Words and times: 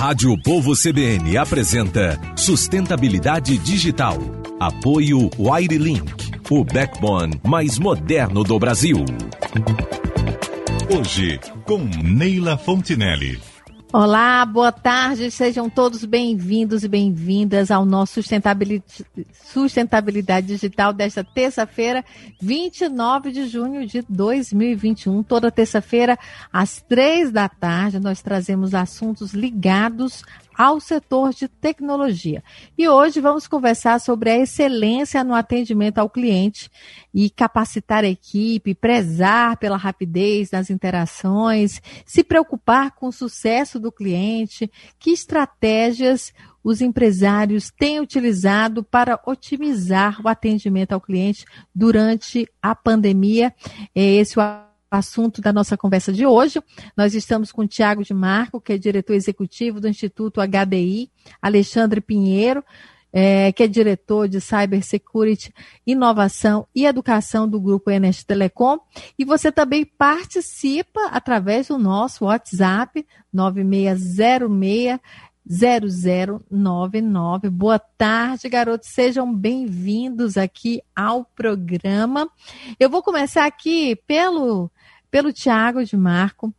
Rádio 0.00 0.34
Povo 0.42 0.72
CBN 0.74 1.36
apresenta 1.36 2.18
Sustentabilidade 2.34 3.58
Digital. 3.58 4.16
Apoio 4.58 5.28
Wirelink, 5.38 6.40
o 6.48 6.64
backbone 6.64 7.38
mais 7.46 7.78
moderno 7.78 8.42
do 8.42 8.58
Brasil. 8.58 8.96
Hoje, 10.88 11.38
com 11.66 11.80
Neila 12.02 12.56
Fontinelli. 12.56 13.49
Olá, 13.92 14.46
boa 14.46 14.70
tarde, 14.70 15.32
sejam 15.32 15.68
todos 15.68 16.04
bem-vindos 16.04 16.84
e 16.84 16.88
bem-vindas 16.88 17.72
ao 17.72 17.84
nosso 17.84 18.14
sustentabilidade, 18.14 19.04
sustentabilidade 19.32 20.46
Digital 20.46 20.92
desta 20.92 21.24
terça-feira, 21.24 22.04
29 22.40 23.32
de 23.32 23.48
junho 23.48 23.84
de 23.84 24.04
2021. 24.08 25.24
Toda 25.24 25.50
terça-feira, 25.50 26.16
às 26.52 26.80
três 26.80 27.32
da 27.32 27.48
tarde, 27.48 27.98
nós 27.98 28.22
trazemos 28.22 28.76
assuntos 28.76 29.34
ligados 29.34 30.22
ao 30.56 30.80
setor 30.80 31.32
de 31.32 31.48
tecnologia. 31.48 32.42
E 32.76 32.88
hoje 32.88 33.20
vamos 33.20 33.46
conversar 33.46 34.00
sobre 34.00 34.30
a 34.30 34.38
excelência 34.38 35.24
no 35.24 35.34
atendimento 35.34 35.98
ao 35.98 36.08
cliente 36.08 36.70
e 37.12 37.30
capacitar 37.30 38.04
a 38.04 38.08
equipe, 38.08 38.74
prezar 38.74 39.56
pela 39.56 39.76
rapidez 39.76 40.50
nas 40.50 40.70
interações, 40.70 41.80
se 42.04 42.22
preocupar 42.22 42.92
com 42.92 43.08
o 43.08 43.12
sucesso 43.12 43.78
do 43.78 43.90
cliente, 43.90 44.70
que 44.98 45.10
estratégias 45.10 46.32
os 46.62 46.80
empresários 46.80 47.70
têm 47.70 48.00
utilizado 48.00 48.84
para 48.84 49.18
otimizar 49.26 50.20
o 50.22 50.28
atendimento 50.28 50.92
ao 50.92 51.00
cliente 51.00 51.44
durante 51.74 52.46
a 52.60 52.74
pandemia. 52.74 53.54
É 53.94 54.02
esse 54.02 54.38
o 54.38 54.69
assunto 54.90 55.40
da 55.40 55.52
nossa 55.52 55.76
conversa 55.76 56.12
de 56.12 56.26
hoje. 56.26 56.60
Nós 56.96 57.14
estamos 57.14 57.52
com 57.52 57.62
o 57.62 57.68
Tiago 57.68 58.02
de 58.02 58.12
Marco, 58.12 58.60
que 58.60 58.72
é 58.72 58.78
diretor 58.78 59.14
executivo 59.14 59.80
do 59.80 59.88
Instituto 59.88 60.40
HDI, 60.40 61.08
Alexandre 61.40 62.00
Pinheiro, 62.00 62.64
é, 63.12 63.52
que 63.52 63.62
é 63.62 63.68
diretor 63.68 64.28
de 64.28 64.40
Cybersecurity, 64.40 65.54
Inovação 65.86 66.66
e 66.74 66.86
Educação 66.86 67.48
do 67.48 67.60
Grupo 67.60 67.90
Enes 67.90 68.24
Telecom. 68.24 68.78
E 69.18 69.24
você 69.24 69.52
também 69.52 69.84
participa 69.84 71.00
através 71.10 71.68
do 71.68 71.78
nosso 71.78 72.24
WhatsApp 72.24 73.06
9606 73.32 74.98
0099. 75.48 77.50
Boa 77.50 77.78
tarde, 77.78 78.48
garotos. 78.48 78.90
Sejam 78.90 79.34
bem-vindos 79.34 80.36
aqui 80.36 80.80
ao 80.94 81.24
programa. 81.24 82.30
Eu 82.78 82.88
vou 82.88 83.02
começar 83.02 83.46
aqui 83.46 83.96
pelo 84.06 84.70
pelo 85.10 85.32
Tiago 85.32 85.84
de 85.84 85.96
Marco. 85.96 86.54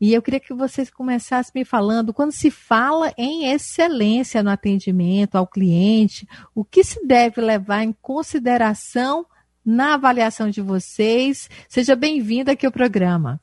E 0.00 0.12
eu 0.12 0.20
queria 0.20 0.40
que 0.40 0.52
vocês 0.52 0.90
começassem 0.90 1.52
me 1.54 1.64
falando, 1.64 2.12
quando 2.12 2.30
se 2.30 2.50
fala 2.50 3.12
em 3.16 3.50
excelência 3.50 4.42
no 4.42 4.50
atendimento 4.50 5.36
ao 5.36 5.46
cliente, 5.46 6.28
o 6.54 6.62
que 6.62 6.84
se 6.84 7.06
deve 7.06 7.40
levar 7.40 7.82
em 7.82 7.94
consideração 8.02 9.24
na 9.64 9.94
avaliação 9.94 10.50
de 10.50 10.60
vocês? 10.60 11.48
Seja 11.68 11.96
bem-vinda 11.96 12.52
aqui 12.52 12.66
ao 12.66 12.72
programa. 12.72 13.40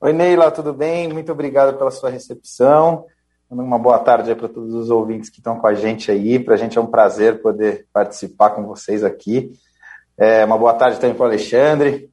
Oi, 0.00 0.12
Neila, 0.12 0.50
tudo 0.50 0.72
bem? 0.72 1.12
Muito 1.12 1.30
obrigado 1.30 1.76
pela 1.76 1.90
sua 1.90 2.08
recepção. 2.08 3.04
Uma 3.48 3.78
boa 3.78 3.98
tarde 3.98 4.34
para 4.34 4.48
todos 4.48 4.74
os 4.74 4.90
ouvintes 4.90 5.30
que 5.30 5.38
estão 5.38 5.58
com 5.58 5.66
a 5.66 5.74
gente 5.74 6.10
aí. 6.10 6.38
Para 6.38 6.54
a 6.54 6.56
gente 6.56 6.76
é 6.76 6.80
um 6.80 6.86
prazer 6.86 7.40
poder 7.40 7.86
participar 7.92 8.50
com 8.50 8.64
vocês 8.64 9.04
aqui. 9.04 9.52
É, 10.18 10.44
uma 10.44 10.58
boa 10.58 10.74
tarde 10.74 10.98
também 10.98 11.14
para 11.14 11.24
o 11.24 11.26
Alexandre. 11.26 12.10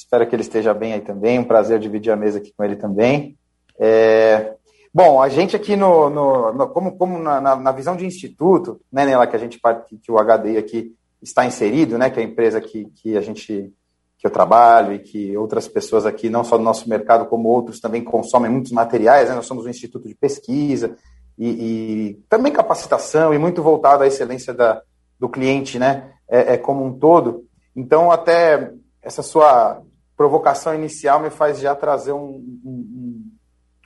Espero 0.00 0.26
que 0.26 0.34
ele 0.34 0.42
esteja 0.42 0.72
bem 0.72 0.94
aí 0.94 1.02
também. 1.02 1.38
Um 1.38 1.44
prazer 1.44 1.78
dividir 1.78 2.10
a 2.10 2.16
mesa 2.16 2.38
aqui 2.38 2.54
com 2.56 2.64
ele 2.64 2.74
também. 2.74 3.36
É, 3.78 4.54
bom, 4.94 5.20
a 5.20 5.28
gente 5.28 5.54
aqui 5.54 5.76
no, 5.76 6.08
no, 6.08 6.52
no 6.54 6.68
como, 6.68 6.96
como 6.96 7.18
na, 7.18 7.38
na, 7.54 7.70
visão 7.70 7.94
de 7.94 8.06
instituto, 8.06 8.80
né, 8.90 9.04
Nela, 9.04 9.26
que 9.26 9.36
a 9.36 9.38
gente 9.38 9.60
que, 9.86 9.98
que 9.98 10.10
o 10.10 10.16
HDI 10.16 10.56
aqui 10.56 10.94
está 11.22 11.44
inserido, 11.44 11.98
né, 11.98 12.08
que 12.08 12.18
é 12.18 12.22
a 12.22 12.26
empresa 12.26 12.62
que, 12.62 12.86
que 12.94 13.14
a 13.14 13.20
gente 13.20 13.70
que 14.16 14.26
eu 14.26 14.30
trabalho 14.30 14.94
e 14.94 15.00
que 15.00 15.36
outras 15.36 15.68
pessoas 15.68 16.06
aqui, 16.06 16.30
não 16.30 16.44
só 16.44 16.56
do 16.56 16.64
nosso 16.64 16.88
mercado, 16.88 17.26
como 17.26 17.50
outros, 17.50 17.78
também 17.78 18.02
consomem 18.02 18.50
muitos 18.50 18.72
materiais. 18.72 19.28
Né? 19.28 19.34
Nós 19.34 19.46
somos 19.46 19.66
um 19.66 19.70
instituto 19.70 20.08
de 20.08 20.14
pesquisa 20.14 20.96
e, 21.38 21.48
e 21.48 22.14
também 22.26 22.52
capacitação 22.52 23.34
e 23.34 23.38
muito 23.38 23.62
voltado 23.62 24.02
à 24.02 24.06
excelência 24.06 24.54
da, 24.54 24.82
do 25.18 25.28
cliente 25.28 25.78
né? 25.78 26.10
É, 26.26 26.54
é, 26.54 26.56
como 26.56 26.84
um 26.84 26.98
todo. 26.98 27.44
Então, 27.76 28.10
até 28.10 28.72
essa 29.02 29.22
sua 29.22 29.82
provocação 30.20 30.74
inicial 30.74 31.18
me 31.18 31.30
faz 31.30 31.60
já 31.60 31.74
trazer 31.74 32.12
um, 32.12 32.44
um, 32.62 33.32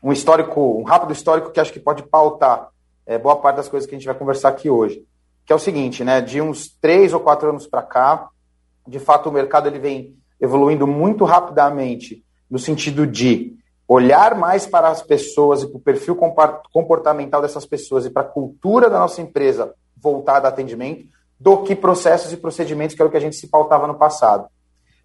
um 0.02 0.12
histórico, 0.12 0.60
um 0.60 0.82
rápido 0.82 1.12
histórico 1.12 1.52
que 1.52 1.60
acho 1.60 1.72
que 1.72 1.78
pode 1.78 2.02
pautar 2.02 2.70
é, 3.06 3.16
boa 3.16 3.36
parte 3.36 3.58
das 3.58 3.68
coisas 3.68 3.88
que 3.88 3.94
a 3.94 3.98
gente 3.98 4.06
vai 4.08 4.16
conversar 4.16 4.48
aqui 4.48 4.68
hoje. 4.68 5.06
Que 5.46 5.52
é 5.52 5.56
o 5.56 5.60
seguinte, 5.60 6.02
né? 6.02 6.20
De 6.20 6.40
uns 6.40 6.76
três 6.80 7.12
ou 7.12 7.20
quatro 7.20 7.50
anos 7.50 7.68
para 7.68 7.82
cá, 7.82 8.30
de 8.84 8.98
fato 8.98 9.28
o 9.28 9.32
mercado 9.32 9.68
ele 9.68 9.78
vem 9.78 10.16
evoluindo 10.40 10.88
muito 10.88 11.24
rapidamente 11.24 12.24
no 12.50 12.58
sentido 12.58 13.06
de 13.06 13.54
olhar 13.86 14.34
mais 14.34 14.66
para 14.66 14.88
as 14.88 15.02
pessoas 15.02 15.62
e 15.62 15.68
para 15.68 15.76
o 15.76 15.80
perfil 15.80 16.18
comportamental 16.72 17.42
dessas 17.42 17.64
pessoas 17.64 18.06
e 18.06 18.10
para 18.10 18.22
a 18.22 18.28
cultura 18.28 18.90
da 18.90 18.98
nossa 18.98 19.22
empresa 19.22 19.72
voltada 19.96 20.48
a 20.48 20.50
atendimento 20.50 21.06
do 21.38 21.58
que 21.58 21.76
processos 21.76 22.32
e 22.32 22.36
procedimentos 22.36 22.96
que 22.96 23.00
era 23.00 23.08
o 23.08 23.10
que 23.12 23.18
a 23.18 23.20
gente 23.20 23.36
se 23.36 23.46
pautava 23.46 23.86
no 23.86 23.94
passado. 23.94 24.48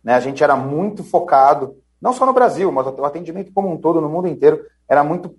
Né? 0.04 0.14
A 0.14 0.20
gente 0.20 0.44
era 0.44 0.56
muito 0.56 1.04
focado, 1.04 1.76
não 2.02 2.14
só 2.14 2.26
no 2.26 2.34
Brasil, 2.34 2.72
mas 2.72 2.88
o 2.88 3.06
atendimento 3.06 3.52
como 3.54 3.72
um 3.72 3.78
todo, 3.78 4.02
no 4.02 4.10
mundo 4.10 4.28
inteiro, 4.28 4.64
era 4.88 5.04
muito 5.04 5.36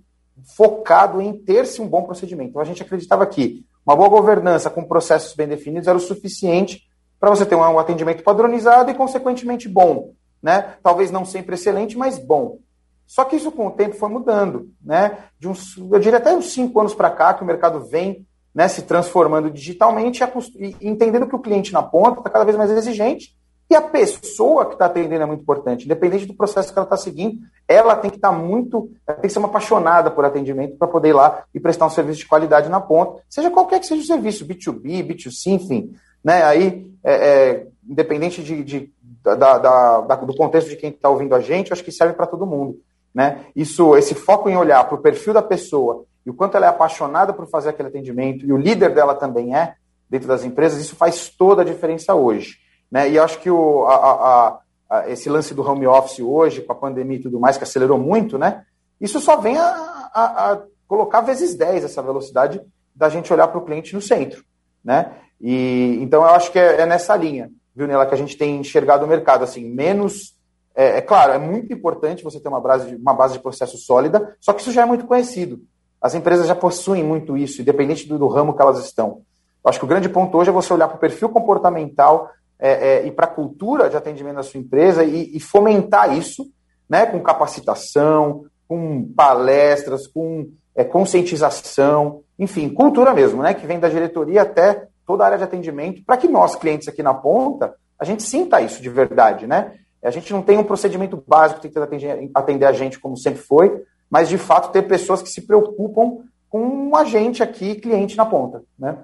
focado 0.56 1.21
em 1.21 1.32
ter-se 1.32 1.81
um 1.81 1.88
bom 1.88 2.03
procedimento. 2.03 2.50
Então 2.50 2.62
a 2.62 2.65
gente 2.65 2.82
acreditava 2.82 3.26
que 3.26 3.65
uma 3.87 3.97
boa 3.97 4.09
governança 4.09 4.71
com 4.71 4.84
processos 4.84 5.34
bem 5.34 5.48
definidos 5.48 5.88
era 5.88 5.97
o 5.97 6.00
suficiente 6.00 6.88
para 7.19 7.31
você 7.31 7.44
ter 7.44 7.54
um 7.54 7.78
atendimento 7.78 8.22
padronizado 8.22 8.91
e, 8.91 8.94
consequentemente, 8.94 9.69
bom. 9.69 10.12
Né? 10.43 10.75
Talvez 10.82 11.10
não 11.10 11.25
sempre 11.25 11.54
excelente, 11.54 11.97
mas 11.97 12.19
bom. 12.19 12.59
Só 13.06 13.25
que 13.25 13.37
isso 13.37 13.50
com 13.50 13.66
o 13.66 13.72
tempo 13.72 13.97
foi 13.97 14.09
mudando. 14.09 14.71
Né? 14.82 15.19
De 15.38 15.48
uns, 15.48 15.77
eu 15.77 15.98
diria 15.98 16.19
até 16.19 16.32
uns 16.32 16.53
cinco 16.53 16.81
anos 16.81 16.94
para 16.94 17.10
cá, 17.10 17.34
que 17.34 17.42
o 17.42 17.47
mercado 17.47 17.81
vem 17.81 18.27
né, 18.54 18.69
se 18.69 18.82
transformando 18.82 19.50
digitalmente 19.50 20.22
e 20.56 20.77
entendendo 20.81 21.27
que 21.27 21.37
o 21.37 21.41
cliente 21.41 21.72
na 21.72 21.82
ponta 21.82 22.21
está 22.21 22.31
cada 22.31 22.44
vez 22.44 22.56
mais 22.56 22.71
exigente 22.71 23.37
e 23.70 23.76
a 23.76 23.81
pessoa 23.81 24.66
que 24.66 24.72
está 24.72 24.86
atendendo 24.86 25.22
é 25.22 25.26
muito 25.26 25.42
importante, 25.42 25.84
independente 25.84 26.26
do 26.26 26.34
processo 26.34 26.72
que 26.72 26.78
ela 26.78 26.86
está 26.86 26.97
seguindo, 26.97 27.38
ela 27.69 27.94
tem 27.94 28.10
que 28.10 28.16
estar 28.16 28.31
tá 28.31 28.36
muito, 28.36 28.91
tem 29.06 29.22
que 29.22 29.28
ser 29.28 29.38
uma 29.38 29.47
apaixonada 29.47 30.10
por 30.10 30.25
atendimento 30.25 30.76
para 30.76 30.88
poder 30.88 31.10
ir 31.10 31.12
lá 31.12 31.44
e 31.54 31.60
prestar 31.60 31.86
um 31.86 31.91
serviço 31.91 32.19
de 32.19 32.26
qualidade 32.26 32.69
na 32.69 32.80
ponta, 32.80 33.22
seja 33.28 33.48
qualquer 33.48 33.78
que 33.78 33.86
seja 33.86 34.03
o 34.03 34.06
serviço, 34.06 34.44
B2B, 34.44 35.06
B2C, 35.06 35.53
enfim. 35.53 35.94
Né? 36.22 36.42
Aí, 36.42 36.92
é, 37.04 37.14
é, 37.14 37.66
independente 37.88 38.42
de, 38.42 38.64
de 38.64 38.92
da, 39.22 39.36
da, 39.36 40.00
da, 40.00 40.14
do 40.16 40.34
contexto 40.34 40.69
de 40.69 40.76
quem 40.76 40.91
está 40.91 41.09
ouvindo 41.09 41.34
a 41.36 41.41
gente, 41.41 41.72
acho 41.72 41.84
que 41.84 41.92
serve 41.92 42.14
para 42.14 42.26
todo 42.26 42.47
mundo. 42.47 42.80
Né? 43.14 43.44
Isso, 43.54 43.97
esse 43.97 44.16
foco 44.16 44.48
em 44.48 44.56
olhar 44.56 44.82
para 44.84 44.97
o 44.97 45.03
perfil 45.03 45.32
da 45.32 45.42
pessoa 45.42 46.04
e 46.26 46.30
o 46.30 46.34
quanto 46.34 46.56
ela 46.56 46.66
é 46.66 46.69
apaixonada 46.69 47.32
por 47.32 47.47
fazer 47.48 47.70
aquele 47.70 47.88
atendimento, 47.88 48.44
e 48.44 48.53
o 48.53 48.56
líder 48.56 48.92
dela 48.92 49.14
também 49.14 49.54
é, 49.54 49.75
dentro 50.09 50.26
das 50.26 50.44
empresas, 50.44 50.80
isso 50.80 50.97
faz 50.97 51.28
toda 51.28 51.62
a 51.62 51.64
diferença 51.64 52.14
hoje. 52.14 52.59
Né? 52.90 53.10
E 53.10 53.18
acho 53.18 53.38
que 53.38 53.50
o, 53.50 53.84
a, 53.84 53.94
a, 53.94 54.58
a, 54.90 55.10
esse 55.10 55.28
lance 55.28 55.54
do 55.54 55.62
home 55.62 55.86
office 55.86 56.20
hoje, 56.20 56.62
com 56.62 56.72
a 56.72 56.76
pandemia 56.76 57.18
e 57.18 57.22
tudo 57.22 57.38
mais, 57.38 57.56
que 57.56 57.64
acelerou 57.64 57.98
muito, 57.98 58.38
né? 58.38 58.64
isso 59.00 59.20
só 59.20 59.36
vem 59.36 59.56
a, 59.58 60.62
colocar 60.86 61.20
vezes 61.20 61.54
10 61.54 61.84
essa 61.84 62.02
velocidade 62.02 62.60
da 62.94 63.08
gente 63.08 63.32
olhar 63.32 63.46
para 63.48 63.58
o 63.58 63.64
cliente 63.64 63.94
no 63.94 64.02
centro. 64.02 64.44
Né? 64.84 65.12
E, 65.40 65.98
então 66.02 66.22
eu 66.22 66.30
acho 66.30 66.50
que 66.50 66.58
é, 66.58 66.80
é 66.80 66.86
nessa 66.86 67.16
linha, 67.16 67.50
viu, 67.74 67.86
Nela, 67.86 68.06
que 68.06 68.14
a 68.14 68.18
gente 68.18 68.36
tem 68.36 68.58
enxergado 68.58 69.04
o 69.04 69.08
mercado 69.08 69.44
assim, 69.44 69.64
menos. 69.70 70.34
É, 70.74 70.98
é, 70.98 71.00
claro, 71.00 71.32
é 71.32 71.38
muito 71.38 71.72
importante 71.72 72.24
você 72.24 72.40
ter 72.40 72.48
uma 72.48 72.60
base, 72.60 72.96
uma 72.96 73.14
base 73.14 73.34
de 73.34 73.40
processo 73.40 73.78
sólida, 73.78 74.36
só 74.40 74.52
que 74.52 74.60
isso 74.60 74.72
já 74.72 74.82
é 74.82 74.86
muito 74.86 75.06
conhecido. 75.06 75.60
As 76.02 76.14
empresas 76.14 76.47
já 76.47 76.54
possuem 76.54 77.04
muito 77.04 77.36
isso, 77.36 77.60
independente 77.60 78.09
do, 78.09 78.18
do 78.18 78.26
ramo 78.26 78.54
que 78.54 78.62
elas 78.62 78.84
estão. 78.84 79.22
Eu 79.62 79.68
acho 79.68 79.78
que 79.78 79.84
o 79.84 79.88
grande 79.88 80.09
ponto 80.09 80.36
hoje 80.36 80.50
é 80.50 80.53
você 80.53 80.72
olhar 80.72 80.88
para 80.88 80.97
o 80.97 81.00
perfil 81.00 81.28
comportamental 81.28 82.30
é, 82.60 82.71
é, 82.71 83.07
e 83.07 83.10
para 83.10 83.24
a 83.24 83.30
cultura 83.30 83.89
de 83.89 83.97
atendimento 83.97 84.36
da 84.36 84.42
sua 84.42 84.60
empresa 84.60 85.03
e, 85.03 85.36
e, 85.36 85.41
fomentar 85.41 86.16
isso, 86.16 86.47
né, 86.89 87.07
com 87.07 87.21
capacitação, 87.21 88.45
com 88.68 89.10
palestras, 89.16 90.07
com 90.07 90.51
é, 90.77 90.84
conscientização, 90.84 92.22
enfim, 92.39 92.68
cultura 92.68 93.15
mesmo, 93.15 93.42
né, 93.42 93.54
que 93.54 93.66
vem 93.66 93.80
da 93.80 93.89
diretoria 93.89 94.42
até 94.42 94.86
toda 95.07 95.24
a 95.24 95.27
área 95.27 95.39
de 95.39 95.45
atendimento, 95.45 96.04
para 96.04 96.16
que 96.16 96.28
nós, 96.28 96.54
clientes 96.54 96.86
aqui 96.86 97.03
na 97.03 97.15
ponta, 97.15 97.74
a 97.98 98.04
gente 98.04 98.22
sinta 98.22 98.60
isso 98.60 98.80
de 98.80 98.89
verdade, 98.89 99.47
né? 99.47 99.74
A 100.03 100.10
gente 100.10 100.33
não 100.33 100.41
tem 100.41 100.56
um 100.56 100.65
procedimento 100.65 101.22
básico 101.27 101.60
que 101.60 101.78
atender, 101.78 102.30
atender 102.34 102.65
a 102.65 102.72
gente 102.72 102.98
como 102.98 103.16
sempre 103.16 103.42
foi, 103.42 103.83
mas 104.09 104.28
de 104.28 104.39
fato 104.39 104.72
ter 104.72 104.83
pessoas 104.83 105.21
que 105.21 105.28
se 105.28 105.42
preocupam 105.42 106.18
com 106.48 106.97
a 106.97 107.04
gente 107.04 107.42
aqui, 107.42 107.74
cliente 107.74 108.16
na 108.16 108.24
ponta, 108.24 108.63
né? 108.78 108.98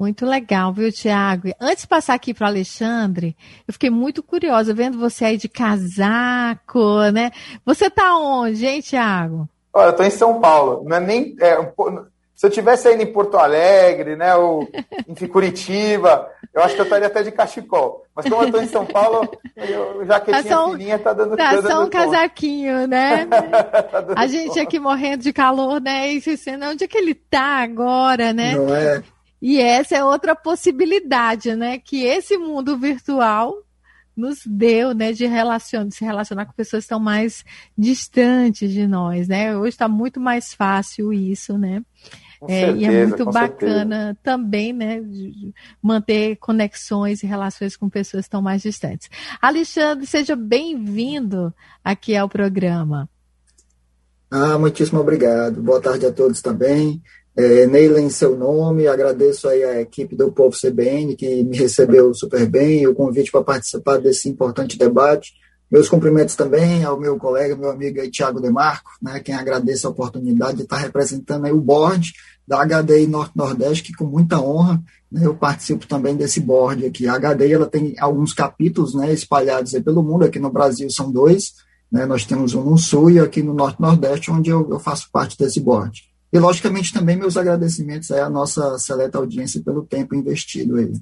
Muito 0.00 0.24
legal, 0.24 0.72
viu, 0.72 0.90
Tiago? 0.90 1.50
Antes 1.60 1.82
de 1.82 1.88
passar 1.88 2.14
aqui 2.14 2.32
para 2.32 2.46
o 2.46 2.48
Alexandre, 2.48 3.36
eu 3.68 3.72
fiquei 3.74 3.90
muito 3.90 4.22
curiosa 4.22 4.72
vendo 4.72 4.98
você 4.98 5.26
aí 5.26 5.36
de 5.36 5.46
casaco, 5.46 7.02
né? 7.12 7.30
Você 7.66 7.90
tá 7.90 8.16
onde, 8.16 8.64
hein, 8.64 8.80
Tiago? 8.80 9.46
Olha, 9.74 9.88
eu 9.88 9.90
estou 9.90 10.06
em 10.06 10.10
São 10.10 10.40
Paulo. 10.40 10.82
Não 10.86 10.96
é 10.96 11.00
nem. 11.00 11.36
É, 11.38 11.56
se 12.34 12.46
eu 12.46 12.50
tivesse 12.50 12.88
ainda 12.88 13.02
em 13.02 13.12
Porto 13.12 13.36
Alegre, 13.36 14.16
né, 14.16 14.34
ou 14.34 14.66
em 15.06 15.26
Curitiba, 15.26 16.30
eu 16.54 16.62
acho 16.62 16.74
que 16.74 16.80
eu 16.80 16.84
estaria 16.84 17.06
até 17.06 17.22
de 17.22 17.30
cachecol. 17.30 18.06
Mas 18.16 18.26
como 18.26 18.40
eu 18.40 18.46
estou 18.46 18.62
em 18.62 18.68
São 18.68 18.86
Paulo, 18.86 19.30
eu, 19.54 20.06
jaquetinha 20.06 20.42
tá 20.42 20.48
só, 20.48 20.70
fininha 20.70 20.98
tá 20.98 21.12
dando 21.12 21.36
Tá 21.36 21.60
tá 21.60 21.68
só 21.70 21.84
um 21.84 21.90
casaquinho, 21.90 22.86
né? 22.86 23.26
tá 23.92 24.14
a 24.16 24.26
gente 24.26 24.58
aqui 24.58 24.78
morrendo 24.80 25.24
de 25.24 25.32
calor, 25.34 25.78
né? 25.78 26.10
E 26.14 26.20
dizendo, 26.22 26.64
onde 26.64 26.84
é 26.84 26.88
que 26.88 26.96
ele 26.96 27.14
tá 27.14 27.62
agora, 27.62 28.32
né? 28.32 28.54
Não 28.54 28.74
é? 28.74 29.02
E 29.40 29.58
essa 29.58 29.96
é 29.96 30.04
outra 30.04 30.34
possibilidade, 30.36 31.54
né? 31.54 31.78
Que 31.78 32.04
esse 32.04 32.36
mundo 32.36 32.76
virtual 32.76 33.54
nos 34.16 34.40
deu, 34.44 34.92
né, 34.92 35.12
de, 35.12 35.24
relacion, 35.24 35.86
de 35.86 35.94
se 35.94 36.04
relacionar 36.04 36.44
com 36.44 36.52
pessoas 36.52 36.82
que 36.82 36.86
estão 36.86 37.00
mais 37.00 37.44
distantes 37.78 38.70
de 38.70 38.86
nós, 38.86 39.28
né? 39.28 39.56
Hoje 39.56 39.70
está 39.70 39.88
muito 39.88 40.20
mais 40.20 40.52
fácil 40.52 41.12
isso, 41.12 41.56
né? 41.56 41.82
É, 42.48 42.72
e 42.72 42.84
é 42.84 43.06
muito 43.06 43.24
bacana 43.26 43.96
certeza. 43.96 44.18
também, 44.22 44.72
né, 44.72 45.02
manter 45.82 46.36
conexões 46.36 47.22
e 47.22 47.26
relações 47.26 47.76
com 47.76 47.88
pessoas 47.88 48.24
que 48.24 48.28
estão 48.28 48.40
mais 48.40 48.62
distantes. 48.62 49.10
Alexandre, 49.42 50.06
seja 50.06 50.34
bem-vindo 50.34 51.52
aqui 51.84 52.16
ao 52.16 52.28
programa. 52.28 53.08
Ah, 54.30 54.58
muitíssimo 54.58 55.00
obrigado. 55.00 55.60
Boa 55.60 55.82
tarde 55.82 56.06
a 56.06 56.12
todos 56.12 56.40
também. 56.40 57.02
É, 57.36 57.66
Neila, 57.66 58.00
em 58.00 58.10
seu 58.10 58.36
nome, 58.36 58.86
agradeço 58.86 59.48
aí 59.48 59.62
a 59.62 59.80
equipe 59.80 60.16
do 60.16 60.32
Povo 60.32 60.56
CBN 60.56 61.14
que 61.14 61.44
me 61.44 61.56
recebeu 61.56 62.12
super 62.12 62.46
bem, 62.46 62.86
o 62.86 62.94
convite 62.94 63.30
para 63.30 63.44
participar 63.44 63.98
desse 63.98 64.28
importante 64.28 64.76
debate. 64.76 65.32
Meus 65.70 65.88
cumprimentos 65.88 66.34
também 66.34 66.82
ao 66.82 66.98
meu 66.98 67.16
colega, 67.16 67.54
meu 67.54 67.70
amigo 67.70 68.00
Tiago 68.10 68.40
Demarco, 68.40 68.90
né, 69.00 69.20
quem 69.20 69.36
agradece 69.36 69.86
a 69.86 69.90
oportunidade 69.90 70.56
de 70.56 70.62
estar 70.64 70.78
representando 70.78 71.44
aí 71.46 71.52
o 71.52 71.60
board 71.60 72.12
da 72.46 72.64
HDI 72.66 73.06
Norte-Nordeste, 73.06 73.84
que 73.84 73.94
com 73.94 74.04
muita 74.04 74.40
honra 74.40 74.82
né, 75.10 75.24
eu 75.24 75.36
participo 75.36 75.86
também 75.86 76.16
desse 76.16 76.40
board 76.40 76.84
aqui. 76.84 77.06
A 77.06 77.16
HDI 77.16 77.52
ela 77.52 77.66
tem 77.66 77.94
alguns 78.00 78.32
capítulos 78.32 78.96
né, 78.96 79.12
espalhados 79.12 79.72
aí 79.72 79.80
pelo 79.80 80.02
mundo, 80.02 80.24
aqui 80.24 80.40
no 80.40 80.50
Brasil 80.50 80.90
são 80.90 81.12
dois, 81.12 81.54
né, 81.90 82.04
nós 82.04 82.24
temos 82.24 82.52
um 82.54 82.64
no 82.64 82.76
Sul 82.76 83.12
e 83.12 83.20
aqui 83.20 83.40
no 83.40 83.54
Norte-Nordeste, 83.54 84.32
onde 84.32 84.50
eu, 84.50 84.68
eu, 84.68 84.80
faço 84.80 85.08
parte 85.12 85.38
desse 85.38 85.60
board. 85.60 86.09
E, 86.32 86.38
logicamente, 86.38 86.92
também 86.92 87.16
meus 87.16 87.36
agradecimentos 87.36 88.10
à 88.10 88.28
nossa 88.30 88.78
seleta 88.78 89.18
audiência 89.18 89.62
pelo 89.62 89.84
tempo 89.84 90.14
investido 90.14 90.76
aí. 90.76 90.92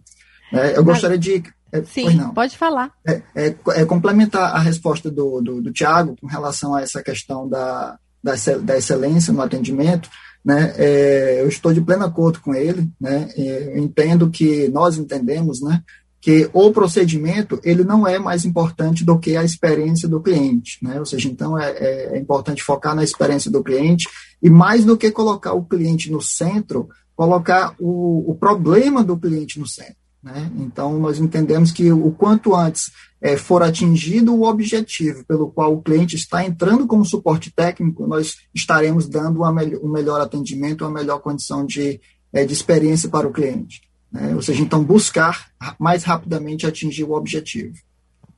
É, 0.52 0.78
eu 0.78 0.84
gostaria 0.84 1.18
de 1.18 1.42
é, 1.70 1.82
Sim, 1.84 2.18
pode 2.34 2.56
falar. 2.56 2.90
É, 3.06 3.22
é, 3.34 3.54
é, 3.74 3.84
complementar 3.84 4.54
a 4.54 4.58
resposta 4.58 5.10
do, 5.10 5.40
do, 5.40 5.60
do 5.60 5.72
Tiago 5.72 6.16
com 6.18 6.26
relação 6.26 6.74
a 6.74 6.80
essa 6.80 7.02
questão 7.02 7.46
da, 7.46 7.98
da, 8.22 8.32
da 8.62 8.76
excelência 8.76 9.32
no 9.32 9.42
atendimento. 9.42 10.08
Né, 10.44 10.72
é, 10.78 11.42
eu 11.42 11.48
estou 11.48 11.74
de 11.74 11.80
pleno 11.80 12.04
acordo 12.04 12.40
com 12.40 12.54
ele. 12.54 12.88
Né, 12.98 13.28
eu 13.36 13.78
entendo 13.78 14.30
que 14.30 14.68
nós 14.68 14.96
entendemos 14.96 15.60
né, 15.60 15.82
que 16.20 16.50
o 16.52 16.70
procedimento 16.72 17.60
ele 17.62 17.84
não 17.84 18.06
é 18.06 18.18
mais 18.18 18.44
importante 18.44 19.04
do 19.04 19.18
que 19.18 19.36
a 19.36 19.44
experiência 19.44 20.08
do 20.08 20.20
cliente. 20.20 20.78
Né, 20.82 20.98
ou 20.98 21.06
seja, 21.06 21.28
então 21.28 21.58
é, 21.58 21.70
é, 21.70 22.16
é 22.16 22.18
importante 22.18 22.62
focar 22.62 22.94
na 22.94 23.04
experiência 23.04 23.50
do 23.50 23.62
cliente 23.62 24.08
e 24.42 24.50
mais 24.50 24.84
do 24.84 24.96
que 24.96 25.10
colocar 25.10 25.52
o 25.52 25.64
cliente 25.64 26.10
no 26.10 26.20
centro, 26.20 26.88
colocar 27.14 27.74
o, 27.78 28.30
o 28.30 28.34
problema 28.34 29.02
do 29.02 29.16
cliente 29.16 29.58
no 29.58 29.66
centro. 29.66 29.96
Né? 30.22 30.50
Então, 30.58 30.98
nós 30.98 31.18
entendemos 31.18 31.70
que 31.70 31.90
o 31.92 32.10
quanto 32.10 32.54
antes 32.54 32.90
é, 33.20 33.36
for 33.36 33.62
atingido 33.62 34.34
o 34.34 34.44
objetivo 34.44 35.24
pelo 35.26 35.50
qual 35.50 35.74
o 35.74 35.82
cliente 35.82 36.16
está 36.16 36.44
entrando 36.44 36.86
como 36.86 37.04
suporte 37.04 37.52
técnico, 37.52 38.06
nós 38.06 38.36
estaremos 38.54 39.08
dando 39.08 39.38
uma 39.38 39.50
um 39.50 39.90
melhor 39.90 40.20
atendimento, 40.20 40.84
uma 40.84 40.92
melhor 40.92 41.20
condição 41.20 41.64
de, 41.64 42.00
é, 42.32 42.44
de 42.44 42.52
experiência 42.52 43.08
para 43.08 43.26
o 43.26 43.32
cliente. 43.32 43.87
Né? 44.10 44.34
Ou 44.34 44.42
seja, 44.42 44.62
então, 44.62 44.82
buscar 44.82 45.48
mais 45.78 46.04
rapidamente 46.04 46.66
atingir 46.66 47.04
o 47.04 47.12
objetivo. 47.12 47.74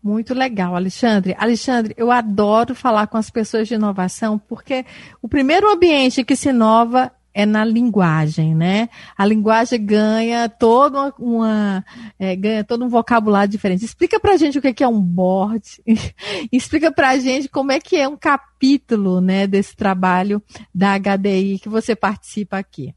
Muito 0.03 0.33
legal, 0.33 0.75
Alexandre. 0.75 1.37
Alexandre, 1.39 1.95
eu 1.97 2.11
adoro 2.11 2.75
falar 2.75 3.07
com 3.07 3.19
as 3.19 3.29
pessoas 3.29 3.69
de 3.69 3.75
inovação, 3.75 4.39
porque 4.39 4.85
o 5.21 5.29
primeiro 5.29 5.71
ambiente 5.71 6.25
que 6.25 6.35
se 6.35 6.49
inova 6.49 7.13
é 7.35 7.47
na 7.47 7.65
linguagem, 7.65 8.55
né? 8.55 8.89
A 9.17 9.25
linguagem 9.25 9.85
ganha 9.85 10.49
toda 10.49 11.15
uma, 11.19 11.85
é, 12.19 12.35
ganha 12.35 12.65
todo 12.65 12.85
um 12.85 12.89
vocabulário 12.89 13.51
diferente. 13.51 13.85
Explica 13.85 14.19
pra 14.19 14.37
gente 14.37 14.59
o 14.59 14.63
que 14.63 14.83
é 14.83 14.89
um 14.89 15.01
board, 15.01 15.63
explica 16.51 16.91
pra 16.91 17.17
gente 17.19 17.49
como 17.49 17.71
é 17.71 17.79
que 17.79 17.97
é 17.97 18.09
um 18.09 18.17
capítulo, 18.17 19.21
né, 19.21 19.47
desse 19.47 19.77
trabalho 19.77 20.43
da 20.75 20.99
HDI 20.99 21.59
que 21.61 21.69
você 21.69 21.95
participa 21.95 22.59
aqui. 22.59 22.95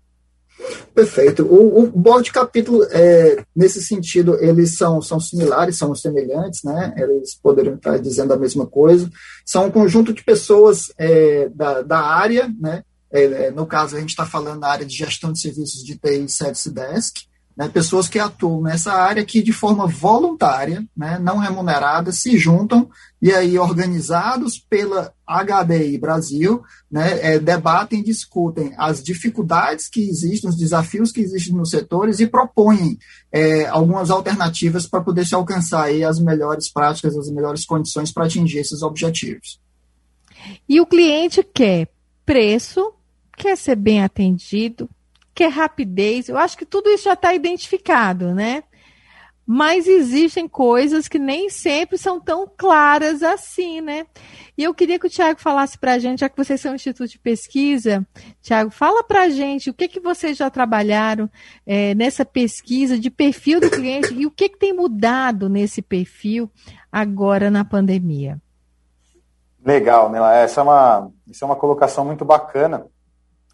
Perfeito. 0.93 1.43
O, 1.43 1.83
o 1.83 1.87
board 1.87 2.31
capítulo, 2.31 2.83
é, 2.91 3.43
nesse 3.55 3.81
sentido, 3.81 4.37
eles 4.39 4.77
são, 4.77 5.01
são 5.01 5.19
similares, 5.19 5.77
são 5.77 5.93
semelhantes, 5.95 6.63
né? 6.63 6.93
Eles 6.97 7.35
poderiam 7.35 7.75
estar 7.75 7.97
dizendo 7.97 8.33
a 8.33 8.37
mesma 8.37 8.65
coisa. 8.65 9.09
São 9.45 9.65
um 9.65 9.71
conjunto 9.71 10.13
de 10.13 10.23
pessoas 10.23 10.93
é, 10.97 11.49
da, 11.49 11.81
da 11.81 11.99
área, 11.99 12.53
né? 12.59 12.83
É, 13.11 13.23
é, 13.23 13.51
no 13.51 13.65
caso, 13.65 13.95
a 13.95 13.99
gente 13.99 14.09
está 14.09 14.25
falando 14.25 14.61
da 14.61 14.69
área 14.69 14.85
de 14.85 14.95
gestão 14.95 15.31
de 15.31 15.39
serviços 15.39 15.83
de 15.83 15.95
TI 15.95 16.27
Service 16.27 16.69
Desk, 16.69 17.21
né, 17.55 17.69
pessoas 17.69 18.07
que 18.07 18.17
atuam 18.17 18.61
nessa 18.61 18.93
área 18.93 19.23
que 19.23 19.41
de 19.41 19.53
forma 19.53 19.87
voluntária, 19.87 20.83
né, 20.95 21.19
não 21.19 21.37
remunerada, 21.37 22.11
se 22.11 22.37
juntam 22.37 22.89
e 23.21 23.31
aí 23.31 23.57
organizados 23.57 24.57
pela 24.57 25.13
HDI 25.25 25.97
Brasil, 25.97 26.63
né, 26.91 27.33
é, 27.33 27.39
debatem, 27.39 28.03
discutem 28.03 28.73
as 28.77 29.01
dificuldades 29.03 29.87
que 29.87 30.01
existem, 30.09 30.49
os 30.49 30.57
desafios 30.57 31.11
que 31.11 31.21
existem 31.21 31.55
nos 31.55 31.69
setores 31.69 32.19
e 32.19 32.27
propõem 32.27 32.97
é, 33.31 33.67
algumas 33.67 34.09
alternativas 34.09 34.87
para 34.87 35.01
poder 35.01 35.25
se 35.25 35.35
alcançar 35.35 35.83
aí 35.83 36.03
as 36.03 36.19
melhores 36.19 36.71
práticas, 36.71 37.15
as 37.15 37.29
melhores 37.29 37.65
condições 37.65 38.11
para 38.11 38.25
atingir 38.25 38.59
esses 38.59 38.81
objetivos. 38.81 39.61
E 40.67 40.81
o 40.81 40.85
cliente 40.85 41.43
quer 41.43 41.87
preço, 42.25 42.93
quer 43.37 43.57
ser 43.57 43.75
bem 43.75 44.03
atendido, 44.03 44.89
quer 45.33 45.49
rapidez. 45.49 46.29
Eu 46.29 46.37
acho 46.37 46.57
que 46.57 46.65
tudo 46.65 46.89
isso 46.89 47.05
já 47.05 47.13
está 47.13 47.33
identificado, 47.33 48.33
né? 48.33 48.63
Mas 49.45 49.87
existem 49.87 50.47
coisas 50.47 51.09
que 51.09 51.19
nem 51.19 51.49
sempre 51.49 51.97
são 51.97 52.19
tão 52.19 52.49
claras 52.57 53.21
assim, 53.21 53.81
né? 53.81 54.05
E 54.57 54.63
eu 54.63 54.73
queria 54.73 54.97
que 54.97 55.07
o 55.07 55.09
Tiago 55.09 55.41
falasse 55.41 55.77
para 55.77 55.93
a 55.93 55.99
gente, 55.99 56.19
já 56.19 56.29
que 56.29 56.37
vocês 56.37 56.61
são 56.61 56.71
um 56.71 56.75
instituto 56.75 57.09
de 57.09 57.19
pesquisa, 57.19 58.07
Tiago, 58.41 58.69
fala 58.69 59.03
para 59.03 59.23
a 59.23 59.29
gente 59.29 59.69
o 59.69 59.73
que, 59.73 59.87
que 59.87 59.99
vocês 59.99 60.37
já 60.37 60.49
trabalharam 60.49 61.29
é, 61.65 61.93
nessa 61.95 62.23
pesquisa 62.23 62.97
de 62.97 63.09
perfil 63.09 63.59
do 63.59 63.69
cliente 63.69 64.13
e 64.13 64.25
o 64.25 64.31
que, 64.31 64.47
que 64.47 64.57
tem 64.57 64.71
mudado 64.71 65.49
nesse 65.49 65.81
perfil 65.81 66.49
agora 66.89 67.51
na 67.51 67.65
pandemia. 67.65 68.39
Legal, 69.65 70.09
Nela. 70.09 70.35
Essa 70.35 70.61
é 70.61 70.63
uma, 70.63 71.11
essa 71.29 71.43
é 71.43 71.45
uma 71.45 71.55
colocação 71.55 72.05
muito 72.05 72.23
bacana. 72.23 72.85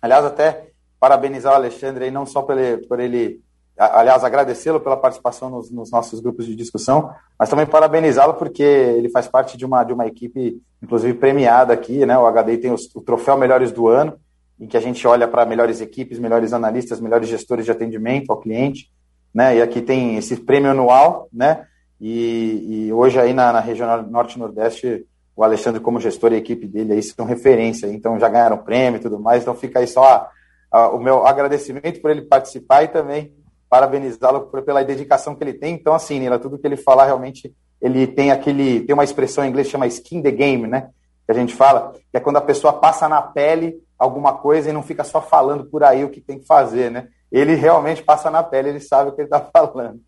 Aliás, 0.01 0.25
até 0.25 0.68
parabenizar 0.99 1.53
o 1.53 1.55
Alexandre 1.55 2.05
aí, 2.05 2.11
não 2.11 2.25
só 2.25 2.41
por 2.41 2.57
ele, 2.57 2.85
por 2.87 2.99
ele 2.99 3.41
aliás, 3.79 4.25
agradecê-lo 4.25 4.81
pela 4.81 4.97
participação 4.97 5.49
nos, 5.49 5.71
nos, 5.71 5.89
nossos 5.89 6.19
grupos 6.19 6.45
de 6.45 6.53
discussão, 6.53 7.11
mas 7.39 7.49
também 7.49 7.65
parabenizá-lo 7.65 8.33
porque 8.33 8.61
ele 8.61 9.09
faz 9.09 9.27
parte 9.27 9.57
de 9.57 9.65
uma, 9.65 9.83
de 9.85 9.93
uma 9.93 10.05
equipe, 10.05 10.61
inclusive 10.83 11.13
premiada 11.13 11.73
aqui, 11.73 12.05
né? 12.05 12.17
O 12.17 12.29
HDI 12.29 12.57
tem 12.57 12.71
os, 12.73 12.93
o 12.93 13.01
troféu 13.01 13.37
Melhores 13.37 13.71
do 13.71 13.87
Ano, 13.87 14.19
em 14.59 14.67
que 14.67 14.75
a 14.75 14.81
gente 14.81 15.07
olha 15.07 15.27
para 15.27 15.45
melhores 15.45 15.79
equipes, 15.79 16.19
melhores 16.19 16.51
analistas, 16.51 16.99
melhores 16.99 17.29
gestores 17.29 17.63
de 17.63 17.71
atendimento 17.71 18.29
ao 18.31 18.39
cliente, 18.41 18.91
né? 19.33 19.55
E 19.55 19.61
aqui 19.61 19.81
tem 19.81 20.17
esse 20.17 20.35
prêmio 20.35 20.71
anual, 20.71 21.29
né? 21.31 21.65
E, 22.01 22.87
e 22.87 22.93
hoje 22.93 23.17
aí 23.17 23.33
na, 23.33 23.53
na 23.53 23.59
região 23.61 24.03
Norte-Nordeste 24.03 25.05
o 25.35 25.43
Alexandre 25.43 25.79
como 25.79 26.01
gestor 26.01 26.33
e 26.33 26.35
a 26.35 26.39
equipe 26.39 26.67
dele 26.67 26.93
aí 26.93 27.03
são 27.03 27.25
referência, 27.25 27.87
então 27.87 28.19
já 28.19 28.27
ganharam 28.27 28.57
prêmio 28.57 28.99
e 28.99 29.01
tudo 29.01 29.17
mais, 29.17 29.41
então 29.41 29.55
fica 29.55 29.79
aí 29.79 29.87
só 29.87 30.03
a, 30.03 30.29
o 30.71 30.99
meu 30.99 31.25
agradecimento 31.25 32.01
por 32.01 32.11
ele 32.11 32.21
participar 32.21 32.83
e 32.83 32.87
também 32.87 33.33
parabenizá-lo 33.69 34.41
pela 34.65 34.83
dedicação 34.83 35.35
que 35.35 35.43
ele 35.43 35.53
tem. 35.53 35.75
Então, 35.75 35.93
assim, 35.93 36.19
Nila, 36.19 36.39
tudo 36.39 36.57
que 36.57 36.65
ele 36.65 36.75
falar 36.77 37.05
realmente, 37.05 37.53
ele 37.81 38.07
tem 38.07 38.31
aquele, 38.31 38.81
tem 38.81 38.93
uma 38.93 39.03
expressão 39.03 39.45
em 39.45 39.49
inglês 39.49 39.67
que 39.67 39.71
chama 39.71 39.87
skin 39.87 40.21
the 40.21 40.31
game, 40.31 40.67
né? 40.67 40.89
Que 41.25 41.31
a 41.31 41.35
gente 41.35 41.53
fala, 41.53 41.93
que 42.11 42.17
é 42.17 42.19
quando 42.19 42.37
a 42.37 42.41
pessoa 42.41 42.73
passa 42.73 43.07
na 43.07 43.21
pele 43.21 43.77
alguma 43.97 44.33
coisa 44.33 44.69
e 44.69 44.73
não 44.73 44.81
fica 44.81 45.03
só 45.03 45.21
falando 45.21 45.65
por 45.65 45.83
aí 45.83 46.03
o 46.03 46.09
que 46.09 46.19
tem 46.19 46.39
que 46.39 46.45
fazer, 46.45 46.89
né? 46.89 47.07
Ele 47.31 47.53
realmente 47.53 48.01
passa 48.01 48.31
na 48.31 48.41
pele, 48.41 48.69
ele 48.69 48.79
sabe 48.79 49.09
o 49.09 49.13
que 49.13 49.21
ele 49.21 49.27
está 49.27 49.39
falando. 49.53 49.99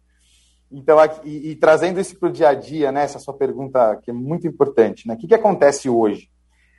Então, 0.71 0.97
e, 1.23 1.51
e, 1.51 1.55
trazendo 1.55 1.99
isso 1.99 2.17
para 2.17 2.29
o 2.29 2.31
dia 2.31 2.49
a 2.49 2.53
dia, 2.53 2.91
né, 2.91 3.03
essa 3.03 3.19
sua 3.19 3.33
pergunta 3.33 3.97
que 3.97 4.09
é 4.09 4.13
muito 4.13 4.47
importante, 4.47 5.07
né? 5.07 5.13
O 5.15 5.17
que, 5.17 5.27
que 5.27 5.35
acontece 5.35 5.89
hoje? 5.89 6.29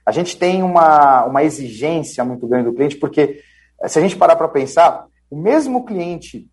A 0.04 0.10
gente 0.10 0.36
tem 0.36 0.62
uma, 0.62 1.26
uma 1.26 1.44
exigência 1.44 2.24
muito 2.24 2.48
grande 2.48 2.70
do 2.70 2.74
cliente, 2.74 2.96
porque 2.96 3.40
se 3.88 3.98
a 3.98 4.02
gente 4.02 4.16
parar 4.16 4.36
para 4.36 4.48
pensar, 4.48 5.06
o 5.30 5.36
mesmo 5.36 5.84
cliente 5.84 6.48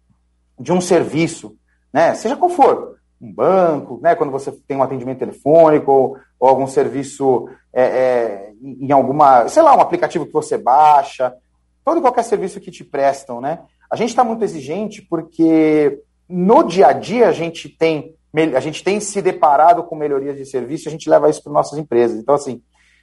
de 0.60 0.72
um 0.72 0.82
serviço, 0.82 1.56
né, 1.94 2.14
seja 2.16 2.36
qual 2.36 2.50
for, 2.50 2.98
um 3.22 3.34
banco, 3.34 4.00
né, 4.02 4.16
quando 4.16 4.32
você 4.32 4.52
tem 4.68 4.78
um 4.78 4.84
atendimento 4.84 5.20
telefônico 5.20 5.92
ou, 5.92 6.18
ou 6.40 6.48
algum 6.48 6.68
serviço 6.68 7.50
é, 7.74 7.84
é, 7.84 8.52
em 8.62 8.92
alguma, 8.92 9.48
sei 9.48 9.62
lá, 9.62 9.76
um 9.76 9.82
aplicativo 9.82 10.26
que 10.26 10.34
você 10.34 10.58
baixa, 10.58 11.34
todo 11.84 12.00
e 12.00 12.02
qualquer 12.02 12.24
serviço 12.24 12.60
que 12.60 12.72
te 12.72 12.84
prestam, 12.84 13.42
né? 13.42 13.60
A 13.92 13.96
gente 13.96 14.10
está 14.10 14.24
muito 14.24 14.44
exigente 14.44 15.02
porque 15.02 16.02
no 16.28 16.64
dia 16.64 16.88
a 16.88 16.94
dia 16.94 17.28
a 17.28 17.32
gente 17.32 17.68
tem 17.68 18.16
a 18.56 18.60
gente 18.60 18.84
tem 18.84 19.00
se 19.00 19.24
deparado 19.24 19.84
com 19.84 19.96
melhorias 19.96 20.38
de 20.38 20.46
serviço 20.46 20.88
a 20.88 20.92
gente 20.92 21.10
leva 21.10 21.32
isso 21.32 21.42
para 21.42 21.52
nossas 21.52 21.80
empresas. 21.80 22.20
Então, 22.20 22.36
assim, 22.36 22.62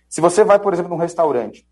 se 0.09 0.21
você 0.21 0.45
vai, 0.45 0.61
por 0.61 0.73
exemplo, 0.73 0.88
num 0.88 1.00
restaurante, 1.00 1.66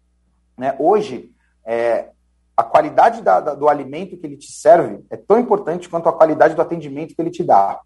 né, 0.58 0.74
hoje 0.76 1.30
é, 1.64 2.08
a 2.56 2.62
qualidade 2.62 3.22
da, 3.22 3.40
da, 3.40 3.54
do 3.54 3.68
alimento 3.68 4.16
que 4.16 4.26
ele 4.26 4.36
te 4.36 4.52
serve 4.52 5.04
é 5.10 5.16
tão 5.16 5.38
importante 5.38 5.88
quanto 5.88 6.08
a 6.08 6.12
qualidade 6.12 6.54
do 6.54 6.62
atendimento 6.62 7.14
que 7.14 7.20
ele 7.20 7.30
te 7.30 7.42
dá. 7.42 7.80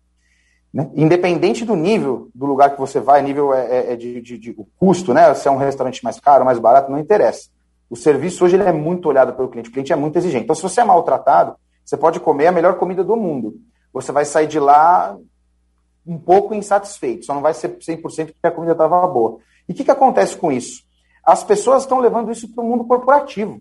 Né? 0.72 0.90
Independente 0.94 1.64
do 1.64 1.74
nível 1.74 2.28
do 2.34 2.46
lugar 2.46 2.72
que 2.72 2.80
você 2.80 3.00
vai, 3.00 3.22
nível 3.22 3.54
é, 3.54 3.66
é, 3.66 3.92
é 3.92 3.96
de, 3.96 4.20
de, 4.20 4.38
de, 4.38 4.50
o 4.58 4.66
custo, 4.78 5.14
né? 5.14 5.32
Se 5.34 5.48
é 5.48 5.50
um 5.50 5.56
restaurante 5.56 6.04
mais 6.04 6.20
caro, 6.20 6.44
mais 6.44 6.58
barato, 6.58 6.90
não 6.90 6.98
interessa. 6.98 7.48
O 7.88 7.96
serviço 7.96 8.44
hoje 8.44 8.56
ele 8.56 8.64
é 8.64 8.72
muito 8.72 9.08
olhado 9.08 9.32
pelo 9.32 9.48
cliente, 9.48 9.70
o 9.70 9.72
cliente 9.72 9.92
é 9.92 9.96
muito 9.96 10.16
exigente. 10.16 10.44
Então, 10.44 10.54
se 10.54 10.62
você 10.62 10.82
é 10.82 10.84
maltratado, 10.84 11.56
você 11.84 11.96
pode 11.96 12.20
comer 12.20 12.48
a 12.48 12.52
melhor 12.52 12.74
comida 12.74 13.02
do 13.02 13.16
mundo. 13.16 13.54
Você 13.92 14.12
vai 14.12 14.26
sair 14.26 14.46
de 14.46 14.60
lá 14.60 15.16
um 16.06 16.18
pouco 16.18 16.54
insatisfeito, 16.54 17.24
só 17.24 17.34
não 17.34 17.40
vai 17.40 17.54
ser 17.54 17.78
100% 17.78 18.02
porque 18.02 18.34
a 18.42 18.50
comida 18.50 18.72
estava 18.72 19.06
boa. 19.06 19.38
E 19.66 19.72
o 19.72 19.74
que, 19.74 19.84
que 19.84 19.90
acontece 19.90 20.36
com 20.36 20.52
isso? 20.52 20.82
As 21.24 21.42
pessoas 21.42 21.82
estão 21.82 21.98
levando 21.98 22.30
isso 22.30 22.52
para 22.54 22.62
o 22.62 22.66
mundo 22.66 22.84
corporativo. 22.84 23.60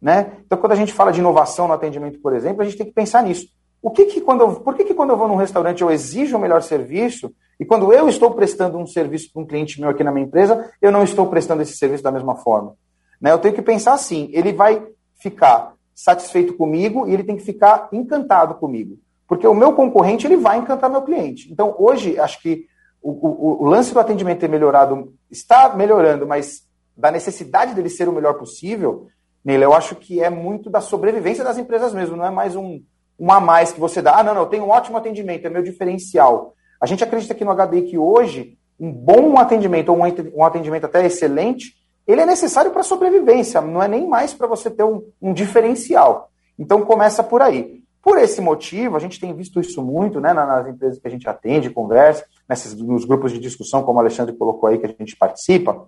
Né? 0.00 0.38
Então, 0.46 0.58
quando 0.58 0.72
a 0.72 0.76
gente 0.76 0.92
fala 0.92 1.12
de 1.12 1.20
inovação 1.20 1.68
no 1.68 1.74
atendimento, 1.74 2.20
por 2.20 2.34
exemplo, 2.34 2.62
a 2.62 2.64
gente 2.64 2.76
tem 2.76 2.86
que 2.86 2.92
pensar 2.92 3.22
nisso. 3.22 3.48
O 3.82 3.90
que 3.90 4.06
que 4.06 4.20
quando 4.20 4.42
eu, 4.42 4.54
por 4.60 4.74
que, 4.74 4.84
que 4.84 4.94
quando 4.94 5.10
eu 5.10 5.16
vou 5.16 5.28
num 5.28 5.36
restaurante 5.36 5.82
eu 5.82 5.90
exijo 5.90 6.36
o 6.36 6.40
melhor 6.40 6.62
serviço 6.62 7.32
e 7.58 7.64
quando 7.64 7.92
eu 7.92 8.08
estou 8.08 8.30
prestando 8.32 8.78
um 8.78 8.86
serviço 8.86 9.32
para 9.32 9.42
um 9.42 9.46
cliente 9.46 9.80
meu 9.80 9.90
aqui 9.90 10.04
na 10.04 10.12
minha 10.12 10.26
empresa, 10.26 10.70
eu 10.82 10.92
não 10.92 11.02
estou 11.02 11.26
prestando 11.26 11.62
esse 11.62 11.76
serviço 11.76 12.02
da 12.02 12.12
mesma 12.12 12.36
forma? 12.36 12.74
Né? 13.20 13.32
Eu 13.32 13.38
tenho 13.38 13.54
que 13.54 13.62
pensar 13.62 13.94
assim: 13.94 14.30
ele 14.32 14.52
vai 14.52 14.86
ficar 15.18 15.74
satisfeito 15.94 16.54
comigo 16.54 17.06
e 17.06 17.12
ele 17.12 17.24
tem 17.24 17.36
que 17.36 17.44
ficar 17.44 17.88
encantado 17.92 18.54
comigo. 18.54 18.98
Porque 19.26 19.46
o 19.46 19.54
meu 19.54 19.72
concorrente 19.74 20.26
ele 20.26 20.36
vai 20.36 20.58
encantar 20.58 20.90
meu 20.90 21.02
cliente. 21.02 21.50
Então, 21.52 21.74
hoje, 21.78 22.18
acho 22.18 22.40
que 22.42 22.66
o, 23.02 23.10
o, 23.10 23.62
o 23.62 23.64
lance 23.64 23.94
do 23.94 24.00
atendimento 24.00 24.40
ter 24.40 24.48
melhorado 24.48 25.14
está 25.30 25.74
melhorando, 25.74 26.26
mas 26.26 26.62
da 26.96 27.10
necessidade 27.10 27.74
dele 27.74 27.88
ser 27.88 28.08
o 28.08 28.12
melhor 28.12 28.34
possível, 28.34 29.06
nele, 29.44 29.64
eu 29.64 29.72
acho 29.72 29.94
que 29.96 30.22
é 30.22 30.30
muito 30.30 30.68
da 30.68 30.80
sobrevivência 30.80 31.44
das 31.44 31.58
empresas 31.58 31.92
mesmo, 31.92 32.16
não 32.16 32.26
é 32.26 32.30
mais 32.30 32.56
um, 32.56 32.80
um 33.18 33.32
a 33.32 33.40
mais 33.40 33.72
que 33.72 33.80
você 33.80 34.00
dá. 34.00 34.18
Ah, 34.18 34.22
não, 34.22 34.34
não, 34.34 34.42
eu 34.42 34.48
tenho 34.48 34.64
um 34.64 34.70
ótimo 34.70 34.96
atendimento, 34.96 35.46
é 35.46 35.50
meu 35.50 35.62
diferencial. 35.62 36.54
A 36.80 36.86
gente 36.86 37.04
acredita 37.04 37.32
aqui 37.32 37.44
no 37.44 37.54
HDI 37.54 37.82
que 37.82 37.98
hoje 37.98 38.56
um 38.78 38.90
bom 38.90 39.38
atendimento, 39.38 39.90
ou 39.90 39.98
um 39.98 40.44
atendimento 40.44 40.86
até 40.86 41.04
excelente, 41.04 41.74
ele 42.06 42.22
é 42.22 42.26
necessário 42.26 42.70
para 42.70 42.82
sobrevivência, 42.82 43.60
não 43.60 43.82
é 43.82 43.86
nem 43.86 44.08
mais 44.08 44.32
para 44.32 44.46
você 44.46 44.70
ter 44.70 44.82
um, 44.82 45.02
um, 45.20 45.34
diferencial. 45.34 46.30
Então 46.58 46.82
começa 46.82 47.22
por 47.22 47.42
aí. 47.42 47.80
Por 48.02 48.16
esse 48.16 48.40
motivo, 48.40 48.96
a 48.96 48.98
gente 48.98 49.20
tem 49.20 49.34
visto 49.34 49.60
isso 49.60 49.82
muito 49.82 50.18
né, 50.18 50.32
nas 50.32 50.66
empresas 50.66 50.98
que 50.98 51.06
a 51.06 51.10
gente 51.10 51.28
atende, 51.28 51.68
conversa, 51.68 52.24
nesses, 52.48 52.74
nos 52.74 53.04
grupos 53.04 53.30
de 53.32 53.38
discussão, 53.38 53.82
como 53.82 53.98
o 53.98 54.00
Alexandre 54.00 54.34
colocou 54.34 54.70
aí, 54.70 54.78
que 54.78 54.86
a 54.86 54.88
gente 54.88 55.14
participa, 55.14 55.86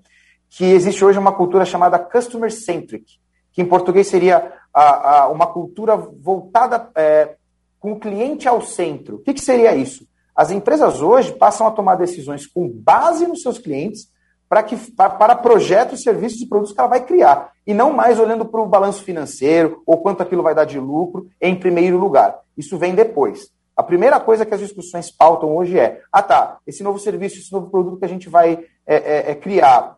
que 0.50 0.64
existe 0.64 1.02
hoje 1.02 1.18
uma 1.18 1.32
cultura 1.32 1.64
chamada 1.64 1.98
customer 1.98 2.52
centric, 2.52 3.18
que 3.52 3.62
em 3.62 3.66
português 3.66 4.06
seria 4.06 4.52
a, 4.72 5.22
a, 5.22 5.28
uma 5.28 5.46
cultura 5.46 5.96
voltada 5.96 6.90
é, 6.94 7.34
com 7.78 7.92
o 7.92 8.00
cliente 8.00 8.48
ao 8.48 8.62
centro. 8.62 9.16
O 9.16 9.18
que, 9.18 9.34
que 9.34 9.40
seria 9.40 9.74
isso? 9.74 10.06
As 10.34 10.50
empresas 10.50 11.02
hoje 11.02 11.32
passam 11.32 11.66
a 11.66 11.70
tomar 11.70 11.96
decisões 11.96 12.46
com 12.46 12.68
base 12.68 13.26
nos 13.26 13.42
seus 13.42 13.58
clientes 13.58 14.10
para, 14.48 14.62
que, 14.62 14.76
para 14.92 15.34
projetos, 15.36 16.02
serviços 16.02 16.40
e 16.40 16.46
produtos 16.46 16.74
que 16.74 16.80
ela 16.80 16.88
vai 16.88 17.04
criar. 17.04 17.52
E 17.66 17.74
não 17.74 17.92
mais 17.92 18.18
olhando 18.18 18.44
para 18.44 18.60
o 18.60 18.66
balanço 18.66 19.02
financeiro 19.02 19.82
ou 19.86 19.98
quanto 19.98 20.22
aquilo 20.22 20.42
vai 20.42 20.54
dar 20.54 20.64
de 20.64 20.78
lucro 20.78 21.28
em 21.40 21.54
primeiro 21.54 21.98
lugar. 21.98 22.38
Isso 22.56 22.78
vem 22.78 22.94
depois. 22.94 23.50
A 23.76 23.82
primeira 23.82 24.20
coisa 24.20 24.44
que 24.44 24.52
as 24.52 24.60
discussões 24.60 25.10
pautam 25.10 25.56
hoje 25.56 25.78
é: 25.78 26.02
ah, 26.12 26.22
tá, 26.22 26.58
esse 26.66 26.82
novo 26.82 26.98
serviço, 26.98 27.38
esse 27.38 27.52
novo 27.52 27.70
produto 27.70 27.98
que 27.98 28.04
a 28.04 28.08
gente 28.08 28.28
vai 28.28 28.64
é, 28.86 28.96
é, 28.96 29.30
é 29.30 29.34
criar, 29.34 29.96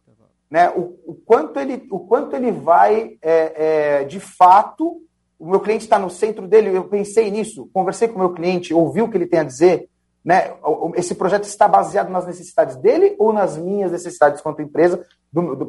né, 0.54 0.70
o, 0.70 0.94
o, 1.04 1.14
quanto 1.26 1.58
ele, 1.58 1.84
o 1.90 1.98
quanto 1.98 2.36
ele 2.36 2.52
vai, 2.52 3.16
é, 3.20 4.02
é, 4.02 4.04
de 4.04 4.20
fato, 4.20 5.02
o 5.36 5.50
meu 5.50 5.58
cliente 5.58 5.82
está 5.82 5.98
no 5.98 6.08
centro 6.08 6.46
dele, 6.46 6.70
eu 6.70 6.84
pensei 6.84 7.28
nisso, 7.28 7.68
conversei 7.74 8.06
com 8.06 8.14
o 8.14 8.18
meu 8.20 8.30
cliente, 8.30 8.72
ouvi 8.72 9.02
o 9.02 9.10
que 9.10 9.16
ele 9.16 9.26
tem 9.26 9.40
a 9.40 9.44
dizer, 9.44 9.88
né, 10.24 10.52
esse 10.94 11.16
projeto 11.16 11.42
está 11.42 11.66
baseado 11.66 12.08
nas 12.08 12.24
necessidades 12.24 12.76
dele 12.76 13.16
ou 13.18 13.32
nas 13.32 13.56
minhas 13.56 13.90
necessidades 13.90 14.40
quanto 14.40 14.62
empresa, 14.62 15.04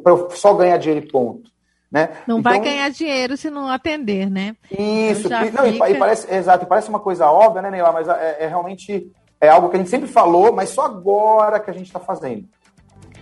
para 0.04 0.14
eu 0.14 0.30
só 0.30 0.54
ganhar 0.54 0.78
dinheiro 0.78 1.04
e 1.04 1.12
ponto. 1.12 1.50
Né? 1.92 2.10
Não 2.28 2.38
então, 2.38 2.52
vai 2.52 2.60
ganhar 2.60 2.90
dinheiro 2.92 3.36
se 3.36 3.50
não 3.50 3.68
atender, 3.68 4.30
né? 4.30 4.56
Isso, 4.70 5.26
então 5.26 5.64
não, 5.64 5.74
fica... 5.74 5.90
e, 5.90 5.98
parece, 5.98 6.32
exato, 6.32 6.68
parece 6.68 6.90
uma 6.90 7.00
coisa 7.00 7.28
óbvia, 7.32 7.64
né, 7.64 7.72
Neila? 7.72 7.92
Mas 7.92 8.08
é, 8.08 8.38
é 8.42 8.48
realmente 8.48 9.12
é 9.42 9.50
algo 9.50 9.68
que 9.68 9.78
a 9.78 9.80
gente 9.80 9.90
sempre 9.90 10.08
falou, 10.08 10.54
mas 10.54 10.70
só 10.70 10.86
agora 10.86 11.60
que 11.60 11.72
a 11.72 11.74
gente 11.74 11.88
está 11.88 12.00
fazendo 12.00 12.48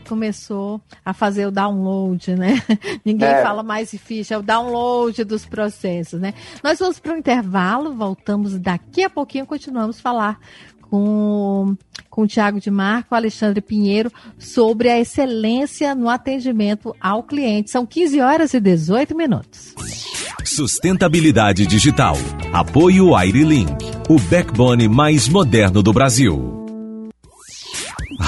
começou 0.03 0.81
a 1.03 1.13
fazer 1.13 1.47
o 1.47 1.51
download, 1.51 2.35
né? 2.35 2.61
Ninguém 3.03 3.29
é. 3.29 3.41
fala 3.41 3.63
mais 3.63 3.91
de 3.91 3.97
ficha, 3.97 4.35
é 4.35 4.37
o 4.37 4.43
download 4.43 5.23
dos 5.23 5.45
processos, 5.45 6.19
né? 6.19 6.33
Nós 6.63 6.79
vamos 6.79 6.99
para 6.99 7.13
o 7.13 7.17
intervalo, 7.17 7.93
voltamos 7.93 8.57
daqui 8.59 9.03
a 9.03 9.09
pouquinho, 9.09 9.45
continuamos 9.45 9.97
a 9.99 10.01
falar 10.01 10.39
com, 10.93 11.75
com 12.07 12.21
o 12.21 12.27
Tiago 12.27 12.59
de 12.59 12.69
Marco, 12.69 13.15
Alexandre 13.15 13.61
Pinheiro, 13.61 14.11
sobre 14.37 14.89
a 14.89 14.99
excelência 14.99 15.95
no 15.95 16.07
atendimento 16.07 16.95
ao 17.01 17.23
cliente. 17.23 17.71
São 17.71 17.83
15 17.83 18.21
horas 18.21 18.53
e 18.53 18.59
18 18.59 19.17
minutos. 19.17 19.73
Sustentabilidade 20.45 21.65
digital. 21.65 22.15
Apoio 22.51 23.15
Airlink, 23.15 23.73
o 24.07 24.19
backbone 24.19 24.87
mais 24.87 25.27
moderno 25.27 25.81
do 25.81 25.91
Brasil. 25.91 26.62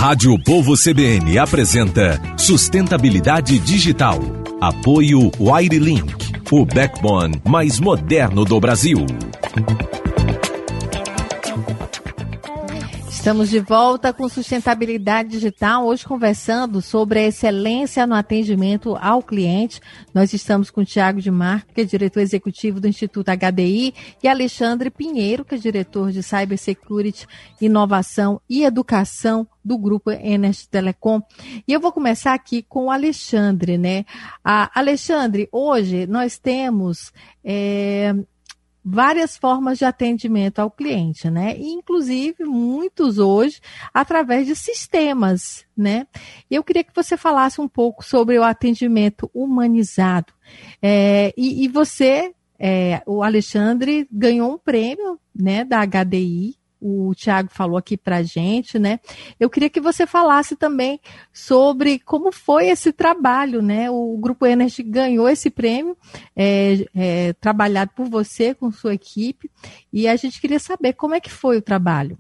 Rádio 0.08 0.38
Povo 0.38 0.76
CBN 0.78 1.40
apresenta 1.40 2.22
Sustentabilidade 2.38 3.58
Digital. 3.58 4.20
Apoio 4.62 5.32
Wirelink, 5.40 6.14
o 6.52 6.64
backbone 6.64 7.42
mais 7.44 7.80
moderno 7.80 8.46
do 8.46 8.60
Brasil. 8.60 9.00
Estamos 13.10 13.50
de 13.50 13.60
volta 13.60 14.14
com 14.14 14.30
sustentabilidade 14.30 15.30
digital, 15.30 15.88
hoje 15.88 16.06
conversando 16.06 16.84
sobre 16.84 17.18
a 17.18 17.24
excelência 17.24 18.06
no 18.06 18.14
atendimento 18.14 18.96
ao 19.02 19.24
cliente. 19.24 19.82
Nós 20.14 20.32
estamos 20.34 20.70
com 20.70 20.82
o 20.82 20.86
Tiago 20.86 21.20
de 21.20 21.32
Marco, 21.32 21.74
que 21.74 21.82
é 21.82 21.84
diretor 21.84 22.20
executivo 22.20 22.80
do 22.80 22.88
Instituto 22.88 23.32
HDI, 23.32 23.96
e 24.22 24.28
Alexandre 24.28 24.92
Pinheiro, 24.92 25.44
que 25.44 25.56
é 25.56 25.58
diretor 25.58 26.12
de 26.12 26.22
Cybersecurity, 26.22 27.26
Inovação 27.60 28.40
e 28.48 28.64
Educação 28.64 29.48
do 29.66 29.80
Grupo 29.80 30.12
Enes 30.12 30.68
Telecom. 30.68 31.20
E 31.68 31.74
eu 31.74 31.80
vou 31.80 31.92
começar 31.92 32.36
aqui 32.36 32.62
com 32.62 32.86
o 32.86 32.92
Alexandre, 32.92 33.80
né? 33.80 34.06
Ah, 34.44 34.70
Alexandre, 34.76 35.50
hoje 35.52 36.06
nós 36.06 36.38
temos 36.38 37.12
é, 37.44 38.14
várias 38.86 39.36
formas 39.36 39.80
de 39.80 39.86
atendimento 39.86 40.60
ao 40.60 40.70
cliente, 40.70 41.28
né? 41.32 41.58
Inclusive, 41.58 42.44
muitos 42.44 43.18
hoje 43.18 43.60
através 43.92 44.46
de 44.46 44.56
sistemas, 44.56 45.66
né? 45.76 46.06
Eu 46.50 46.64
queria 46.64 46.84
que 46.84 46.94
você 46.96 47.18
falasse 47.18 47.60
um 47.60 47.68
pouco 47.68 48.06
sobre 48.06 48.38
o 48.38 48.44
atendimento 48.44 49.32
humanizado. 49.34 50.32
É, 50.80 51.34
e, 51.36 51.66
e, 51.66 51.68
você, 51.68 52.36
é, 52.60 53.02
o 53.08 53.24
Alexandre, 53.24 54.08
ganhou 54.12 54.54
um 54.54 54.60
prêmio, 54.60 55.20
né, 55.36 55.66
da 55.66 55.84
HDI 55.84 56.56
o 56.88 57.16
Tiago 57.16 57.50
falou 57.52 57.78
aqui 57.78 57.98
para 57.98 58.22
gente, 58.22 58.78
né? 58.78 59.00
Eu 59.40 59.50
queria 59.50 59.72
que 59.72 59.82
você 59.82 60.06
falasse 60.06 60.56
também 60.56 61.00
sobre 61.34 61.98
como 61.98 62.32
foi 62.32 62.68
esse 62.68 62.94
trabalho, 62.94 63.60
né? 63.60 63.90
O 63.90 64.16
Grupo 64.20 64.46
Energy 64.46 64.84
ganhou 64.84 65.28
esse 65.28 65.50
prêmio, 65.50 65.98
é, 66.36 66.86
é, 66.94 67.34
trabalhado 67.34 67.92
por 67.96 68.08
você 68.08 68.54
com 68.54 68.72
sua 68.72 68.94
equipe, 68.94 69.50
e 69.92 70.08
a 70.08 70.16
gente 70.16 70.40
queria 70.40 70.60
saber 70.60 70.94
como 70.94 71.16
é 71.16 71.20
que 71.20 71.32
foi 71.32 71.58
o 71.58 71.62
trabalho. 71.62 72.20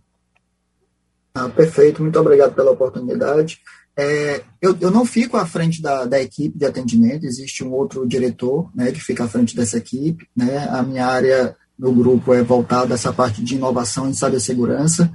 Ah, 1.36 1.48
perfeito, 1.48 2.02
muito 2.02 2.20
obrigado 2.20 2.56
pela 2.56 2.72
oportunidade. 2.72 3.60
É, 3.96 4.42
eu, 4.60 4.76
eu, 4.82 4.90
não 4.90 5.06
fico 5.06 5.38
à 5.38 5.46
frente 5.46 5.80
da, 5.80 6.06
da, 6.06 6.20
equipe 6.20 6.58
de 6.58 6.66
atendimento, 6.66 7.26
existe 7.26 7.64
um 7.64 7.72
outro 7.72 8.06
diretor 8.06 8.70
né, 8.76 8.92
que 8.92 9.00
fica 9.00 9.26
à 9.26 9.28
frente 9.28 9.56
dessa 9.56 9.78
equipe. 9.78 10.28
Né, 10.36 10.68
a 10.70 10.82
minha 10.82 11.06
área 11.06 11.56
no 11.78 11.94
grupo 11.94 12.34
é 12.34 12.42
voltado 12.42 12.94
a 12.94 12.96
essa 12.96 13.12
parte 13.12 13.44
de 13.44 13.56
inovação 13.56 14.10
em 14.10 14.14
cibersegurança. 14.14 15.12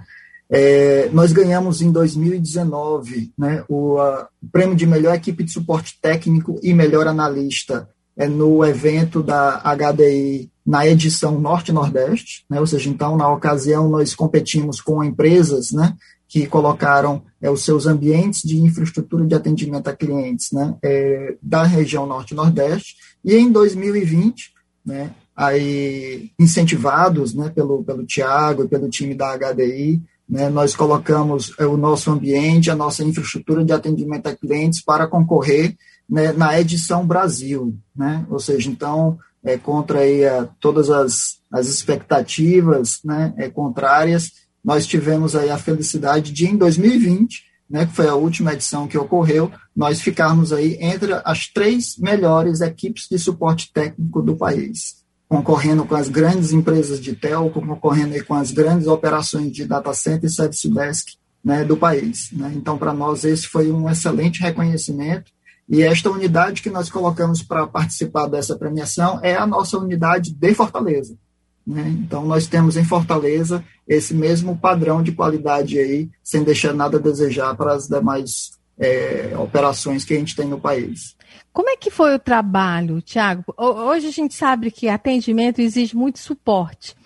É, 0.49 1.09
nós 1.13 1.33
ganhamos 1.33 1.81
em 1.81 1.93
2019 1.93 3.33
né, 3.39 3.65
o, 3.69 3.99
a, 3.99 4.29
o, 4.43 4.49
prêmio 4.49 4.75
de 4.75 4.85
melhor 4.85 5.15
equipe 5.15 5.45
de 5.45 5.53
suporte 5.53 5.97
técnico 6.03 6.59
e 6.63 6.75
melhor 6.75 7.07
analista 7.07 7.89
é, 8.17 8.27
no 8.27 8.65
evento 8.65 9.23
da 9.23 9.63
HDI 9.63 10.51
na 10.67 10.87
edição 10.87 11.41
Norte-Nordeste, 11.41 12.45
né? 12.49 12.61
ou 12.61 12.67
seja, 12.67 12.89
então, 12.89 13.17
na 13.17 13.29
ocasião, 13.29 13.89
nós 13.89 14.15
competimos 14.15 14.81
com 14.81 15.03
empresas 15.03 15.73
né, 15.73 15.97
que 16.29 16.47
colocaram 16.47 17.25
é, 17.41 17.51
os 17.51 17.65
seus 17.65 17.87
ambientes 17.87 18.43
de 18.43 18.57
infraestrutura 18.61 19.27
de 19.27 19.35
atendimento 19.35 19.89
a 19.89 19.97
clientes 19.97 20.53
né, 20.53 20.77
é, 20.83 21.35
da 21.43 21.65
região 21.65 22.07
Norte-Nordeste, 22.07 22.95
e 23.25 23.35
em 23.35 23.51
2020, 23.51 24.53
né, 24.87 25.11
aí, 25.41 26.31
incentivados 26.39 27.33
né, 27.33 27.49
pelo, 27.49 27.83
pelo 27.83 28.05
Tiago 28.05 28.63
e 28.63 28.69
pelo 28.69 28.91
time 28.91 29.15
da 29.15 29.35
HDI, 29.35 30.03
né, 30.29 30.51
nós 30.51 30.77
colocamos 30.77 31.55
é, 31.59 31.65
o 31.65 31.79
nosso 31.79 32.11
ambiente, 32.11 32.71
a 32.71 32.77
nossa 32.77 33.03
infraestrutura 33.03 33.65
de 33.65 33.73
atendimento 33.73 34.27
a 34.27 34.37
clientes 34.37 34.85
para 34.85 35.07
concorrer 35.07 35.75
né, 36.07 36.31
na 36.33 36.61
edição 36.61 37.07
Brasil, 37.07 37.75
né, 37.97 38.27
ou 38.29 38.39
seja, 38.39 38.69
então, 38.69 39.19
é, 39.43 39.57
contra 39.57 40.01
aí, 40.01 40.27
a, 40.27 40.47
todas 40.61 40.91
as, 40.91 41.39
as 41.51 41.69
expectativas 41.69 43.01
né, 43.03 43.33
é, 43.39 43.49
contrárias, 43.49 44.33
nós 44.63 44.87
tivemos 44.87 45.35
aí 45.35 45.49
a 45.49 45.57
felicidade 45.57 46.33
de, 46.33 46.49
em 46.49 46.57
2020, 46.57 47.45
né, 47.69 47.87
que 47.87 47.95
foi 47.95 48.09
a 48.09 48.15
última 48.15 48.53
edição 48.53 48.87
que 48.87 48.99
ocorreu, 48.99 49.51
nós 49.75 50.03
ficarmos 50.03 50.53
aí 50.53 50.77
entre 50.83 51.15
as 51.25 51.47
três 51.47 51.97
melhores 51.97 52.61
equipes 52.61 53.07
de 53.11 53.19
suporte 53.19 53.73
técnico 53.73 54.21
do 54.21 54.37
país, 54.37 55.00
concorrendo 55.31 55.85
com 55.85 55.95
as 55.95 56.09
grandes 56.09 56.53
empresas 56.53 57.01
de 57.01 57.15
telco, 57.15 57.65
concorrendo 57.65 58.23
com 58.25 58.35
as 58.35 58.51
grandes 58.51 58.89
operações 58.89 59.53
de 59.53 59.65
data 59.65 59.95
center 59.95 60.29
e 60.29 60.33
service 60.33 60.69
desk 60.69 61.13
né, 61.43 61.63
do 61.63 61.77
país. 61.77 62.33
Né? 62.33 62.53
Então, 62.57 62.77
para 62.77 62.93
nós, 62.93 63.23
esse 63.23 63.47
foi 63.47 63.71
um 63.71 63.89
excelente 63.89 64.41
reconhecimento, 64.41 65.31
e 65.69 65.83
esta 65.83 66.11
unidade 66.11 66.61
que 66.61 66.69
nós 66.69 66.91
colocamos 66.91 67.45
para 67.45 67.65
participar 67.65 68.27
dessa 68.27 68.59
premiação 68.59 69.21
é 69.23 69.37
a 69.37 69.47
nossa 69.47 69.79
unidade 69.79 70.35
de 70.35 70.53
Fortaleza. 70.53 71.17
Né? 71.65 71.97
Então, 72.05 72.27
nós 72.27 72.49
temos 72.49 72.77
em 72.77 72.85
Fortaleza 72.85 73.65
esse 73.87 74.13
mesmo 74.13 74.59
padrão 74.59 75.01
de 75.01 75.13
qualidade 75.13 75.79
aí, 75.79 76.11
sem 76.25 76.43
deixar 76.43 76.75
nada 76.75 76.97
a 76.97 77.01
desejar 77.01 77.55
para 77.55 77.73
as 77.73 77.87
demais 77.87 78.59
é, 78.81 79.37
operações 79.37 80.05
que 80.05 80.15
a 80.15 80.19
gente 80.19 80.35
tem 80.35 80.49
no 80.49 80.59
país. 80.59 81.15
Como 81.53 81.69
é 81.69 81.77
que 81.77 81.91
foi 81.91 82.15
o 82.15 82.19
trabalho, 82.19 83.03
Tiago? 83.03 83.45
Hoje 83.57 84.09
a 84.09 84.13
gente 84.13 84.35
sabe 84.35 84.71
que 84.71 84.89
atendimento 84.89 85.61
exige 85.61 85.95
muito 85.95 86.19
suporte. 86.19 86.97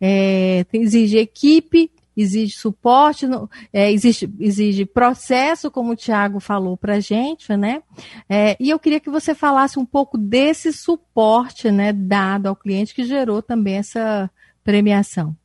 É, 0.00 0.64
exige 0.72 1.18
equipe, 1.18 1.90
exige 2.16 2.56
suporte, 2.56 3.26
é, 3.72 3.90
exige, 3.90 4.32
exige 4.38 4.86
processo, 4.86 5.70
como 5.70 5.92
o 5.92 5.96
Tiago 5.96 6.38
falou 6.38 6.76
para 6.76 6.94
a 6.94 7.00
gente, 7.00 7.54
né? 7.56 7.82
É, 8.28 8.56
e 8.60 8.70
eu 8.70 8.78
queria 8.78 9.00
que 9.00 9.10
você 9.10 9.34
falasse 9.34 9.78
um 9.78 9.84
pouco 9.84 10.16
desse 10.16 10.72
suporte 10.72 11.70
né, 11.70 11.92
dado 11.92 12.46
ao 12.46 12.56
cliente 12.56 12.94
que 12.94 13.04
gerou 13.04 13.42
também 13.42 13.76
essa 13.76 14.30
premiação. 14.62 15.36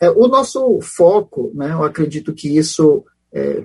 É, 0.00 0.08
o 0.10 0.26
nosso 0.28 0.80
foco, 0.80 1.50
né, 1.54 1.72
eu 1.72 1.84
acredito 1.84 2.32
que 2.32 2.56
isso 2.56 3.04
é, 3.32 3.64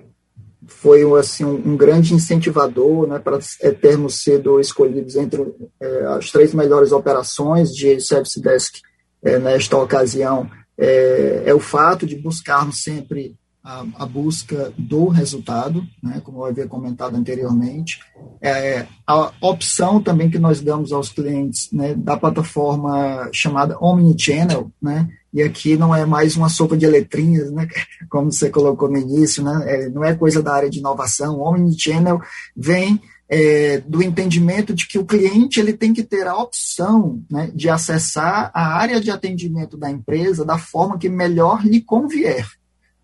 foi 0.68 1.04
assim, 1.20 1.46
um, 1.46 1.78
grande 1.78 2.14
incentivador 2.14 3.08
né, 3.08 3.20
para 3.20 3.40
é, 3.62 3.72
termos 3.72 4.22
sido 4.22 4.60
escolhidos 4.60 5.16
entre 5.16 5.42
é, 5.80 6.06
as 6.18 6.32
três 6.32 6.54
melhores 6.54 6.92
operações 6.92 7.70
de 7.70 8.00
Service 8.02 8.42
Desk 8.42 8.80
é, 9.24 9.38
nesta 9.40 9.78
ocasião 9.78 10.50
é, 10.78 11.44
é 11.46 11.54
o 11.54 11.60
fato 11.60 12.06
de 12.06 12.16
buscarmos 12.16 12.82
sempre 12.82 13.36
a, 13.66 13.84
a, 13.96 14.06
busca 14.06 14.72
do 14.78 15.08
resultado, 15.08 15.84
né, 16.02 16.22
como 16.24 16.38
eu 16.38 16.46
havia 16.46 16.68
comentado 16.68 17.16
anteriormente, 17.16 18.00
é, 18.40 18.86
a 19.08 19.32
opção 19.42 20.00
também 20.00 20.30
que 20.30 20.38
nós 20.38 20.62
damos 20.62 20.92
aos 20.92 21.10
clientes 21.10 21.72
né, 21.72 21.96
da 21.96 22.16
plataforma 22.16 23.28
chamada 23.34 23.76
Omnichannel, 23.82 24.72
né, 24.80 25.10
e 25.34 25.42
aqui 25.42 25.76
não 25.76 25.96
é 25.96 26.06
mais 26.06 26.38
uma 26.38 26.48
sopa 26.48 26.78
de 26.78 26.86
letrinhas, 26.86 27.52
né, 27.52 27.68
como 28.08 28.32
você 28.32 28.52
colocou 28.52 28.88
no 28.90 28.98
início, 28.98 29.44
né, 29.44 29.64
é, 29.66 29.90
não 29.90 30.04
é 30.04 30.14
coisa 30.14 30.44
da 30.44 30.54
área 30.54 30.70
de 30.70 30.78
inovação, 30.78 31.42
Omnichannel 31.42 32.22
vem 32.56 33.02
é, 33.28 33.80
do 33.80 34.04
entendimento 34.04 34.76
de 34.76 34.88
que 34.88 35.00
o 35.00 35.06
cliente 35.06 35.60
ele 35.60 35.74
tem 35.74 35.92
que 35.92 36.04
ter 36.04 36.28
a 36.28 36.38
opção 36.38 37.24
né, 37.32 37.50
de 37.56 37.68
acessar 37.68 38.52
a 38.54 38.78
área 38.78 39.02
de 39.02 39.10
atendimento 39.10 39.76
da 39.76 39.90
empresa 39.90 40.46
da 40.46 40.60
forma 40.60 41.00
que 41.00 41.10
melhor 41.10 41.66
lhe 41.66 41.82
convier. 41.82 42.46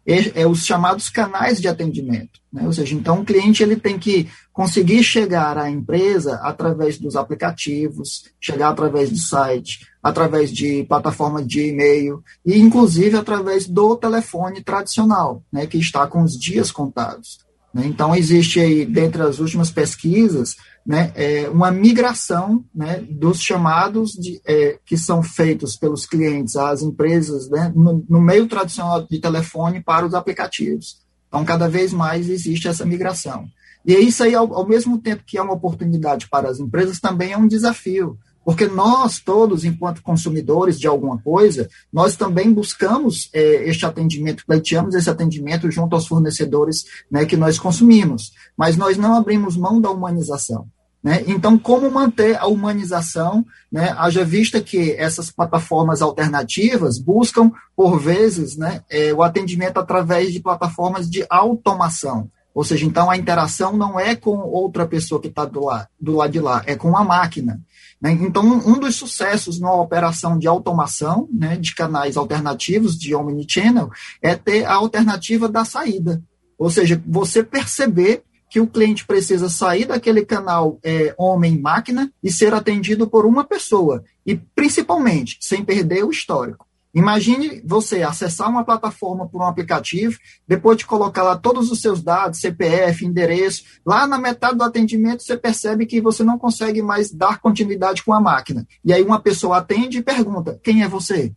É, 0.05 0.41
é 0.41 0.47
os 0.47 0.65
chamados 0.65 1.09
canais 1.09 1.61
de 1.61 1.67
atendimento. 1.67 2.39
Né? 2.51 2.63
Ou 2.65 2.73
seja, 2.73 2.95
então 2.95 3.21
o 3.21 3.25
cliente 3.25 3.61
ele 3.61 3.75
tem 3.75 3.99
que 3.99 4.27
conseguir 4.51 5.03
chegar 5.03 5.57
à 5.57 5.69
empresa 5.69 6.39
através 6.43 6.97
dos 6.97 7.15
aplicativos, 7.15 8.25
chegar 8.39 8.69
através 8.69 9.09
do 9.09 9.17
site, 9.17 9.87
através 10.01 10.51
de 10.51 10.83
plataforma 10.83 11.43
de 11.43 11.67
e-mail 11.67 12.23
e 12.45 12.59
inclusive 12.59 13.15
através 13.15 13.67
do 13.67 13.95
telefone 13.95 14.63
tradicional, 14.63 15.43
né, 15.51 15.67
que 15.67 15.77
está 15.77 16.07
com 16.07 16.23
os 16.23 16.33
dias 16.33 16.71
contados. 16.71 17.39
Né? 17.73 17.85
Então, 17.85 18.15
existe 18.15 18.59
aí, 18.59 18.85
dentre 18.85 19.21
as 19.21 19.39
últimas 19.39 19.71
pesquisas, 19.71 20.55
né, 20.85 21.11
é, 21.15 21.49
uma 21.49 21.71
migração 21.71 22.65
né, 22.73 23.03
dos 23.09 23.39
chamados 23.41 24.11
de, 24.11 24.41
é, 24.45 24.79
que 24.85 24.97
são 24.97 25.21
feitos 25.21 25.77
pelos 25.77 26.05
clientes 26.05 26.55
às 26.55 26.81
empresas 26.81 27.49
né, 27.49 27.71
no, 27.75 28.03
no, 28.09 28.19
meio 28.19 28.47
tradicional 28.47 29.05
de 29.05 29.19
telefone 29.19 29.81
para 29.81 30.05
os 30.05 30.13
aplicativos. 30.13 30.99
Então, 31.27 31.45
cada 31.45 31.69
vez 31.69 31.93
mais 31.93 32.29
existe 32.29 32.67
essa 32.67 32.85
migração. 32.85 33.45
E 33.85 33.93
isso 33.93 34.23
aí, 34.23 34.35
ao, 34.35 34.53
ao 34.53 34.67
mesmo 34.67 34.97
tempo 34.97 35.23
que 35.25 35.37
é 35.37 35.41
uma 35.41 35.53
oportunidade 35.53 36.27
para 36.29 36.49
as 36.49 36.59
empresas, 36.59 36.99
também 36.99 37.31
é 37.31 37.37
um 37.37 37.47
desafio, 37.47 38.17
porque 38.43 38.67
nós 38.67 39.19
todos, 39.19 39.63
enquanto 39.63 40.01
consumidores 40.01 40.79
de 40.79 40.87
alguma 40.87 41.17
coisa, 41.17 41.69
nós 41.91 42.15
também 42.15 42.51
buscamos 42.51 43.29
é, 43.33 43.69
este 43.69 43.85
atendimento, 43.85 44.45
pleiteamos 44.45 44.95
esse 44.95 45.09
atendimento 45.09 45.69
junto 45.71 45.95
aos 45.95 46.07
fornecedores 46.07 46.85
né, 47.09 47.25
que 47.25 47.37
nós 47.37 47.59
consumimos, 47.59 48.31
mas 48.57 48.77
nós 48.77 48.97
não 48.97 49.15
abrimos 49.15 49.55
mão 49.55 49.79
da 49.79 49.91
humanização. 49.91 50.67
Né? 51.03 51.23
Então, 51.27 51.57
como 51.57 51.89
manter 51.89 52.37
a 52.37 52.45
humanização, 52.45 53.43
né? 53.71 53.93
haja 53.97 54.23
vista 54.23 54.61
que 54.61 54.91
essas 54.91 55.31
plataformas 55.31 56.01
alternativas 56.01 56.99
buscam, 56.99 57.51
por 57.75 57.99
vezes, 57.99 58.55
né, 58.55 58.83
é, 58.89 59.11
o 59.11 59.23
atendimento 59.23 59.79
através 59.79 60.31
de 60.31 60.39
plataformas 60.39 61.09
de 61.09 61.25
automação. 61.27 62.29
Ou 62.53 62.63
seja, 62.63 62.85
então 62.85 63.09
a 63.09 63.17
interação 63.17 63.77
não 63.77 63.99
é 63.99 64.15
com 64.15 64.37
outra 64.37 64.85
pessoa 64.85 65.21
que 65.21 65.27
está 65.27 65.45
do, 65.45 65.65
la 65.65 65.87
do 65.99 66.15
lado 66.15 66.31
de 66.31 66.39
lá, 66.39 66.61
é 66.65 66.75
com 66.75 66.95
a 66.97 67.03
máquina. 67.03 67.61
Né? 68.01 68.11
Então, 68.11 68.43
um 68.43 68.79
dos 68.79 68.95
sucessos 68.95 69.59
numa 69.59 69.79
operação 69.79 70.37
de 70.37 70.47
automação 70.47 71.29
né, 71.31 71.55
de 71.55 71.73
canais 71.75 72.17
alternativos 72.17 72.97
de 72.97 73.13
omnichannel 73.15 73.89
é 74.21 74.35
ter 74.35 74.65
a 74.65 74.73
alternativa 74.73 75.47
da 75.47 75.63
saída. 75.63 76.21
Ou 76.57 76.69
seja, 76.69 77.01
você 77.07 77.43
perceber 77.43 78.23
que 78.49 78.59
o 78.59 78.67
cliente 78.67 79.05
precisa 79.05 79.47
sair 79.47 79.85
daquele 79.85 80.25
canal 80.25 80.77
é, 80.83 81.15
homem-máquina 81.17 82.11
e 82.21 82.29
ser 82.29 82.53
atendido 82.53 83.07
por 83.07 83.25
uma 83.25 83.45
pessoa. 83.45 84.03
E, 84.25 84.35
principalmente, 84.35 85.37
sem 85.39 85.63
perder 85.63 86.03
o 86.03 86.11
histórico. 86.11 86.67
Imagine 86.93 87.61
você 87.65 88.03
acessar 88.03 88.49
uma 88.49 88.65
plataforma 88.65 89.27
por 89.27 89.41
um 89.41 89.45
aplicativo, 89.45 90.17
depois 90.47 90.77
de 90.77 90.85
colocar 90.85 91.23
lá 91.23 91.37
todos 91.37 91.71
os 91.71 91.79
seus 91.79 92.01
dados, 92.01 92.39
CPF, 92.39 93.05
endereço, 93.05 93.63
lá 93.85 94.05
na 94.05 94.17
metade 94.17 94.57
do 94.57 94.63
atendimento 94.63 95.23
você 95.23 95.37
percebe 95.37 95.85
que 95.85 96.01
você 96.01 96.23
não 96.23 96.37
consegue 96.37 96.81
mais 96.81 97.11
dar 97.11 97.39
continuidade 97.39 98.03
com 98.03 98.13
a 98.13 98.19
máquina. 98.19 98.67
E 98.83 98.91
aí 98.91 99.01
uma 99.01 99.21
pessoa 99.21 99.57
atende 99.57 99.99
e 99.99 100.03
pergunta: 100.03 100.59
quem 100.63 100.83
é 100.83 100.87
você? 100.87 101.33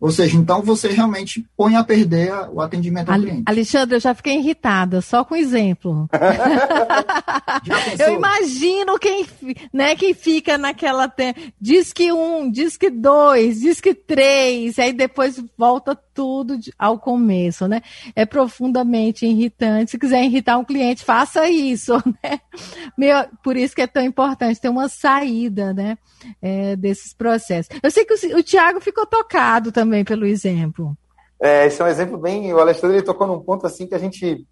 Ou 0.00 0.10
seja, 0.10 0.34
então 0.36 0.62
você 0.62 0.88
realmente 0.88 1.44
põe 1.54 1.76
a 1.76 1.84
perder 1.84 2.32
o 2.50 2.60
atendimento 2.62 3.10
ao 3.10 3.20
cliente. 3.20 3.42
Alexandre, 3.44 3.96
eu 3.96 4.00
já 4.00 4.14
fiquei 4.14 4.38
irritada, 4.38 5.02
só 5.02 5.22
com 5.22 5.36
exemplo. 5.36 6.08
eu 8.00 8.14
imagino 8.14 8.98
quem, 8.98 9.26
né, 9.70 9.94
quem 9.94 10.14
fica 10.14 10.56
naquela. 10.56 11.12
Diz 11.60 11.92
que 11.92 12.10
um, 12.10 12.50
diz 12.50 12.78
que 12.78 12.88
dois, 12.88 13.60
diz 13.60 13.78
que 13.78 13.92
três, 13.92 14.78
aí 14.78 14.94
depois 14.94 15.42
volta 15.58 15.94
tudo 16.20 16.58
ao 16.78 16.98
começo, 16.98 17.66
né? 17.66 17.80
É 18.14 18.26
profundamente 18.26 19.24
irritante. 19.24 19.92
Se 19.92 19.98
quiser 19.98 20.22
irritar 20.22 20.58
um 20.58 20.64
cliente, 20.66 21.02
faça 21.02 21.48
isso, 21.48 21.94
né? 22.22 22.38
Meu, 22.94 23.24
por 23.42 23.56
isso 23.56 23.74
que 23.74 23.80
é 23.80 23.86
tão 23.86 24.04
importante 24.04 24.60
ter 24.60 24.68
uma 24.68 24.86
saída, 24.86 25.72
né? 25.72 25.96
É, 26.42 26.76
desses 26.76 27.14
processos. 27.14 27.74
Eu 27.82 27.90
sei 27.90 28.04
que 28.04 28.12
o, 28.12 28.36
o 28.36 28.42
Tiago 28.42 28.82
ficou 28.82 29.06
tocado 29.06 29.72
também 29.72 30.04
pelo 30.04 30.26
exemplo. 30.26 30.94
É, 31.40 31.66
esse 31.66 31.80
é 31.80 31.86
um 31.86 31.88
exemplo 31.88 32.18
bem. 32.18 32.52
O 32.52 32.60
Alexandre 32.60 32.98
ele 32.98 33.06
tocou 33.06 33.26
num 33.26 33.40
ponto 33.40 33.66
assim 33.66 33.86
que 33.86 33.94
a 33.94 33.98
gente 33.98 34.46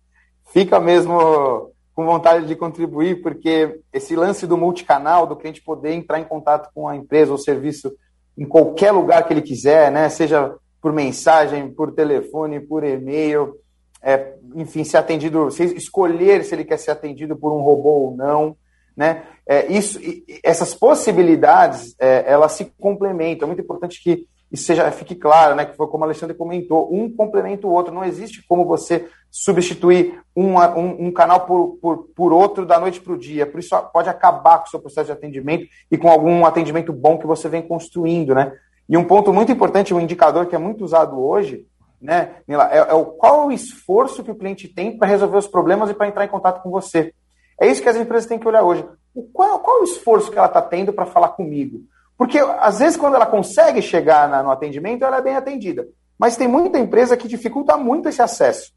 fica 0.50 0.80
mesmo 0.80 1.70
com 1.94 2.06
vontade 2.06 2.46
de 2.46 2.56
contribuir, 2.56 3.20
porque 3.20 3.78
esse 3.92 4.16
lance 4.16 4.46
do 4.46 4.56
multicanal, 4.56 5.26
do 5.26 5.36
cliente 5.36 5.60
poder 5.60 5.92
entrar 5.92 6.18
em 6.18 6.24
contato 6.24 6.70
com 6.74 6.88
a 6.88 6.96
empresa 6.96 7.30
ou 7.30 7.36
serviço 7.36 7.92
em 8.38 8.46
qualquer 8.46 8.90
lugar 8.90 9.22
que 9.26 9.34
ele 9.34 9.42
quiser, 9.42 9.92
né? 9.92 10.08
Seja 10.08 10.54
por 10.80 10.92
mensagem, 10.92 11.70
por 11.70 11.92
telefone, 11.92 12.60
por 12.60 12.84
e-mail, 12.84 13.54
é, 14.02 14.34
enfim, 14.54 14.84
ser 14.84 14.98
atendido, 14.98 15.48
escolher 15.48 16.44
se 16.44 16.54
ele 16.54 16.64
quer 16.64 16.78
ser 16.78 16.90
atendido 16.90 17.36
por 17.36 17.52
um 17.52 17.62
robô 17.62 17.90
ou 17.90 18.16
não, 18.16 18.56
né? 18.96 19.24
é, 19.48 19.66
isso, 19.72 19.98
essas 20.44 20.74
possibilidades, 20.74 21.96
é, 21.98 22.30
elas 22.30 22.52
se 22.52 22.66
complementam. 22.78 23.46
É 23.46 23.48
muito 23.48 23.62
importante 23.62 24.02
que 24.02 24.26
isso 24.52 24.64
seja, 24.64 24.90
fique 24.90 25.14
claro, 25.14 25.54
né? 25.54 25.64
Que 25.64 25.74
foi 25.74 25.86
como 25.88 26.02
o 26.02 26.06
Alexandre 26.06 26.36
comentou, 26.36 26.92
um 26.92 27.10
complementa 27.10 27.66
o 27.66 27.70
outro. 27.70 27.92
Não 27.92 28.04
existe 28.04 28.44
como 28.46 28.66
você 28.66 29.08
substituir 29.30 30.20
um, 30.36 30.58
um, 30.58 31.06
um 31.06 31.12
canal 31.12 31.46
por, 31.46 31.78
por, 31.80 32.08
por, 32.14 32.32
outro 32.32 32.66
da 32.66 32.78
noite 32.78 33.00
para 33.00 33.14
o 33.14 33.18
dia. 33.18 33.46
Por 33.46 33.58
isso 33.58 33.74
pode 33.92 34.10
acabar 34.10 34.58
com 34.58 34.66
o 34.66 34.68
seu 34.68 34.80
processo 34.80 35.06
de 35.06 35.12
atendimento 35.12 35.66
e 35.90 35.96
com 35.96 36.10
algum 36.10 36.44
atendimento 36.44 36.92
bom 36.92 37.18
que 37.18 37.26
você 37.26 37.48
vem 37.48 37.62
construindo, 37.62 38.34
né? 38.34 38.52
E 38.88 38.96
um 38.96 39.04
ponto 39.04 39.32
muito 39.32 39.52
importante, 39.52 39.92
um 39.92 40.00
indicador 40.00 40.46
que 40.46 40.54
é 40.54 40.58
muito 40.58 40.84
usado 40.84 41.20
hoje, 41.20 41.66
né, 42.00 42.36
Nila, 42.46 42.70
é, 42.72 42.78
é 42.78 42.94
o 42.94 43.04
qual 43.04 43.46
o 43.46 43.52
esforço 43.52 44.22
que 44.22 44.30
o 44.30 44.34
cliente 44.34 44.68
tem 44.68 44.96
para 44.96 45.08
resolver 45.08 45.36
os 45.36 45.46
problemas 45.46 45.90
e 45.90 45.94
para 45.94 46.08
entrar 46.08 46.24
em 46.24 46.28
contato 46.28 46.62
com 46.62 46.70
você. 46.70 47.12
É 47.60 47.66
isso 47.66 47.82
que 47.82 47.88
as 47.88 47.96
empresas 47.96 48.28
têm 48.28 48.38
que 48.38 48.46
olhar 48.46 48.62
hoje. 48.62 48.86
O 49.14 49.22
qual, 49.24 49.58
qual 49.58 49.80
o 49.80 49.84
esforço 49.84 50.30
que 50.30 50.38
ela 50.38 50.46
está 50.46 50.62
tendo 50.62 50.92
para 50.92 51.06
falar 51.06 51.30
comigo? 51.30 51.80
Porque, 52.16 52.38
às 52.38 52.78
vezes, 52.78 52.96
quando 52.96 53.14
ela 53.14 53.26
consegue 53.26 53.82
chegar 53.82 54.28
na, 54.28 54.42
no 54.42 54.50
atendimento, 54.50 55.04
ela 55.04 55.18
é 55.18 55.22
bem 55.22 55.36
atendida. 55.36 55.86
Mas 56.18 56.36
tem 56.36 56.48
muita 56.48 56.78
empresa 56.78 57.16
que 57.16 57.28
dificulta 57.28 57.76
muito 57.76 58.08
esse 58.08 58.22
acesso. 58.22 58.72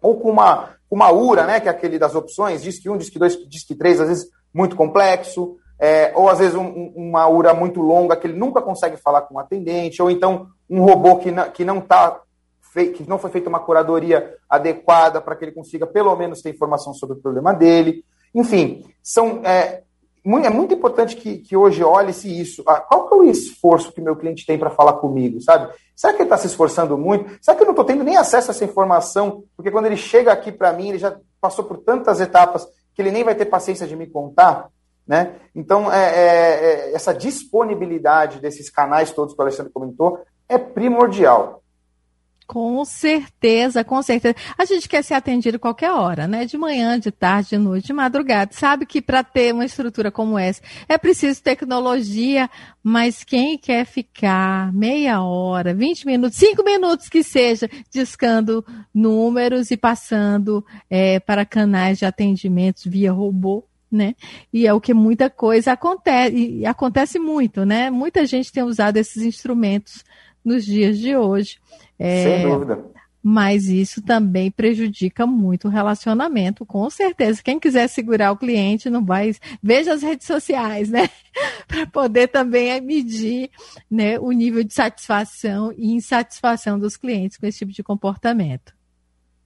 Ou 0.00 0.18
com 0.18 0.30
uma, 0.30 0.70
uma 0.90 1.12
URA, 1.12 1.44
né, 1.44 1.60
que 1.60 1.68
é 1.68 1.70
aquele 1.70 1.98
das 1.98 2.14
opções, 2.14 2.62
diz 2.62 2.78
que 2.78 2.88
um, 2.88 2.96
diz 2.96 3.10
que 3.10 3.18
dois, 3.18 3.36
diz 3.48 3.64
que 3.64 3.74
três, 3.74 4.00
às 4.00 4.08
vezes 4.08 4.28
muito 4.52 4.74
complexo. 4.74 5.56
É, 5.80 6.12
ou 6.14 6.28
às 6.28 6.38
vezes 6.38 6.54
um, 6.54 6.92
uma 6.94 7.26
URA 7.26 7.54
muito 7.54 7.80
longa 7.80 8.14
que 8.14 8.26
ele 8.26 8.38
nunca 8.38 8.60
consegue 8.60 8.98
falar 8.98 9.22
com 9.22 9.36
o 9.36 9.38
atendente, 9.38 10.02
ou 10.02 10.10
então 10.10 10.48
um 10.68 10.84
robô 10.84 11.16
que 11.16 11.30
não, 11.30 11.50
que 11.50 11.64
não 11.64 11.80
tá 11.80 12.20
que 12.94 13.08
não 13.08 13.18
foi 13.18 13.30
feita 13.30 13.48
uma 13.48 13.58
curadoria 13.58 14.36
adequada 14.48 15.20
para 15.20 15.34
que 15.34 15.44
ele 15.44 15.52
consiga 15.52 15.86
pelo 15.86 16.14
menos 16.14 16.40
ter 16.40 16.50
informação 16.50 16.94
sobre 16.94 17.16
o 17.16 17.20
problema 17.20 17.52
dele. 17.52 18.04
Enfim, 18.32 18.84
são, 19.02 19.40
é, 19.44 19.82
é 20.24 20.50
muito 20.50 20.74
importante 20.74 21.16
que, 21.16 21.38
que 21.38 21.56
hoje 21.56 21.82
olhe-se 21.82 22.28
isso. 22.28 22.62
Ah, 22.66 22.80
qual 22.80 23.08
que 23.08 23.14
é 23.14 23.16
o 23.16 23.24
esforço 23.24 23.92
que 23.92 24.00
meu 24.00 24.14
cliente 24.14 24.46
tem 24.46 24.58
para 24.58 24.70
falar 24.70 24.94
comigo, 24.94 25.40
sabe? 25.40 25.72
Será 25.96 26.12
que 26.12 26.18
ele 26.18 26.26
está 26.26 26.36
se 26.36 26.46
esforçando 26.46 26.96
muito? 26.96 27.38
Será 27.42 27.56
que 27.56 27.62
eu 27.62 27.66
não 27.66 27.72
estou 27.72 27.84
tendo 27.84 28.04
nem 28.04 28.16
acesso 28.16 28.50
a 28.50 28.54
essa 28.54 28.64
informação? 28.64 29.42
Porque 29.56 29.70
quando 29.70 29.86
ele 29.86 29.96
chega 29.96 30.30
aqui 30.30 30.52
para 30.52 30.72
mim, 30.72 30.90
ele 30.90 30.98
já 30.98 31.16
passou 31.40 31.64
por 31.64 31.78
tantas 31.78 32.20
etapas 32.20 32.66
que 32.94 33.02
ele 33.02 33.10
nem 33.10 33.24
vai 33.24 33.34
ter 33.34 33.46
paciência 33.46 33.86
de 33.86 33.96
me 33.96 34.06
contar. 34.06 34.68
Né? 35.10 35.34
Então, 35.56 35.92
é, 35.92 36.04
é, 36.04 36.90
é, 36.90 36.94
essa 36.94 37.12
disponibilidade 37.12 38.38
desses 38.38 38.70
canais 38.70 39.10
todos 39.10 39.34
que 39.34 39.40
o 39.40 39.42
Alexandre 39.42 39.72
comentou 39.72 40.20
é 40.48 40.56
primordial. 40.56 41.64
Com 42.46 42.84
certeza, 42.84 43.82
com 43.82 44.00
certeza. 44.02 44.36
A 44.56 44.64
gente 44.64 44.88
quer 44.88 45.02
ser 45.02 45.14
atendido 45.14 45.58
qualquer 45.58 45.90
hora, 45.90 46.28
né? 46.28 46.44
De 46.44 46.56
manhã, 46.56 46.96
de 46.96 47.10
tarde, 47.10 47.50
de 47.50 47.58
noite, 47.58 47.88
de 47.88 47.92
madrugada. 47.92 48.52
Sabe 48.52 48.86
que 48.86 49.02
para 49.02 49.24
ter 49.24 49.52
uma 49.52 49.64
estrutura 49.64 50.12
como 50.12 50.38
essa 50.38 50.62
é 50.88 50.96
preciso 50.96 51.42
tecnologia, 51.42 52.48
mas 52.80 53.24
quem 53.24 53.58
quer 53.58 53.86
ficar 53.86 54.72
meia 54.72 55.20
hora, 55.22 55.74
20 55.74 56.06
minutos, 56.06 56.38
5 56.38 56.62
minutos 56.62 57.08
que 57.08 57.24
seja, 57.24 57.68
discando 57.90 58.64
números 58.94 59.72
e 59.72 59.76
passando 59.76 60.64
é, 60.88 61.18
para 61.18 61.44
canais 61.44 61.98
de 61.98 62.04
atendimentos 62.04 62.84
via 62.84 63.10
robô, 63.10 63.64
né? 63.90 64.14
E 64.52 64.66
é 64.66 64.72
o 64.72 64.80
que 64.80 64.94
muita 64.94 65.28
coisa 65.28 65.72
acontece, 65.72 66.36
e 66.36 66.66
acontece 66.66 67.18
muito, 67.18 67.64
né? 67.64 67.90
Muita 67.90 68.24
gente 68.26 68.52
tem 68.52 68.62
usado 68.62 68.96
esses 68.96 69.22
instrumentos 69.22 70.04
nos 70.44 70.64
dias 70.64 70.98
de 70.98 71.16
hoje. 71.16 71.58
É, 71.98 72.24
Sem 72.24 72.48
dúvida. 72.48 72.84
Mas 73.22 73.68
isso 73.68 74.00
também 74.00 74.50
prejudica 74.50 75.26
muito 75.26 75.68
o 75.68 75.70
relacionamento, 75.70 76.64
com 76.64 76.88
certeza. 76.88 77.42
Quem 77.42 77.60
quiser 77.60 77.86
segurar 77.86 78.32
o 78.32 78.36
cliente 78.36 78.88
não 78.88 79.04
vai. 79.04 79.34
Veja 79.62 79.92
as 79.92 80.02
redes 80.02 80.26
sociais, 80.26 80.88
né? 80.88 81.10
Para 81.68 81.86
poder 81.86 82.28
também 82.28 82.80
medir 82.80 83.50
né, 83.90 84.18
o 84.18 84.32
nível 84.32 84.64
de 84.64 84.72
satisfação 84.72 85.70
e 85.76 85.92
insatisfação 85.92 86.78
dos 86.78 86.96
clientes 86.96 87.36
com 87.36 87.46
esse 87.46 87.58
tipo 87.58 87.72
de 87.72 87.82
comportamento. 87.82 88.72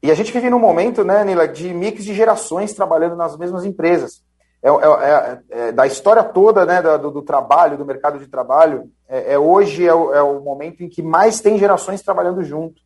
E 0.01 0.11
a 0.11 0.15
gente 0.15 0.33
vive 0.33 0.51
num 0.51 0.61
momento, 0.61 1.03
né, 1.03 1.25
Nila, 1.25 1.49
de 1.49 1.73
mix 1.75 2.05
de 2.05 2.15
gerações 2.15 2.75
trabalhando 2.75 3.17
nas 3.17 3.37
mesmas 3.37 3.65
empresas. 3.65 4.23
É, 4.65 4.71
é, 4.71 4.71
é, 4.71 5.69
é 5.69 5.73
da 5.73 5.87
história 5.87 6.25
toda 6.25 6.65
né, 6.65 6.81
do, 6.81 7.11
do, 7.11 7.21
trabalho, 7.21 7.77
do 7.77 7.85
mercado 7.85 8.19
de 8.19 8.27
trabalho, 8.27 8.91
é, 9.07 9.35
é 9.35 9.39
hoje 9.39 9.87
é 9.87 9.93
o, 9.93 10.15
é 10.15 10.23
o, 10.23 10.41
momento 10.41 10.83
em 10.83 10.89
que 10.89 11.03
mais 11.03 11.39
tem 11.39 11.59
gerações 11.59 12.01
trabalhando 12.01 12.43
junto, 12.43 12.81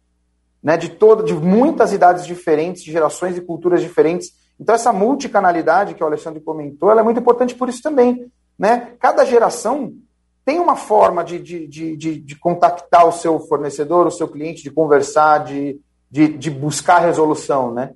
né, 0.61 0.77
de 0.77 0.89
todo, 0.89 1.23
de 1.23 1.33
muitas 1.33 1.93
idades 1.93 2.27
diferentes, 2.27 2.83
de 2.83 2.91
gerações 2.91 3.39
e 3.39 3.41
culturas 3.41 3.81
diferentes. 3.81 4.33
Então 4.59 4.75
essa 4.75 4.93
multicanalidade 4.93 5.95
que 5.95 6.03
o 6.03 6.07
Alexandre 6.07 6.41
comentou, 6.41 6.91
é 6.91 7.01
muito 7.01 7.21
importante 7.21 7.55
por 7.55 7.69
isso 7.69 7.81
também, 7.81 8.29
né? 8.59 8.95
Cada 8.99 9.25
geração 9.25 9.93
tem 10.45 10.59
uma 10.59 10.75
forma 10.75 11.23
de, 11.23 11.39
de, 11.39 11.69
de, 11.69 11.97
de, 11.97 12.19
de 12.19 12.37
contactar 12.37 13.07
o 13.07 13.13
seu 13.13 13.39
fornecedor, 13.39 14.05
o 14.05 14.11
seu 14.11 14.27
cliente, 14.27 14.65
de 14.65 14.71
conversar, 14.71 15.45
de, 15.45 15.81
de, 16.11 16.27
de 16.27 16.51
buscar 16.51 16.99
resolução, 16.99 17.73
né? 17.73 17.93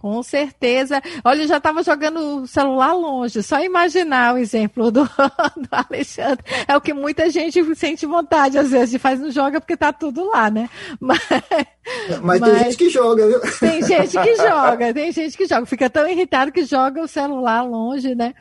Com 0.00 0.22
certeza. 0.22 1.02
Olha, 1.22 1.42
eu 1.42 1.46
já 1.46 1.58
estava 1.58 1.82
jogando 1.82 2.42
o 2.42 2.46
celular 2.46 2.94
longe. 2.94 3.42
Só 3.42 3.62
imaginar 3.62 4.34
o 4.34 4.38
exemplo 4.38 4.90
do, 4.90 5.04
do, 5.04 5.68
Alexandre. 5.70 6.42
É 6.66 6.74
o 6.74 6.80
que 6.80 6.94
muita 6.94 7.28
gente 7.28 7.62
sente 7.74 8.06
vontade, 8.06 8.56
às 8.56 8.70
vezes, 8.70 8.92
de 8.92 8.98
faz 8.98 9.20
não 9.20 9.30
joga 9.30 9.60
porque 9.60 9.76
tá 9.76 9.92
tudo 9.92 10.24
lá, 10.24 10.50
né? 10.50 10.70
Mas, 10.98 11.20
mas, 12.22 12.40
mas 12.40 12.40
tem 12.40 12.58
gente 12.64 12.76
que 12.78 12.88
joga, 12.88 13.28
viu? 13.28 13.40
Tem 13.60 13.82
gente 13.82 14.18
que 14.18 14.36
joga, 14.40 14.94
tem 14.94 15.12
gente 15.12 15.36
que 15.36 15.46
joga. 15.46 15.66
Fica 15.66 15.90
tão 15.90 16.08
irritado 16.08 16.50
que 16.50 16.64
joga 16.64 17.02
o 17.02 17.08
celular 17.08 17.60
longe, 17.60 18.14
né? 18.14 18.32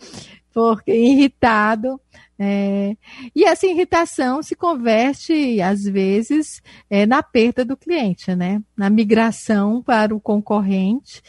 Porque 0.54 0.93
irritado. 0.93 2.00
É, 2.41 2.95
e 3.36 3.43
essa 3.43 3.67
irritação 3.67 4.41
se 4.41 4.56
converte, 4.56 5.60
às 5.62 5.84
vezes, 5.84 6.62
é, 6.89 7.06
na 7.06 7.22
perda 7.22 7.65
do 7.65 7.76
cliente, 7.76 8.34
né? 8.34 8.62
Na 8.78 8.89
migração 8.89 9.84
para 9.84 10.15
o 10.15 10.22
concorrente 10.22 11.22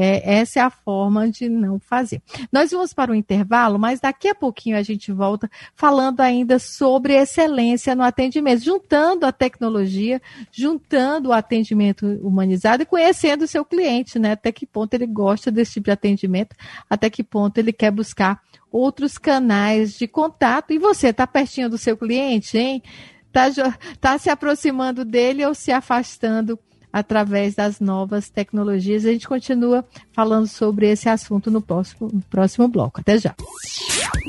é, 0.00 0.38
essa 0.38 0.60
é 0.60 0.62
a 0.62 0.70
forma 0.70 1.28
de 1.28 1.48
não 1.48 1.80
fazer. 1.80 2.22
Nós 2.52 2.70
vamos 2.70 2.92
para 2.92 3.10
o 3.10 3.14
intervalo, 3.16 3.80
mas 3.80 3.98
daqui 3.98 4.28
a 4.28 4.34
pouquinho 4.34 4.76
a 4.76 4.82
gente 4.82 5.10
volta 5.10 5.50
falando 5.74 6.20
ainda 6.20 6.60
sobre 6.60 7.14
excelência 7.14 7.96
no 7.96 8.04
atendimento, 8.04 8.62
juntando 8.62 9.26
a 9.26 9.32
tecnologia, 9.32 10.22
juntando 10.52 11.30
o 11.30 11.32
atendimento 11.32 12.06
humanizado 12.22 12.84
e 12.84 12.86
conhecendo 12.86 13.42
o 13.42 13.48
seu 13.48 13.64
cliente, 13.64 14.20
né? 14.20 14.32
Até 14.32 14.52
que 14.52 14.64
ponto 14.64 14.94
ele 14.94 15.06
gosta 15.06 15.50
desse 15.50 15.72
tipo 15.72 15.86
de 15.86 15.90
atendimento, 15.90 16.54
até 16.88 17.10
que 17.10 17.24
ponto 17.24 17.58
ele 17.58 17.72
quer 17.72 17.90
buscar 17.90 18.40
outros 18.70 19.18
canais 19.18 19.98
de 19.98 20.06
contato. 20.06 20.72
E 20.72 20.78
você, 20.78 21.08
está 21.08 21.26
pertinho 21.26 21.68
do 21.68 21.76
seu 21.76 21.96
cliente, 21.96 22.56
hein? 22.56 22.84
Está 23.26 23.76
tá 24.00 24.16
se 24.16 24.30
aproximando 24.30 25.04
dele 25.04 25.44
ou 25.44 25.56
se 25.56 25.72
afastando 25.72 26.56
através 26.92 27.54
das 27.54 27.80
novas 27.80 28.28
tecnologias. 28.28 29.04
A 29.04 29.12
gente 29.12 29.28
continua 29.28 29.84
falando 30.12 30.46
sobre 30.46 30.90
esse 30.90 31.08
assunto 31.08 31.50
no 31.50 31.60
próximo, 31.60 32.10
no 32.12 32.22
próximo 32.22 32.68
bloco. 32.68 33.00
Até 33.00 33.18
já. 33.18 33.34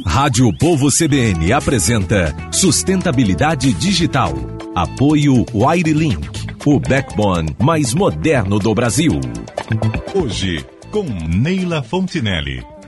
Rádio 0.05 0.55
Povo 0.57 0.89
CBN 0.91 1.51
apresenta 1.53 2.33
Sustentabilidade 2.51 3.73
Digital. 3.73 4.33
Apoio 4.75 5.45
Wirelink, 5.53 6.29
o 6.65 6.79
backbone 6.79 7.55
mais 7.59 7.93
moderno 7.93 8.59
do 8.59 8.73
Brasil. 8.73 9.19
Hoje, 10.15 10.65
com 10.91 11.03
Neila 11.03 11.83
Fontinelli. 11.83 12.78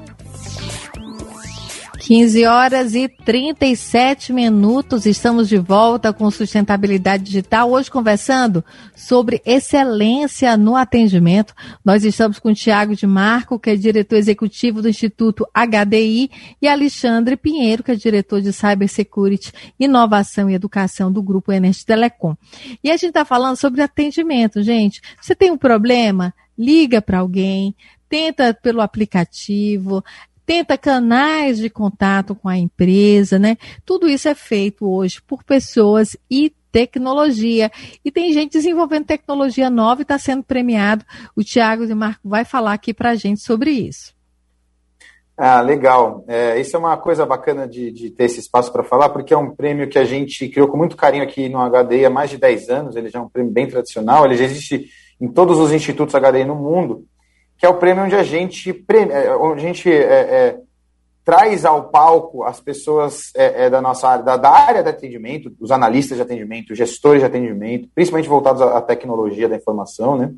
15 2.01 2.45
horas 2.47 2.95
e 2.95 3.07
37 3.07 4.33
minutos, 4.33 5.05
estamos 5.05 5.47
de 5.47 5.59
volta 5.59 6.11
com 6.11 6.31
sustentabilidade 6.31 7.23
digital. 7.23 7.69
Hoje 7.69 7.91
conversando 7.91 8.65
sobre 8.95 9.39
excelência 9.45 10.57
no 10.57 10.75
atendimento. 10.75 11.53
Nós 11.85 12.03
estamos 12.03 12.39
com 12.39 12.49
o 12.49 12.55
Tiago 12.55 12.95
de 12.95 13.05
Marco, 13.05 13.59
que 13.59 13.69
é 13.69 13.75
diretor 13.75 14.15
executivo 14.15 14.81
do 14.81 14.89
Instituto 14.89 15.45
HDI, 15.53 16.31
e 16.59 16.67
Alexandre 16.67 17.37
Pinheiro, 17.37 17.83
que 17.83 17.91
é 17.91 17.95
diretor 17.95 18.41
de 18.41 18.51
Cybersecurity, 18.51 19.53
Inovação 19.79 20.49
e 20.49 20.55
Educação 20.55 21.11
do 21.11 21.21
Grupo 21.21 21.51
Enest 21.51 21.85
Telecom. 21.85 22.35
E 22.83 22.89
a 22.89 22.93
gente 22.93 23.09
está 23.09 23.23
falando 23.23 23.57
sobre 23.57 23.83
atendimento, 23.83 24.63
gente. 24.63 25.01
Você 25.21 25.35
tem 25.35 25.51
um 25.51 25.57
problema? 25.57 26.33
Liga 26.57 26.99
para 26.99 27.19
alguém, 27.19 27.75
tenta 28.09 28.53
pelo 28.53 28.81
aplicativo, 28.81 30.03
tenta 30.51 30.77
canais 30.77 31.59
de 31.59 31.69
contato 31.69 32.35
com 32.35 32.49
a 32.49 32.57
empresa, 32.57 33.39
né? 33.39 33.55
Tudo 33.85 34.09
isso 34.09 34.27
é 34.27 34.35
feito 34.35 34.85
hoje 34.85 35.21
por 35.21 35.45
pessoas 35.45 36.17
e 36.29 36.53
tecnologia. 36.69 37.71
E 38.03 38.11
tem 38.11 38.33
gente 38.33 38.51
desenvolvendo 38.51 39.05
tecnologia 39.05 39.69
nova 39.69 40.01
e 40.01 40.03
está 40.03 40.19
sendo 40.19 40.43
premiado. 40.43 41.05
O 41.37 41.41
Tiago 41.41 41.85
e 41.85 41.95
Marco 41.95 42.27
vai 42.27 42.43
falar 42.43 42.73
aqui 42.73 42.93
para 42.93 43.11
a 43.11 43.15
gente 43.15 43.39
sobre 43.39 43.71
isso. 43.71 44.13
Ah, 45.37 45.61
legal. 45.61 46.25
É, 46.27 46.59
isso 46.59 46.75
é 46.75 46.79
uma 46.79 46.97
coisa 46.97 47.25
bacana 47.25 47.65
de, 47.65 47.89
de 47.89 48.09
ter 48.09 48.25
esse 48.25 48.41
espaço 48.41 48.73
para 48.73 48.83
falar, 48.83 49.07
porque 49.07 49.33
é 49.33 49.37
um 49.37 49.55
prêmio 49.55 49.87
que 49.87 49.97
a 49.97 50.03
gente 50.03 50.49
criou 50.49 50.67
com 50.67 50.75
muito 50.75 50.97
carinho 50.97 51.23
aqui 51.23 51.47
no 51.47 51.59
HDI 51.59 52.07
há 52.07 52.09
mais 52.09 52.29
de 52.29 52.37
10 52.37 52.69
anos. 52.69 52.95
Ele 52.97 53.07
já 53.07 53.19
é 53.19 53.21
um 53.21 53.29
prêmio 53.29 53.53
bem 53.53 53.69
tradicional, 53.69 54.25
ele 54.25 54.35
já 54.35 54.43
existe 54.43 54.89
em 55.21 55.29
todos 55.29 55.57
os 55.59 55.71
institutos 55.71 56.13
HDI 56.13 56.43
no 56.43 56.55
mundo 56.55 57.05
que 57.62 57.65
é 57.67 57.69
o 57.69 57.76
prêmio 57.76 58.06
onde 58.06 58.15
a 58.15 58.24
gente, 58.24 58.71
é, 58.89 59.36
onde 59.36 59.60
a 59.60 59.67
gente 59.67 59.88
é, 59.88 59.95
é, 59.95 60.60
traz 61.24 61.63
ao 61.63 61.89
palco 61.89 62.43
as 62.43 62.60
pessoas 62.60 63.30
é, 63.36 63.65
é, 63.65 63.69
da 63.69 63.80
nossa 63.80 64.10
área, 64.10 64.24
da, 64.24 64.36
da, 64.36 64.50
área 64.50 64.82
de 64.82 64.89
atendimento, 64.89 65.56
os 65.60 65.69
analistas 65.69 66.17
de 66.17 66.24
atendimento, 66.24 66.74
gestores 66.74 67.21
de 67.21 67.28
atendimento, 67.28 67.88
principalmente 67.93 68.28
voltados 68.28 68.63
à, 68.63 68.80
à 68.80 68.82
tecnologia 68.82 69.47
da 69.47 69.56
informação, 69.56 70.17
né? 70.17 70.34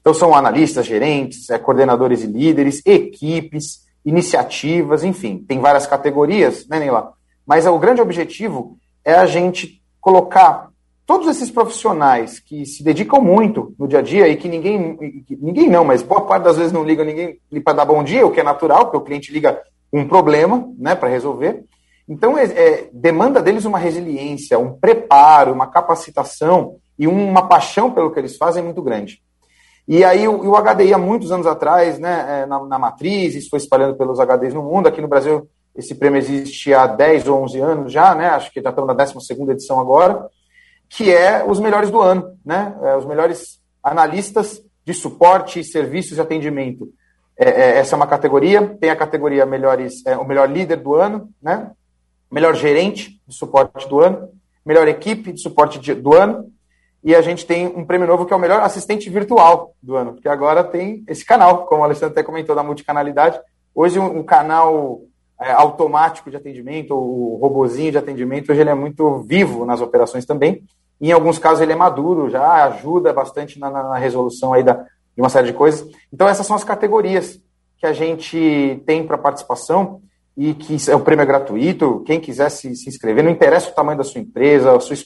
Então 0.00 0.12
são 0.12 0.34
analistas, 0.34 0.86
gerentes, 0.86 1.48
é, 1.50 1.56
coordenadores 1.56 2.24
e 2.24 2.26
líderes, 2.26 2.82
equipes, 2.84 3.86
iniciativas, 4.04 5.04
enfim, 5.04 5.38
tem 5.46 5.60
várias 5.60 5.86
categorias, 5.86 6.66
né, 6.66 6.80
Neila? 6.80 7.12
Mas 7.46 7.64
o 7.64 7.78
grande 7.78 8.00
objetivo 8.00 8.76
é 9.04 9.14
a 9.14 9.26
gente 9.26 9.80
colocar 10.00 10.70
todos 11.06 11.28
esses 11.28 11.50
profissionais 11.50 12.40
que 12.40 12.66
se 12.66 12.82
dedicam 12.82 13.20
muito 13.20 13.72
no 13.78 13.86
dia 13.86 14.00
a 14.00 14.02
dia 14.02 14.28
e 14.28 14.36
que 14.36 14.48
ninguém, 14.48 15.24
ninguém 15.40 15.70
não, 15.70 15.84
mas 15.84 16.02
boa 16.02 16.22
parte 16.22 16.42
das 16.42 16.56
vezes 16.56 16.72
não 16.72 16.84
liga 16.84 17.04
ninguém 17.04 17.38
para 17.64 17.74
dar 17.74 17.84
bom 17.84 18.02
dia, 18.02 18.26
o 18.26 18.32
que 18.32 18.40
é 18.40 18.42
natural, 18.42 18.86
porque 18.86 18.96
o 18.96 19.02
cliente 19.02 19.32
liga 19.32 19.62
um 19.92 20.06
problema 20.06 20.68
né, 20.76 20.96
para 20.96 21.08
resolver. 21.08 21.64
Então, 22.08 22.36
é, 22.36 22.44
é, 22.44 22.90
demanda 22.92 23.40
deles 23.40 23.64
uma 23.64 23.78
resiliência, 23.78 24.58
um 24.58 24.72
preparo, 24.72 25.52
uma 25.52 25.68
capacitação 25.68 26.76
e 26.98 27.06
uma 27.06 27.46
paixão 27.46 27.90
pelo 27.90 28.10
que 28.10 28.18
eles 28.18 28.36
fazem 28.36 28.62
muito 28.62 28.82
grande. 28.82 29.22
E 29.86 30.04
aí, 30.04 30.26
o, 30.26 30.50
o 30.50 30.60
HDI, 30.60 30.92
há 30.92 30.98
muitos 30.98 31.30
anos 31.30 31.46
atrás, 31.46 32.00
né, 32.00 32.42
é, 32.42 32.46
na, 32.46 32.64
na, 32.64 32.78
matriz, 32.78 33.36
isso 33.36 33.48
foi 33.48 33.60
espalhando 33.60 33.96
pelos 33.96 34.18
HDs 34.18 34.54
no 34.54 34.62
mundo. 34.62 34.88
Aqui 34.88 35.00
no 35.00 35.08
Brasil, 35.08 35.48
esse 35.76 35.94
prêmio 35.94 36.18
existe 36.18 36.74
há 36.74 36.86
10 36.86 37.28
ou 37.28 37.42
11 37.44 37.60
anos 37.60 37.92
já, 37.92 38.12
né, 38.14 38.28
acho 38.28 38.52
que 38.52 38.60
já 38.60 38.70
estamos 38.70 38.88
na 38.88 38.94
12 38.94 39.52
edição 39.52 39.78
agora 39.78 40.28
que 40.88 41.12
é 41.12 41.44
os 41.44 41.60
melhores 41.60 41.90
do 41.90 42.00
ano, 42.00 42.36
né? 42.44 42.76
É, 42.82 42.96
os 42.96 43.04
melhores 43.04 43.60
analistas 43.82 44.62
de 44.84 44.94
suporte 44.94 45.60
e 45.60 45.64
serviços 45.64 46.14
de 46.14 46.20
atendimento. 46.20 46.88
É, 47.38 47.48
é, 47.48 47.78
essa 47.78 47.94
é 47.94 47.96
uma 47.96 48.06
categoria. 48.06 48.76
Tem 48.80 48.90
a 48.90 48.96
categoria 48.96 49.44
melhores, 49.44 50.04
é, 50.06 50.16
o 50.16 50.24
melhor 50.24 50.50
líder 50.50 50.76
do 50.76 50.94
ano, 50.94 51.28
né? 51.42 51.70
Melhor 52.30 52.54
gerente 52.54 53.20
de 53.26 53.34
suporte 53.34 53.88
do 53.88 54.00
ano, 54.00 54.28
melhor 54.64 54.88
equipe 54.88 55.32
de 55.32 55.40
suporte 55.40 55.78
de, 55.78 55.94
do 55.94 56.14
ano. 56.14 56.50
E 57.02 57.14
a 57.14 57.20
gente 57.20 57.46
tem 57.46 57.66
um 57.68 57.84
prêmio 57.84 58.06
novo 58.06 58.26
que 58.26 58.32
é 58.32 58.36
o 58.36 58.40
melhor 58.40 58.62
assistente 58.62 59.08
virtual 59.08 59.74
do 59.80 59.94
ano, 59.94 60.14
porque 60.14 60.28
agora 60.28 60.64
tem 60.64 61.04
esse 61.06 61.24
canal, 61.24 61.66
como 61.66 61.82
o 61.82 61.84
Alexandre 61.84 62.12
até 62.12 62.22
comentou 62.22 62.56
da 62.56 62.64
multicanalidade. 62.64 63.38
Hoje 63.74 63.98
um, 63.98 64.18
um 64.18 64.22
canal 64.24 65.02
é, 65.40 65.52
automático 65.52 66.30
de 66.30 66.36
atendimento, 66.36 66.94
o 66.94 67.36
robozinho 67.36 67.92
de 67.92 67.98
atendimento, 67.98 68.50
hoje 68.50 68.60
ele 68.60 68.70
é 68.70 68.74
muito 68.74 69.20
vivo 69.20 69.64
nas 69.64 69.80
operações 69.80 70.24
também. 70.24 70.62
Em 71.00 71.12
alguns 71.12 71.38
casos 71.38 71.60
ele 71.60 71.72
é 71.72 71.76
maduro, 71.76 72.30
já 72.30 72.64
ajuda 72.64 73.12
bastante 73.12 73.58
na, 73.58 73.70
na 73.70 73.96
resolução 73.96 74.52
aí 74.52 74.62
da, 74.62 74.74
de 74.74 75.22
uma 75.22 75.28
série 75.28 75.48
de 75.48 75.52
coisas. 75.52 75.86
Então 76.12 76.26
essas 76.26 76.46
são 76.46 76.56
as 76.56 76.64
categorias 76.64 77.40
que 77.78 77.86
a 77.86 77.92
gente 77.92 78.82
tem 78.86 79.06
para 79.06 79.18
participação 79.18 80.00
e 80.36 80.52
que 80.52 80.76
o 80.92 81.00
prêmio 81.00 81.22
é 81.22 81.26
gratuito. 81.26 82.02
Quem 82.06 82.20
quiser 82.20 82.50
se, 82.50 82.74
se 82.74 82.88
inscrever, 82.88 83.24
não 83.24 83.30
interessa 83.30 83.70
o 83.70 83.74
tamanho 83.74 83.98
da 83.98 84.04
sua 84.04 84.20
empresa, 84.20 84.78
sua, 84.80 84.96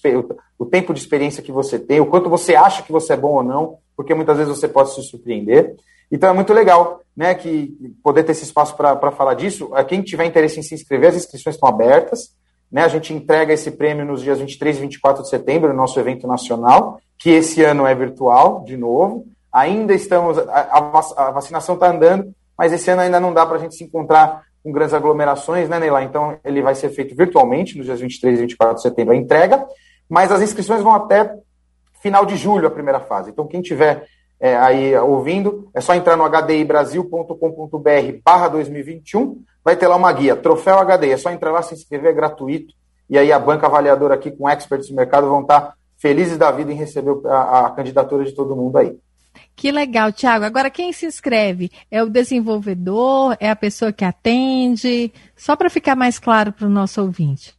o 0.59 0.67
tempo 0.67 0.93
de 0.93 1.01
experiência 1.01 1.43
que 1.43 1.53
você 1.53 1.79
tem, 1.79 2.01
o 2.01 2.07
quanto 2.07 2.29
você 2.29 2.57
acha 2.57 2.83
que 2.83 2.93
você 2.93 3.13
é 3.13 3.17
bom 3.17 3.35
ou 3.35 3.43
não, 3.43 3.79
porque 3.97 4.15
muitas 4.15 4.37
vezes 4.37 4.57
você 4.57 4.67
pode 4.67 4.93
se 4.93 5.03
surpreender. 5.03 5.77
Então 6.11 6.31
é 6.31 6.33
muito 6.33 6.53
legal, 6.53 7.01
né, 7.17 7.35
que 7.35 7.77
poder 8.03 8.25
ter 8.25 8.33
esse 8.33 8.45
espaço 8.45 8.77
para 8.77 9.13
falar 9.13 9.35
disso. 9.35 9.71
Quem 9.87 10.03
tiver 10.03 10.25
interesse 10.25 10.59
em 10.59 10.63
se 10.63 10.75
inscrever, 10.75 11.11
as 11.11 11.17
inscrições 11.17 11.55
estão 11.55 11.69
abertas. 11.69 12.35
Né, 12.71 12.85
a 12.85 12.89
gente 12.89 13.13
entrega 13.13 13.53
esse 13.53 13.71
prêmio 13.73 14.05
nos 14.05 14.23
dias 14.23 14.39
23 14.39 14.79
e 14.79 14.81
24 14.81 15.23
de 15.23 15.29
setembro, 15.29 15.71
no 15.71 15.75
nosso 15.75 15.99
evento 15.99 16.27
nacional, 16.27 17.01
que 17.19 17.31
esse 17.31 17.63
ano 17.65 17.87
é 17.87 17.95
virtual, 17.95 18.65
de 18.65 18.77
novo. 18.77 19.27
Ainda 19.53 19.93
estamos. 19.93 20.39
A, 20.39 21.03
a 21.17 21.31
vacinação 21.33 21.75
está 21.75 21.91
andando, 21.91 22.33
mas 22.57 22.73
esse 22.73 22.89
ano 22.91 23.03
ainda 23.03 23.19
não 23.19 23.35
dá 23.35 23.45
para 23.45 23.57
a 23.57 23.59
gente 23.59 23.75
se 23.75 23.83
encontrar 23.83 24.45
com 24.63 24.71
grandes 24.71 24.95
aglomerações, 24.95 25.69
né, 25.69 25.79
Neila? 25.79 26.03
Então, 26.05 26.39
ele 26.45 26.63
vai 26.63 26.75
ser 26.75 26.91
feito 26.91 27.17
virtualmente 27.17 27.77
nos 27.77 27.87
dias 27.87 28.01
23 28.01 28.39
e 28.39 28.43
24 28.43 28.77
de 28.77 28.83
setembro 28.83 29.15
a 29.15 29.17
entrega, 29.17 29.67
mas 30.09 30.31
as 30.31 30.43
inscrições 30.43 30.83
vão 30.83 30.95
até 30.95 31.35
final 32.01 32.25
de 32.25 32.37
julho, 32.37 32.67
a 32.69 32.71
primeira 32.71 33.01
fase. 33.01 33.31
Então, 33.31 33.47
quem 33.47 33.61
tiver 33.61 34.07
é, 34.41 34.57
aí 34.57 34.97
ouvindo, 34.97 35.69
é 35.75 35.81
só 35.81 35.95
entrar 35.95 36.17
no 36.17 36.25
hdibrasil.com.br 36.25 38.19
barra 38.25 38.49
2021, 38.49 39.43
vai 39.63 39.77
ter 39.77 39.87
lá 39.87 39.97
uma 39.97 40.13
guia, 40.13 40.35
Troféu 40.35 40.79
HD, 40.79 41.11
é 41.11 41.17
só 41.17 41.31
entrar 41.31 41.53
lá, 41.53 41.63
se 41.63 41.75
inscrever, 41.75 42.11
é 42.11 42.15
gratuito, 42.15 42.75
e 43.09 43.19
aí 43.19 43.31
a 43.31 43.39
banca 43.39 43.67
avaliadora 43.67 44.15
aqui 44.15 44.31
com 44.31 44.49
experts 44.49 44.89
do 44.89 44.95
mercado 44.95 45.29
vão 45.29 45.43
estar 45.43 45.75
felizes 45.99 46.39
da 46.39 46.51
vida 46.51 46.73
em 46.73 46.77
receber 46.77 47.15
a, 47.27 47.67
a 47.67 47.71
candidatura 47.71 48.25
de 48.25 48.33
todo 48.33 48.57
mundo 48.57 48.79
aí. 48.79 48.97
Que 49.55 49.71
legal, 49.71 50.11
Tiago. 50.13 50.45
Agora, 50.45 50.71
quem 50.71 50.93
se 50.93 51.05
inscreve? 51.05 51.71
É 51.91 52.03
o 52.03 52.09
desenvolvedor? 52.09 53.37
É 53.39 53.51
a 53.51 53.57
pessoa 53.57 53.93
que 53.93 54.05
atende? 54.05 55.13
Só 55.37 55.55
para 55.55 55.69
ficar 55.69 55.95
mais 55.95 56.19
claro 56.19 56.53
para 56.53 56.67
o 56.67 56.71
nosso 56.71 57.03
ouvinte. 57.03 57.55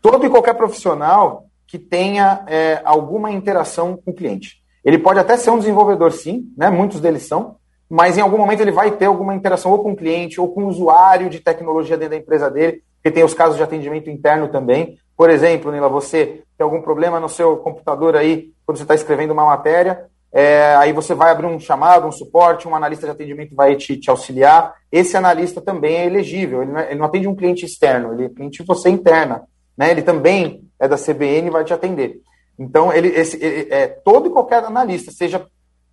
Todo 0.00 0.24
e 0.24 0.30
qualquer 0.30 0.54
profissional 0.54 1.46
que 1.66 1.78
tenha 1.78 2.42
é, 2.46 2.80
alguma 2.84 3.30
interação 3.30 3.96
com 3.96 4.10
o 4.10 4.14
cliente. 4.14 4.61
Ele 4.84 4.98
pode 4.98 5.18
até 5.18 5.36
ser 5.36 5.50
um 5.50 5.58
desenvolvedor, 5.58 6.12
sim, 6.12 6.52
né? 6.56 6.70
muitos 6.70 7.00
deles 7.00 7.26
são, 7.26 7.56
mas 7.88 8.16
em 8.16 8.20
algum 8.20 8.38
momento 8.38 8.60
ele 8.60 8.72
vai 8.72 8.90
ter 8.90 9.04
alguma 9.04 9.34
interação 9.34 9.70
ou 9.70 9.82
com 9.82 9.92
o 9.92 9.96
cliente 9.96 10.40
ou 10.40 10.48
com 10.48 10.64
o 10.64 10.68
usuário 10.68 11.28
de 11.28 11.40
tecnologia 11.40 11.96
dentro 11.96 12.12
da 12.12 12.20
empresa 12.20 12.50
dele, 12.50 12.82
porque 12.96 13.10
tem 13.10 13.24
os 13.24 13.34
casos 13.34 13.56
de 13.56 13.62
atendimento 13.62 14.08
interno 14.08 14.48
também. 14.48 14.96
Por 15.16 15.30
exemplo, 15.30 15.70
Nila, 15.70 15.88
você 15.88 16.42
tem 16.56 16.64
algum 16.64 16.80
problema 16.80 17.20
no 17.20 17.28
seu 17.28 17.56
computador 17.58 18.16
aí, 18.16 18.50
quando 18.64 18.78
você 18.78 18.84
está 18.84 18.94
escrevendo 18.94 19.32
uma 19.32 19.44
matéria, 19.44 20.06
é, 20.32 20.74
aí 20.76 20.92
você 20.92 21.14
vai 21.14 21.30
abrir 21.30 21.46
um 21.46 21.60
chamado, 21.60 22.06
um 22.06 22.12
suporte, 22.12 22.66
um 22.66 22.74
analista 22.74 23.04
de 23.04 23.12
atendimento 23.12 23.54
vai 23.54 23.76
te, 23.76 23.98
te 23.98 24.08
auxiliar. 24.08 24.74
Esse 24.90 25.14
analista 25.16 25.60
também 25.60 25.96
é 25.96 26.06
elegível, 26.06 26.62
ele 26.62 26.72
não, 26.72 26.80
é, 26.80 26.86
ele 26.86 26.98
não 26.98 27.04
atende 27.04 27.28
um 27.28 27.36
cliente 27.36 27.66
externo, 27.66 28.14
ele 28.14 28.30
cliente 28.30 28.62
você 28.62 28.88
interna. 28.88 29.42
Né? 29.76 29.90
Ele 29.90 30.00
também 30.00 30.64
é 30.80 30.88
da 30.88 30.96
CBN 30.96 31.48
e 31.48 31.50
vai 31.50 31.64
te 31.64 31.74
atender. 31.74 32.20
Então, 32.58 32.92
ele, 32.92 33.08
esse, 33.08 33.38
é, 33.42 33.86
todo 33.86 34.28
e 34.28 34.30
qualquer 34.30 34.64
analista, 34.64 35.10
seja 35.10 35.46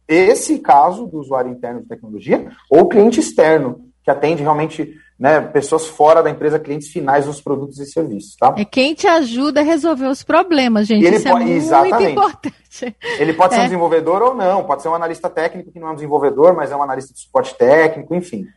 esse 0.08 0.60
caso 0.60 1.06
do 1.06 1.19
usuário 1.19 1.52
interno 1.52 1.82
de 1.82 1.88
tecnologia 1.88 2.52
ou 2.69 2.89
cliente 2.89 3.19
externo, 3.19 3.82
que 4.04 4.10
atende 4.10 4.41
realmente 4.41 4.95
né, 5.19 5.41
pessoas 5.41 5.86
fora 5.86 6.24
da 6.24 6.30
empresa, 6.30 6.58
clientes 6.58 6.88
finais 6.88 7.26
dos 7.26 7.41
produtos 7.41 7.78
e 7.80 7.86
serviços. 7.86 8.36
Tá? 8.38 8.56
É 8.58 8.63
quem 8.63 8.93
te 8.93 9.06
ajuda 9.06 9.60
a 9.60 9.63
resolver 9.63 10.08
os 10.08 10.24
problemas, 10.24 10.88
gente. 10.88 11.06
Isso 11.06 11.28
é 11.28 11.32
pode, 11.32 11.43
é 11.43 11.48
muito 11.48 11.58
exatamente. 11.58 12.12
importante. 12.12 12.95
Ele 13.19 13.34
pode 13.34 13.54
ser 13.54 13.60
um 13.60 13.63
é. 13.63 13.65
desenvolvedor 13.65 14.22
ou 14.22 14.36
não, 14.36 14.63
pode 14.63 14.82
ser 14.82 14.88
um 14.88 14.95
analista 14.95 15.30
técnico 15.30 15.72
que 15.72 15.80
não 15.80 15.89
é 15.89 15.91
um 15.91 15.95
desenvolvedor, 15.95 16.56
mas 16.56 16.72
é 16.72 16.76
um 16.76 16.84
analista 16.84 17.13
de 17.13 17.19
suporte 17.19 17.54
técnico, 17.56 18.15
enfim. 18.15 18.48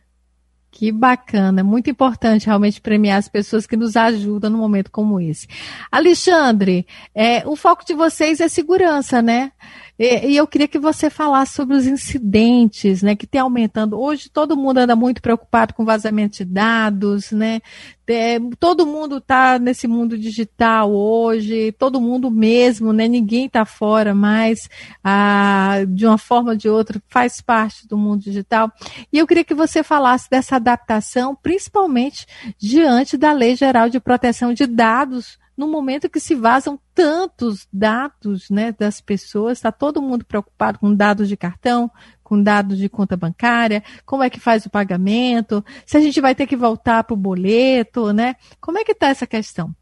Que 0.75 0.91
bacana, 0.91 1.63
muito 1.63 1.87
importante 1.87 2.47
realmente 2.47 2.81
premiar 2.81 3.19
as 3.19 3.29
pessoas 3.29 3.67
que 3.67 3.77
nos 3.77 3.95
ajudam 3.95 4.49
num 4.49 4.57
momento 4.57 4.89
como 4.89 5.21
esse. 5.21 5.47
Alexandre, 5.91 6.87
é, 7.13 7.47
o 7.47 7.55
foco 7.55 7.85
de 7.85 7.93
vocês 7.93 8.41
é 8.41 8.47
segurança, 8.47 9.21
né? 9.21 9.51
E, 10.03 10.31
e, 10.31 10.35
eu 10.35 10.45
queria 10.45 10.67
que 10.67 10.77
você 10.77 11.09
falasse 11.09 11.53
sobre 11.53 11.77
os 11.77 11.87
incidentes, 11.87 13.01
né, 13.01 13.15
que 13.15 13.25
tem 13.25 13.39
aumentando. 13.39 13.97
Hoje 13.97 14.29
todo 14.29 14.57
mundo 14.57 14.79
anda 14.79 14.97
muito 14.97 15.21
preocupado 15.21 15.73
com 15.73 15.85
vazamento 15.85 16.39
de 16.39 16.43
dados, 16.43 17.31
né? 17.31 17.61
É, 18.05 18.37
todo 18.59 18.85
mundo 18.85 19.19
está 19.19 19.57
nesse 19.57 19.87
mundo 19.87 20.17
digital 20.17 20.91
hoje, 20.91 21.71
todo 21.79 22.01
mundo 22.01 22.29
mesmo, 22.29 22.91
né? 22.91 23.07
Ninguém 23.07 23.45
está 23.45 23.63
fora 23.63 24.13
mais, 24.13 24.69
ah, 25.01 25.85
de 25.87 26.05
uma 26.05 26.17
forma 26.17 26.49
ou 26.49 26.57
de 26.57 26.67
outra, 26.67 27.01
faz 27.07 27.39
parte 27.39 27.87
do 27.87 27.97
mundo 27.97 28.23
digital. 28.23 28.69
E 29.11 29.17
eu 29.17 29.25
queria 29.25 29.45
que 29.45 29.53
você 29.53 29.83
falasse 29.83 30.29
dessa 30.29 30.57
adaptação, 30.57 31.33
principalmente 31.33 32.25
diante 32.57 33.15
da 33.15 33.31
Lei 33.31 33.55
Geral 33.55 33.87
de 33.87 34.01
Proteção 34.01 34.53
de 34.53 34.67
Dados 34.67 35.41
no 35.55 35.67
momento 35.67 36.09
que 36.09 36.19
se 36.19 36.35
vazam 36.35 36.79
tantos 36.93 37.67
dados 37.71 38.49
né, 38.49 38.71
das 38.77 38.99
pessoas, 38.99 39.57
está 39.57 39.71
todo 39.71 40.01
mundo 40.01 40.25
preocupado 40.25 40.79
com 40.79 40.93
dados 40.93 41.27
de 41.27 41.37
cartão, 41.37 41.89
com 42.23 42.41
dados 42.41 42.77
de 42.77 42.89
conta 42.89 43.15
bancária, 43.15 43.83
como 44.05 44.23
é 44.23 44.29
que 44.29 44.39
faz 44.39 44.65
o 44.65 44.69
pagamento, 44.69 45.63
se 45.85 45.97
a 45.97 45.99
gente 45.99 46.19
vai 46.19 46.33
ter 46.33 46.47
que 46.47 46.55
voltar 46.55 47.03
para 47.03 47.13
o 47.13 47.17
boleto, 47.17 48.11
né? 48.11 48.35
Como 48.59 48.77
é 48.77 48.83
que 48.83 48.93
está 48.93 49.09
essa 49.09 49.27
questão? 49.27 49.73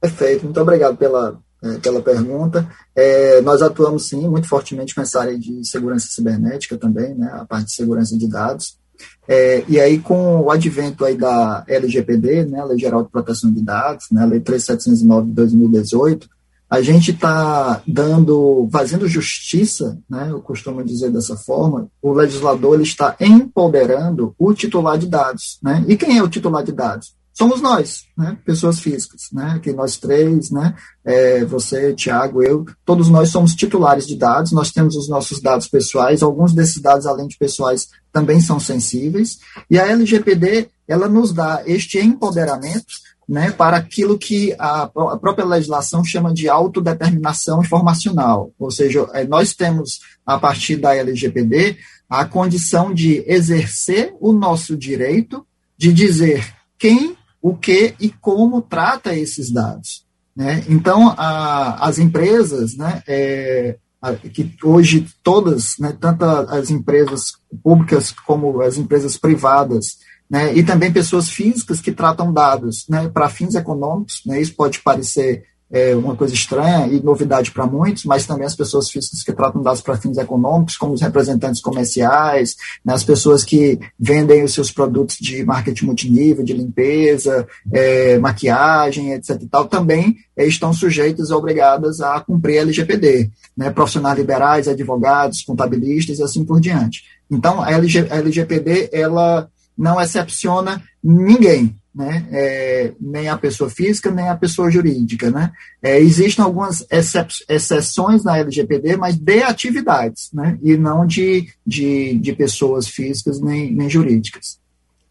Perfeito, 0.00 0.44
muito 0.44 0.60
obrigado 0.60 0.96
pela, 0.96 1.38
é, 1.62 1.78
pela 1.78 2.00
pergunta. 2.00 2.68
É, 2.94 3.40
nós 3.42 3.60
atuamos 3.62 4.08
sim 4.08 4.28
muito 4.28 4.48
fortemente 4.48 4.94
com 4.94 5.00
essa 5.00 5.20
área 5.20 5.38
de 5.38 5.66
segurança 5.68 6.06
cibernética 6.08 6.78
também, 6.78 7.14
né, 7.14 7.30
a 7.34 7.44
parte 7.44 7.66
de 7.66 7.72
segurança 7.72 8.16
de 8.16 8.28
dados. 8.28 8.78
É, 9.26 9.62
e 9.68 9.78
aí, 9.78 9.98
com 9.98 10.40
o 10.40 10.50
advento 10.50 11.04
aí 11.04 11.16
da 11.16 11.62
LGPD, 11.68 12.46
né, 12.46 12.64
Lei 12.64 12.78
Geral 12.78 13.04
de 13.04 13.10
Proteção 13.10 13.52
de 13.52 13.62
Dados, 13.62 14.06
né, 14.10 14.24
Lei 14.24 14.40
3709 14.40 15.28
de 15.28 15.34
2018, 15.34 16.28
a 16.70 16.82
gente 16.82 17.12
está 17.12 17.82
dando, 17.86 18.68
fazendo 18.70 19.08
justiça, 19.08 19.98
né, 20.08 20.28
eu 20.30 20.40
costumo 20.40 20.84
dizer 20.84 21.10
dessa 21.10 21.36
forma, 21.36 21.88
o 22.00 22.12
legislador 22.12 22.74
ele 22.74 22.82
está 22.82 23.16
empoderando 23.20 24.34
o 24.38 24.52
titular 24.52 24.98
de 24.98 25.06
dados. 25.06 25.58
Né? 25.62 25.84
E 25.88 25.96
quem 25.96 26.18
é 26.18 26.22
o 26.22 26.28
titular 26.28 26.62
de 26.62 26.72
dados? 26.72 27.17
Somos 27.38 27.60
nós, 27.60 28.02
né? 28.16 28.36
pessoas 28.44 28.80
físicas, 28.80 29.28
né? 29.32 29.60
que 29.62 29.72
nós 29.72 29.96
três, 29.96 30.50
né? 30.50 30.74
É, 31.04 31.44
você, 31.44 31.94
Tiago, 31.94 32.42
eu, 32.42 32.66
todos 32.84 33.08
nós 33.08 33.28
somos 33.30 33.54
titulares 33.54 34.08
de 34.08 34.16
dados, 34.16 34.50
nós 34.50 34.72
temos 34.72 34.96
os 34.96 35.08
nossos 35.08 35.40
dados 35.40 35.68
pessoais, 35.68 36.20
alguns 36.20 36.52
desses 36.52 36.82
dados, 36.82 37.06
além 37.06 37.28
de 37.28 37.38
pessoais, 37.38 37.86
também 38.12 38.40
são 38.40 38.58
sensíveis, 38.58 39.38
e 39.70 39.78
a 39.78 39.86
LGPD, 39.86 40.68
ela 40.88 41.08
nos 41.08 41.32
dá 41.32 41.62
este 41.64 42.00
empoderamento 42.00 42.86
né, 43.28 43.52
para 43.52 43.76
aquilo 43.76 44.18
que 44.18 44.52
a, 44.58 44.82
a, 44.82 45.16
própria 45.16 45.44
legislação 45.44 46.02
chama 46.02 46.34
de 46.34 46.48
autodeterminação 46.48 47.60
informacional. 47.60 48.50
Ou 48.58 48.72
seja, 48.72 49.08
é, 49.12 49.24
nós 49.24 49.54
temos, 49.54 50.00
a 50.26 50.38
partir 50.40 50.74
da 50.74 50.96
LGPD, 50.96 51.76
a 52.10 52.24
condição 52.24 52.92
de 52.92 53.22
exercer 53.28 54.12
o 54.18 54.32
nosso 54.32 54.76
direito 54.76 55.46
de 55.76 55.92
dizer 55.92 56.52
quem, 56.76 57.17
o 57.40 57.56
que 57.56 57.94
e 58.00 58.10
como 58.10 58.60
trata 58.62 59.14
esses 59.14 59.50
dados. 59.50 60.04
Né? 60.34 60.64
Então, 60.68 61.14
a, 61.16 61.86
as 61.86 61.98
empresas, 61.98 62.76
né, 62.76 63.02
é, 63.06 63.76
a, 64.00 64.14
que 64.14 64.54
hoje 64.62 65.06
todas, 65.22 65.76
né, 65.78 65.96
tanto 66.00 66.24
as 66.24 66.70
empresas 66.70 67.32
públicas 67.62 68.12
como 68.24 68.60
as 68.60 68.78
empresas 68.78 69.16
privadas, 69.16 69.98
né, 70.30 70.54
e 70.54 70.62
também 70.62 70.92
pessoas 70.92 71.28
físicas 71.28 71.80
que 71.80 71.90
tratam 71.90 72.32
dados 72.32 72.86
né, 72.88 73.08
para 73.08 73.28
fins 73.28 73.54
econômicos, 73.54 74.22
né, 74.26 74.40
isso 74.40 74.54
pode 74.54 74.80
parecer 74.80 75.44
é, 75.70 75.94
uma 75.94 76.16
coisa 76.16 76.32
estranha 76.32 76.86
e 76.86 77.00
novidade 77.02 77.50
para 77.50 77.66
muitos, 77.66 78.04
mas 78.04 78.26
também 78.26 78.46
as 78.46 78.56
pessoas 78.56 78.90
físicas 78.90 79.22
que 79.22 79.32
tratam 79.32 79.62
dados 79.62 79.80
para 79.80 79.96
fins 79.96 80.16
econômicos, 80.16 80.76
como 80.76 80.94
os 80.94 81.02
representantes 81.02 81.60
comerciais, 81.60 82.56
né, 82.84 82.94
as 82.94 83.04
pessoas 83.04 83.44
que 83.44 83.78
vendem 83.98 84.42
os 84.42 84.54
seus 84.54 84.70
produtos 84.70 85.16
de 85.20 85.44
marketing 85.44 85.86
multinível, 85.86 86.44
de 86.44 86.54
limpeza, 86.54 87.46
é, 87.72 88.18
maquiagem, 88.18 89.12
etc. 89.12 89.42
E 89.42 89.46
tal, 89.46 89.66
também 89.66 90.16
é, 90.36 90.46
estão 90.46 90.72
sujeitas 90.72 91.30
e 91.30 91.34
obrigadas 91.34 92.00
a 92.00 92.18
cumprir 92.20 92.58
a 92.58 92.62
LGPD, 92.62 93.30
né, 93.56 93.70
profissionais 93.70 94.18
liberais, 94.18 94.68
advogados, 94.68 95.42
contabilistas 95.42 96.18
e 96.18 96.22
assim 96.22 96.44
por 96.44 96.60
diante. 96.60 97.04
Então, 97.30 97.62
a, 97.62 97.70
LG, 97.72 98.06
a 98.10 98.16
LGPD, 98.16 98.88
ela 98.90 99.48
não 99.78 100.00
excepciona 100.00 100.82
ninguém, 101.02 101.76
né? 101.94 102.26
É, 102.30 102.92
nem 103.00 103.28
a 103.28 103.36
pessoa 103.38 103.70
física, 103.70 104.10
nem 104.10 104.28
a 104.28 104.36
pessoa 104.36 104.70
jurídica. 104.70 105.30
Né? 105.30 105.52
É, 105.82 105.98
existem 105.98 106.44
algumas 106.44 106.86
excep 106.90 107.32
exceções 107.48 108.24
na 108.24 108.38
LGPD, 108.38 108.96
mas 108.96 109.16
de 109.16 109.42
atividades, 109.42 110.30
né? 110.32 110.58
e 110.62 110.76
não 110.76 111.06
de, 111.06 111.48
de, 111.66 112.18
de 112.18 112.32
pessoas 112.34 112.88
físicas 112.88 113.40
nem, 113.40 113.72
nem 113.72 113.88
jurídicas. 113.88 114.58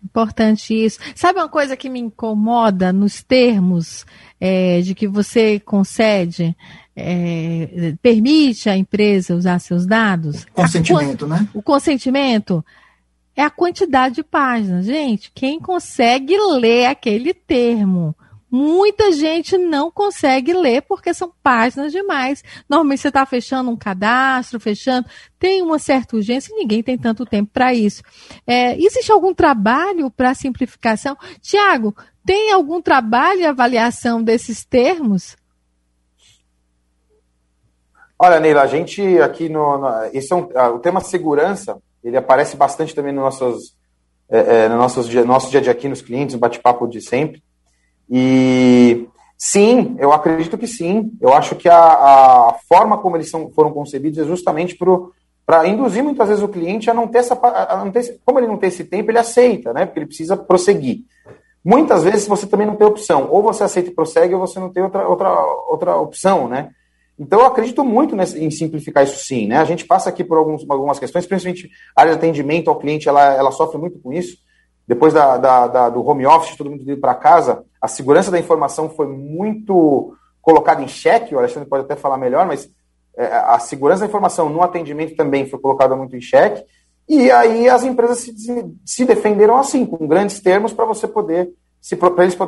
Importante 0.04 0.74
isso. 0.74 1.00
Sabe 1.16 1.40
uma 1.40 1.50
coisa 1.50 1.76
que 1.76 1.90
me 1.90 2.00
incomoda 2.00 2.94
nos 2.94 3.24
termos 3.24 4.06
é, 4.40 4.82
de 4.82 4.94
que 4.94 5.08
você 5.08 5.60
concede? 5.60 6.56
É, 6.96 7.94
permite 8.02 8.70
a 8.70 8.78
empresa 8.78 9.36
usar 9.36 9.60
seus 9.60 9.86
dados? 9.86 10.46
Consentimento, 10.54 11.26
a, 11.26 11.28
né? 11.28 11.48
O 11.54 11.62
consentimento 11.62 12.64
é 13.38 13.44
a 13.44 13.52
quantidade 13.52 14.16
de 14.16 14.24
páginas. 14.24 14.86
Gente, 14.86 15.32
quem 15.34 15.60
consegue 15.60 16.36
ler 16.36 16.88
aquele 16.88 17.36
termo? 17.36 18.16
Muita 18.50 19.12
gente 19.12 19.58
não 19.58 19.92
consegue 19.92 20.54
ler 20.54 20.82
porque 20.82 21.14
são 21.14 21.32
páginas 21.44 21.92
demais. 21.92 22.44
Normalmente 22.68 23.02
você 23.02 23.10
está 23.10 23.26
fechando 23.28 23.70
um 23.70 23.76
cadastro, 23.76 24.60
fechando, 24.60 25.08
tem 25.38 25.62
uma 25.62 25.78
certa 25.78 26.16
urgência 26.16 26.52
e 26.52 26.58
ninguém 26.58 26.82
tem 26.82 26.98
tanto 26.98 27.28
tempo 27.28 27.52
para 27.54 27.76
isso. 27.76 28.02
É, 28.48 28.76
existe 28.82 29.12
algum 29.12 29.36
trabalho 29.36 30.10
para 30.10 30.34
simplificação? 30.34 31.16
Tiago, 31.40 31.96
tem 32.26 32.52
algum 32.52 32.82
trabalho 32.82 33.40
de 33.40 33.46
avaliação 33.46 34.24
desses 34.24 34.66
termos? 34.66 35.38
Olha, 38.18 38.40
Neila, 38.40 38.64
a 38.64 38.68
gente 38.68 39.20
aqui 39.20 39.48
no. 39.48 39.78
no 39.78 40.06
esse 40.12 40.34
é 40.34 40.36
um, 40.36 40.50
o 40.74 40.80
tema 40.80 41.02
segurança 41.02 41.80
ele 42.04 42.18
aparece 42.18 42.56
bastante 42.56 42.94
também 42.96 43.14
no, 43.14 43.22
nossos, 43.22 43.76
é, 44.30 44.66
é, 44.66 44.70
no 44.70 44.78
nossos 44.78 45.14
nosso 45.26 45.50
dia 45.50 45.60
a 45.60 45.64
dia 45.64 45.72
aqui 45.72 45.88
nos 45.88 46.02
clientes, 46.02 46.36
no 46.36 46.40
bate-papo 46.40 46.88
de 46.88 47.02
sempre. 47.02 47.42
E 48.10 49.08
sim, 49.38 49.96
eu 50.00 50.12
acredito 50.12 50.58
que 50.58 50.68
sim. 50.68 51.12
Eu 51.20 51.34
acho 51.34 51.56
que 51.56 51.68
a, 51.68 51.78
a 51.78 52.56
forma 52.68 52.98
como 52.98 53.18
eles 53.18 53.30
são, 53.30 53.52
foram 53.52 53.72
concebidos 53.72 54.20
é 54.20 54.24
justamente 54.24 54.78
para 55.46 55.68
induzir 55.68 56.04
muitas 56.04 56.28
vezes 56.30 56.44
o 56.44 56.48
cliente 56.48 56.90
a 56.90 56.94
não 56.94 57.08
ter 57.08 57.20
essa. 57.20 57.36
Não 57.78 57.92
ter, 57.92 58.20
como 58.26 58.40
ele 58.40 58.48
não 58.48 58.58
tem 58.58 58.70
esse 58.70 58.84
tempo, 58.84 59.12
ele 59.12 59.20
aceita, 59.20 59.74
né? 59.74 59.86
Porque 59.86 60.00
ele 60.00 60.08
precisa 60.08 60.38
prosseguir. 60.38 61.02
Muitas 61.64 62.04
vezes 62.04 62.28
você 62.28 62.48
também 62.48 62.66
não 62.66 62.76
tem 62.76 62.88
opção. 62.88 63.28
Ou 63.30 63.42
você 63.42 63.64
aceita 63.64 63.90
e 63.90 63.94
prossegue, 63.94 64.34
ou 64.34 64.40
você 64.40 64.60
não 64.60 64.70
tem 64.72 64.84
outra, 64.84 65.08
outra, 65.08 65.30
outra 65.70 65.96
opção, 65.98 66.48
né? 66.48 66.72
Então, 67.20 67.40
eu 67.40 67.46
acredito 67.46 67.84
muito 67.84 68.16
nesse, 68.16 68.44
em 68.44 68.52
simplificar 68.52 69.04
isso 69.04 69.26
sim. 69.26 69.48
Né? 69.48 69.58
A 69.58 69.64
gente 69.64 69.86
passa 69.86 70.10
aqui 70.10 70.24
por 70.24 70.38
alguns, 70.38 70.66
algumas 70.70 71.00
questões, 71.00 71.26
principalmente 71.26 71.70
a 71.96 72.02
área 72.02 72.14
de 72.14 72.18
atendimento 72.20 72.70
ao 72.70 72.78
cliente, 72.78 73.10
ela, 73.10 73.34
ela 73.34 73.52
sofre 73.52 73.78
muito 73.78 74.00
com 74.00 74.14
isso. 74.14 74.38
Depois 74.88 75.14
da, 75.14 75.38
da, 75.38 75.68
da 75.68 75.90
do 75.90 76.06
home 76.06 76.26
office, 76.26 76.56
todo 76.56 76.70
mundo 76.70 76.90
ir 76.90 77.00
para 77.00 77.14
casa, 77.16 77.64
a 77.82 77.88
segurança 77.88 78.32
da 78.32 78.40
informação 78.40 78.90
foi 78.90 79.08
muito 79.08 80.16
colocada 80.42 80.82
em 80.82 80.88
xeque. 80.88 81.36
O 81.36 81.40
Alexandre 81.40 81.68
pode 81.68 81.84
até 81.84 81.96
falar 81.96 82.18
melhor, 82.18 82.46
mas 82.46 82.70
é, 83.18 83.26
a 83.26 83.60
segurança 83.60 84.02
da 84.02 84.06
informação 84.08 84.48
no 84.48 84.62
atendimento 84.62 85.16
também 85.16 85.50
foi 85.50 85.60
colocada 85.60 85.96
muito 85.96 86.16
em 86.16 86.22
xeque. 86.22 86.64
E 87.10 87.32
aí 87.32 87.68
as 87.68 87.84
empresas 87.84 88.20
se, 88.20 88.34
se 88.86 89.06
defenderam 89.06 89.58
assim, 89.58 89.86
com 89.86 90.08
grandes 90.08 90.40
termos, 90.40 90.72
para 90.72 90.86
você 90.86 91.08
poder, 91.08 91.50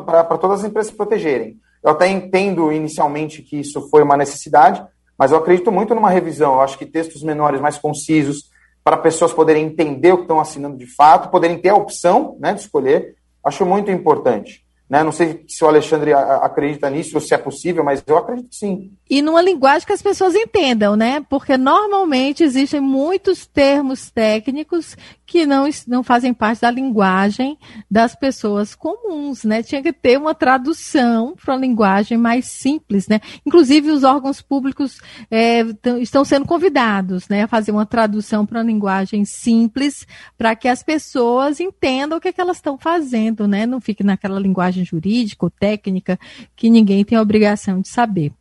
para 0.06 0.38
todas 0.38 0.60
as 0.60 0.66
empresas 0.66 0.92
se 0.92 0.98
protegerem. 0.98 1.58
Eu 1.84 1.92
até 1.92 2.08
entendo 2.08 2.72
inicialmente 2.72 3.42
que 3.42 3.60
isso 3.60 3.90
foi 3.90 4.04
uma 4.04 4.18
necessidade, 4.18 4.84
mas 5.18 5.32
eu 5.32 5.38
acredito 5.38 5.72
muito 5.72 5.96
numa 5.96 6.10
revisão. 6.10 6.56
Eu 6.56 6.62
acho 6.62 6.78
que 6.78 6.86
textos 6.86 7.24
menores, 7.24 7.62
mais 7.62 7.78
concisos, 7.78 8.50
para 8.84 8.98
pessoas 8.98 9.34
poderem 9.34 9.66
entender 9.66 10.12
o 10.12 10.18
que 10.18 10.24
estão 10.24 10.40
assinando 10.40 10.78
de 10.78 10.88
fato, 10.88 11.30
poderem 11.30 11.58
ter 11.58 11.70
a 11.70 11.76
opção 11.76 12.38
né, 12.40 12.54
de 12.54 12.62
escolher, 12.62 13.16
acho 13.44 13.66
muito 13.66 13.92
importante. 13.92 14.66
Né? 14.90 15.04
Não 15.04 15.12
sei 15.12 15.46
se 15.48 15.64
o 15.64 15.68
Alexandre 15.68 16.14
acredita 16.14 16.90
nisso 16.90 17.16
ou 17.16 17.22
se 17.22 17.34
é 17.34 17.38
possível, 17.38 17.84
mas 17.84 18.04
eu 18.08 18.18
acredito 18.18 18.56
sim. 18.56 18.92
E 19.08 19.22
numa 19.22 19.42
linguagem 19.42 19.86
que 19.86 19.94
as 19.94 20.02
pessoas 20.02 20.34
entendam, 20.34 20.96
né? 20.96 21.24
Porque 21.30 21.58
normalmente 21.58 22.44
existem 22.44 22.82
muitos 22.82 23.46
termos 23.46 24.10
técnicos 24.10 24.98
que 25.30 25.46
não, 25.46 25.70
não 25.88 26.02
fazem 26.04 26.34
parte 26.34 26.62
da 26.62 26.72
linguagem 26.72 27.56
das 27.90 28.16
pessoas 28.16 28.74
comuns, 28.74 29.44
né? 29.44 29.62
Tinha 29.62 29.82
que 29.82 29.94
ter 29.94 30.18
uma 30.18 30.34
tradução 30.34 31.36
para 31.36 31.54
uma 31.54 31.62
linguagem 31.62 32.18
mais 32.18 32.48
simples, 32.48 33.08
né? 33.08 33.20
Inclusive, 33.46 33.92
os 33.92 34.04
órgãos 34.04 34.42
públicos 34.42 35.00
é, 35.30 35.62
estão 36.02 36.26
sendo 36.26 36.46
convidados, 36.46 37.30
né, 37.30 37.44
a 37.44 37.48
fazer 37.48 37.72
uma 37.72 37.86
tradução 37.86 38.44
para 38.44 38.60
uma 38.60 38.66
linguagem 38.66 39.24
simples, 39.24 40.08
para 40.36 40.56
que 40.56 40.68
as 40.68 40.82
pessoas 40.82 41.60
entendam 41.60 42.18
o 42.18 42.22
que, 42.22 42.30
é 42.30 42.34
que 42.34 42.42
elas 42.42 42.58
estão 42.58 42.78
fazendo, 42.78 43.48
né? 43.48 43.68
Não 43.68 43.80
fique 43.80 44.04
naquela 44.04 44.40
linguagem 44.40 44.79
jurídica 44.84 45.46
ou 45.46 45.50
técnica 45.50 46.20
que 46.56 46.70
ninguém 46.70 47.04
tem 47.04 47.18
a 47.18 47.22
obrigação 47.22 47.82
de 47.82 47.90
saber. 47.90 48.32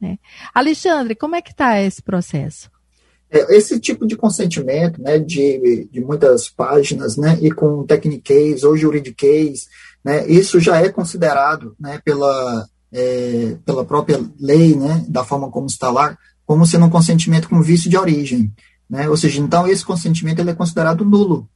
Né? 0.00 0.18
Alexandre, 0.54 1.14
como 1.14 1.36
é 1.36 1.42
que 1.42 1.50
está 1.50 1.80
esse 1.80 2.02
processo? 2.02 2.70
É, 3.30 3.56
esse 3.56 3.78
tipo 3.78 4.06
de 4.06 4.16
consentimento, 4.16 5.02
né, 5.02 5.18
de, 5.18 5.86
de 5.92 6.00
muitas 6.00 6.48
páginas, 6.48 7.18
né, 7.18 7.38
e 7.42 7.50
com 7.50 7.84
techniquez 7.84 8.64
ou 8.64 8.74
juridiquez, 8.74 9.66
né, 10.02 10.26
isso 10.26 10.58
já 10.58 10.80
é 10.80 10.88
considerado, 10.88 11.76
né, 11.78 12.00
pela, 12.02 12.66
é, 12.90 13.56
pela 13.66 13.84
própria 13.84 14.18
lei, 14.40 14.74
né, 14.74 15.04
da 15.08 15.24
forma 15.24 15.50
como 15.50 15.66
está 15.66 15.90
lá, 15.90 16.16
como 16.46 16.66
sendo 16.66 16.86
um 16.86 16.90
consentimento 16.90 17.50
com 17.50 17.60
vício 17.60 17.90
de 17.90 17.98
origem, 17.98 18.50
né, 18.88 19.10
ou 19.10 19.16
seja, 19.16 19.42
então 19.42 19.68
esse 19.68 19.84
consentimento 19.84 20.38
ele 20.38 20.50
é 20.50 20.54
considerado 20.54 21.04
nulo, 21.04 21.46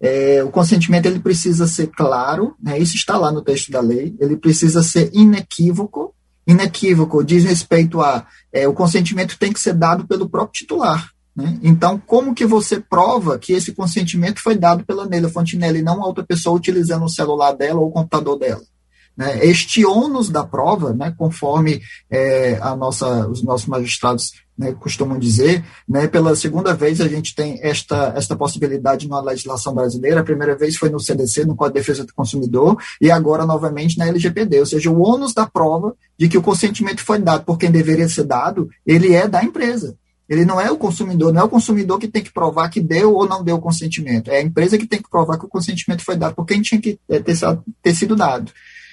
é, 0.00 0.42
o 0.42 0.50
consentimento 0.50 1.06
ele 1.06 1.20
precisa 1.20 1.66
ser 1.66 1.88
claro, 1.88 2.54
né, 2.62 2.78
isso 2.78 2.96
está 2.96 3.18
lá 3.18 3.32
no 3.32 3.42
texto 3.42 3.70
da 3.70 3.80
lei, 3.80 4.16
ele 4.20 4.36
precisa 4.36 4.82
ser 4.82 5.10
inequívoco, 5.12 6.14
inequívoco 6.46 7.22
diz 7.24 7.44
respeito 7.44 8.00
a 8.00 8.26
é, 8.52 8.66
o 8.66 8.72
consentimento 8.72 9.38
tem 9.38 9.52
que 9.52 9.60
ser 9.60 9.74
dado 9.74 10.06
pelo 10.06 10.28
próprio 10.28 10.60
titular. 10.60 11.10
Né? 11.34 11.58
Então, 11.62 12.00
como 12.04 12.34
que 12.34 12.44
você 12.44 12.80
prova 12.80 13.38
que 13.38 13.52
esse 13.52 13.72
consentimento 13.72 14.40
foi 14.40 14.56
dado 14.56 14.84
pela 14.84 15.06
Neila 15.06 15.28
Fontinelli 15.28 15.78
e 15.78 15.82
não 15.82 16.00
outra 16.00 16.24
pessoa 16.24 16.56
utilizando 16.56 17.04
o 17.04 17.10
celular 17.10 17.52
dela 17.52 17.80
ou 17.80 17.88
o 17.88 17.92
computador 17.92 18.38
dela? 18.38 18.62
Né? 19.16 19.44
Este 19.44 19.84
ônus 19.84 20.28
da 20.28 20.44
prova, 20.44 20.92
né, 20.92 21.14
conforme 21.16 21.82
é, 22.10 22.58
a 22.60 22.74
nossa, 22.74 23.28
os 23.28 23.42
nossos 23.42 23.66
magistrados 23.66 24.32
né, 24.56 24.72
costumam 24.72 25.18
dizer, 25.18 25.64
né, 25.88 26.06
pela 26.06 26.36
segunda 26.36 26.74
vez 26.74 27.00
a 27.00 27.08
gente 27.08 27.34
tem 27.34 27.58
esta, 27.62 28.12
esta 28.14 28.36
possibilidade 28.36 29.08
na 29.08 29.20
legislação 29.20 29.74
brasileira. 29.74 30.20
A 30.20 30.24
primeira 30.24 30.56
vez 30.56 30.76
foi 30.76 30.90
no 30.90 31.00
CDC, 31.00 31.44
no 31.44 31.56
Código 31.56 31.74
de 31.74 31.80
Defesa 31.80 32.04
do 32.04 32.14
Consumidor, 32.14 32.76
e 33.00 33.10
agora 33.10 33.46
novamente 33.46 33.98
na 33.98 34.06
LGPD. 34.06 34.60
Ou 34.60 34.66
seja, 34.66 34.90
o 34.90 35.00
ônus 35.00 35.32
da 35.32 35.46
prova 35.46 35.94
de 36.18 36.28
que 36.28 36.38
o 36.38 36.42
consentimento 36.42 37.02
foi 37.02 37.18
dado 37.18 37.44
por 37.44 37.58
quem 37.58 37.70
deveria 37.70 38.08
ser 38.08 38.24
dado, 38.24 38.68
ele 38.86 39.14
é 39.14 39.26
da 39.26 39.42
empresa. 39.42 39.96
Ele 40.28 40.44
não 40.44 40.60
é 40.60 40.70
o 40.70 40.76
consumidor, 40.76 41.32
não 41.32 41.40
é 41.40 41.44
o 41.44 41.48
consumidor 41.48 41.98
que 41.98 42.06
tem 42.06 42.22
que 42.22 42.32
provar 42.32 42.68
que 42.68 42.80
deu 42.80 43.14
ou 43.14 43.26
não 43.26 43.42
deu 43.42 43.56
o 43.56 43.60
consentimento. 43.60 44.30
É 44.30 44.36
a 44.36 44.42
empresa 44.42 44.78
que 44.78 44.86
tem 44.86 45.02
que 45.02 45.10
provar 45.10 45.36
que 45.36 45.44
o 45.44 45.48
consentimento 45.48 46.04
foi 46.04 46.16
dado 46.16 46.36
por 46.36 46.46
quem 46.46 46.62
tinha 46.62 46.80
que 46.80 47.00
é, 47.08 47.18
ter, 47.18 47.36
ter 47.82 47.94
sido 47.94 48.14
dado. 48.14 48.52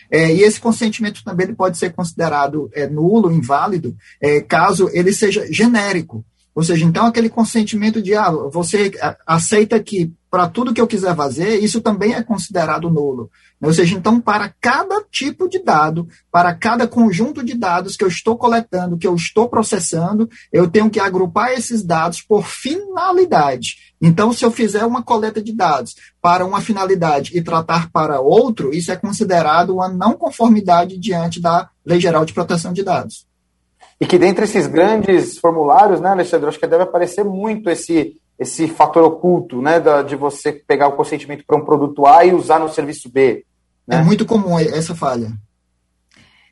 É, 0.10 0.34
e 0.34 0.42
esse 0.42 0.60
consentimento 0.60 1.24
também 1.24 1.48
ele 1.48 1.56
pode 1.56 1.78
ser 1.78 1.94
considerado 1.94 2.70
é, 2.74 2.88
nulo, 2.88 3.32
inválido, 3.32 3.96
é, 4.22 4.42
caso 4.42 4.90
ele 4.94 5.12
seja 5.14 5.46
genérico. 5.52 6.24
Ou 6.58 6.64
seja, 6.64 6.84
então 6.84 7.06
aquele 7.06 7.30
consentimento 7.30 8.02
de 8.02 8.16
ah, 8.16 8.32
você 8.32 8.92
aceita 9.28 9.80
que 9.80 10.12
para 10.28 10.50
tudo 10.50 10.74
que 10.74 10.82
eu 10.82 10.88
quiser 10.88 11.16
fazer, 11.16 11.60
isso 11.60 11.82
também 11.82 12.16
é 12.16 12.24
considerado 12.24 12.90
nulo. 12.90 13.30
Ou 13.62 13.72
seja, 13.72 13.96
então, 13.96 14.20
para 14.20 14.52
cada 14.60 15.04
tipo 15.04 15.48
de 15.48 15.60
dado, 15.60 16.08
para 16.32 16.56
cada 16.56 16.88
conjunto 16.88 17.46
de 17.46 17.54
dados 17.54 17.96
que 17.96 18.04
eu 18.04 18.08
estou 18.08 18.36
coletando, 18.36 18.98
que 18.98 19.06
eu 19.06 19.14
estou 19.14 19.48
processando, 19.48 20.28
eu 20.52 20.68
tenho 20.68 20.90
que 20.90 21.00
agrupar 21.00 21.52
esses 21.52 21.84
dados 21.84 22.24
por 22.24 22.48
finalidade. 22.48 23.94
Então, 24.02 24.34
se 24.34 24.44
eu 24.44 24.50
fizer 24.50 24.84
uma 24.84 25.04
coleta 25.04 25.40
de 25.40 25.56
dados 25.56 25.94
para 26.20 26.44
uma 26.44 26.60
finalidade 26.60 27.38
e 27.38 27.42
tratar 27.44 27.92
para 27.92 28.20
outro, 28.20 28.74
isso 28.74 28.92
é 28.92 28.96
considerado 28.96 29.76
uma 29.76 29.90
não 29.90 30.14
conformidade 30.14 30.98
diante 30.98 31.40
da 31.40 31.70
Lei 31.86 32.02
Geral 32.02 32.26
de 32.26 32.34
Proteção 32.34 32.74
de 32.74 32.82
Dados. 32.82 33.27
E 34.00 34.06
que 34.06 34.18
dentre 34.18 34.46
esses 34.46 34.68
grandes 34.68 35.38
formulários, 35.40 36.00
né, 36.00 36.10
Alexandre, 36.10 36.48
acho 36.48 36.60
que 36.60 36.68
deve 36.68 36.84
aparecer 36.84 37.24
muito 37.24 37.70
esse 37.70 38.16
esse 38.40 38.68
fator 38.68 39.04
oculto, 39.04 39.62
né, 39.64 39.80
da, 39.80 40.04
de 40.04 40.16
você 40.16 40.52
pegar 40.52 40.88
o 40.88 40.96
consentimento 40.96 41.44
para 41.44 41.58
um 41.58 41.66
produto 41.66 42.06
A 42.06 42.24
e 42.24 42.36
usar 42.36 42.60
no 42.60 42.70
serviço 42.70 43.10
B. 43.10 43.44
Né? 43.88 43.98
É 43.98 44.04
muito 44.04 44.28
comum 44.28 44.60
essa 44.60 44.94
falha. 44.94 45.32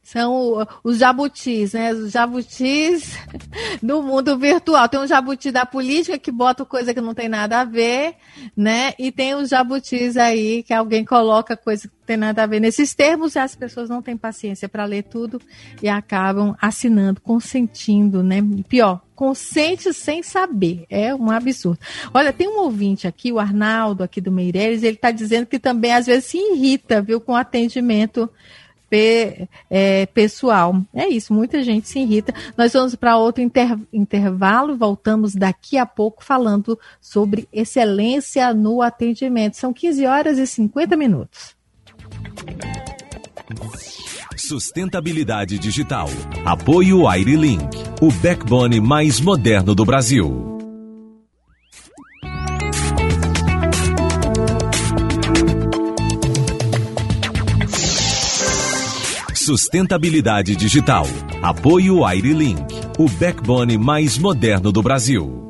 São 0.06 0.68
os 0.84 0.99
jabutis, 0.99 1.74
né? 1.74 1.91
Os 1.91 2.12
jabutis 2.12 3.18
do 3.82 4.03
mundo 4.03 4.38
virtual. 4.38 4.88
Tem 4.88 4.99
um 4.99 5.08
jabuti 5.08 5.51
da 5.51 5.66
política 5.66 6.20
que 6.20 6.32
bota 6.32 6.64
coisa 6.64 6.93
que 6.93 7.01
não 7.01 7.16
tem 7.16 7.28
nada 7.28 7.62
a 7.62 7.64
ver, 7.66 8.14
né? 8.56 8.93
E 8.99 9.12
tem 9.12 9.34
os 9.34 9.49
jabutis 9.49 10.16
aí 10.16 10.62
que 10.62 10.72
alguém 10.76 11.03
coloca 11.03 11.58
coisa 11.58 11.88
que 11.88 11.93
não 11.97 12.06
tem 12.06 12.18
nada 12.18 12.43
a 12.43 12.45
ver 12.45 12.60
nesses 12.60 12.93
termos 12.93 13.34
e 13.34 13.39
as 13.39 13.56
pessoas 13.56 13.89
não 13.89 13.99
têm 13.99 14.16
paciência 14.16 14.70
para 14.70 14.86
ler 14.86 15.06
tudo 15.06 15.41
e 15.82 15.89
acabam 15.89 16.56
assinando, 16.62 17.20
consentindo, 17.20 18.22
né? 18.22 18.43
Pior, 18.70 19.01
consente 19.16 19.91
sem 19.91 20.22
saber. 20.22 20.86
É 20.88 21.16
um 21.16 21.32
absurdo. 21.32 21.80
Olha, 22.14 22.32
tem 22.32 22.47
um 22.47 22.60
ouvinte 22.60 23.08
aqui, 23.08 23.32
o 23.32 23.39
Arnaldo, 23.39 24.03
aqui 24.03 24.22
do 24.22 24.32
Meireles, 24.32 24.84
ele 24.84 24.97
está 24.97 25.10
dizendo 25.10 25.47
que 25.47 25.58
também 25.58 25.95
às 25.95 26.06
vezes 26.06 26.26
se 26.26 26.38
irrita, 26.38 27.01
viu, 27.01 27.20
com 27.20 27.36
atendimento 27.36 28.30
pe, 28.96 29.50
é, 29.70 30.06
pessoal. 30.06 30.82
É 30.93 31.10
isso, 31.10 31.34
muita 31.34 31.62
gente 31.62 31.89
se 31.89 32.00
irrita. 32.00 32.34
Nós 32.58 32.72
vamos 32.72 32.96
para 32.96 33.18
outro 33.18 33.43
inter, 33.43 33.78
intervalo, 33.91 34.78
voltamos 34.78 35.36
daqui 35.36 35.78
a 35.78 35.86
pouco 35.86 36.24
falando 36.24 36.80
sobre 37.02 37.48
excelência 37.52 38.54
no 38.54 38.82
atendimento. 38.82 39.58
São 39.58 39.74
15 39.74 40.06
horas 40.06 40.38
e 40.38 40.48
50 40.48 40.96
minutos. 40.96 41.56
Sustentabilidade 44.38 45.60
digital. 45.60 46.08
Apoio 46.46 47.08
Airlink, 47.08 47.66
o 48.02 48.12
backbone 48.12 48.80
mais 48.80 49.20
moderno 49.20 49.76
do 49.76 49.84
Brasil. 49.84 50.55
Sustentabilidade 59.46 60.56
digital. 60.56 61.06
Apoio 61.39 62.04
Airlink, 62.04 62.66
o 62.98 63.08
backbone 63.08 63.78
mais 63.78 64.18
moderno 64.18 64.72
do 64.72 64.82
Brasil. 64.82 65.45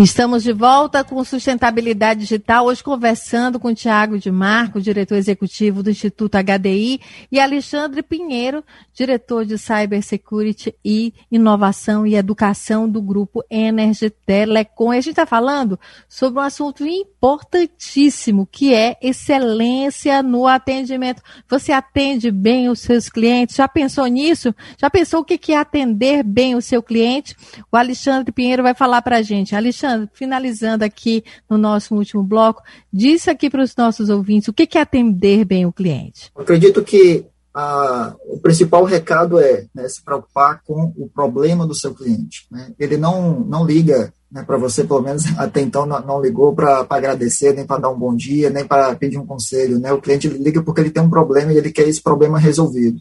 Estamos 0.00 0.44
de 0.44 0.52
volta 0.52 1.02
com 1.02 1.24
Sustentabilidade 1.24 2.20
Digital, 2.20 2.66
hoje 2.66 2.84
conversando 2.84 3.58
com 3.58 3.74
Tiago 3.74 4.16
de 4.16 4.30
Marco, 4.30 4.80
diretor 4.80 5.16
executivo 5.16 5.82
do 5.82 5.90
Instituto 5.90 6.38
HDI, 6.38 7.00
e 7.32 7.40
Alexandre 7.40 8.00
Pinheiro, 8.00 8.62
diretor 8.94 9.44
de 9.44 9.58
Cybersecurity 9.58 10.72
e 10.84 11.12
Inovação 11.32 12.06
e 12.06 12.14
Educação 12.14 12.88
do 12.88 13.02
Grupo 13.02 13.42
Energy 13.50 14.08
Telecom. 14.08 14.94
E 14.94 14.98
a 14.98 15.00
gente 15.00 15.10
está 15.10 15.26
falando 15.26 15.76
sobre 16.08 16.38
um 16.38 16.44
assunto 16.44 16.86
importantíssimo, 16.86 18.46
que 18.46 18.72
é 18.72 18.96
excelência 19.02 20.22
no 20.22 20.46
atendimento. 20.46 21.20
Você 21.48 21.72
atende 21.72 22.30
bem 22.30 22.68
os 22.68 22.78
seus 22.78 23.08
clientes? 23.08 23.56
Já 23.56 23.66
pensou 23.66 24.06
nisso? 24.06 24.54
Já 24.80 24.88
pensou 24.88 25.22
o 25.22 25.24
que 25.24 25.52
é 25.52 25.56
atender 25.56 26.22
bem 26.22 26.54
o 26.54 26.62
seu 26.62 26.84
cliente? 26.84 27.34
O 27.72 27.76
Alexandre 27.76 28.30
Pinheiro 28.30 28.62
vai 28.62 28.74
falar 28.74 29.02
para 29.02 29.16
a 29.16 29.22
gente. 29.22 29.56
Alexandre, 29.56 29.87
Finalizando 30.12 30.84
aqui 30.84 31.24
no 31.48 31.56
nosso 31.56 31.94
último 31.94 32.22
bloco, 32.22 32.62
disse 32.92 33.30
aqui 33.30 33.48
para 33.48 33.62
os 33.62 33.74
nossos 33.76 34.08
ouvintes 34.08 34.48
o 34.48 34.52
que 34.52 34.76
é 34.76 34.80
atender 34.80 35.44
bem 35.44 35.66
o 35.66 35.72
cliente. 35.72 36.30
Eu 36.34 36.42
acredito 36.42 36.82
que 36.82 37.24
a, 37.54 38.14
o 38.26 38.38
principal 38.38 38.84
recado 38.84 39.40
é 39.40 39.66
né, 39.74 39.88
se 39.88 40.02
preocupar 40.02 40.62
com 40.64 40.92
o 40.96 41.08
problema 41.12 41.66
do 41.66 41.74
seu 41.74 41.94
cliente. 41.94 42.46
Né? 42.50 42.72
Ele 42.78 42.96
não, 42.96 43.40
não 43.40 43.66
liga 43.66 44.12
né, 44.30 44.44
para 44.44 44.56
você, 44.56 44.84
pelo 44.84 45.02
menos 45.02 45.24
até 45.38 45.60
então 45.60 45.84
não, 45.84 46.00
não 46.00 46.22
ligou 46.22 46.54
para 46.54 46.86
agradecer, 46.88 47.54
nem 47.54 47.66
para 47.66 47.80
dar 47.80 47.90
um 47.90 47.98
bom 47.98 48.14
dia, 48.14 48.50
nem 48.50 48.64
para 48.64 48.94
pedir 48.94 49.18
um 49.18 49.26
conselho. 49.26 49.78
Né? 49.80 49.92
O 49.92 50.00
cliente 50.00 50.28
liga 50.28 50.62
porque 50.62 50.80
ele 50.80 50.90
tem 50.90 51.02
um 51.02 51.10
problema 51.10 51.52
e 51.52 51.56
ele 51.56 51.72
quer 51.72 51.88
esse 51.88 52.02
problema 52.02 52.38
resolvido. 52.38 53.00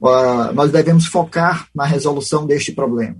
Uh, 0.00 0.54
nós 0.54 0.70
devemos 0.70 1.06
focar 1.06 1.66
na 1.74 1.84
resolução 1.84 2.46
deste 2.46 2.72
problema. 2.72 3.16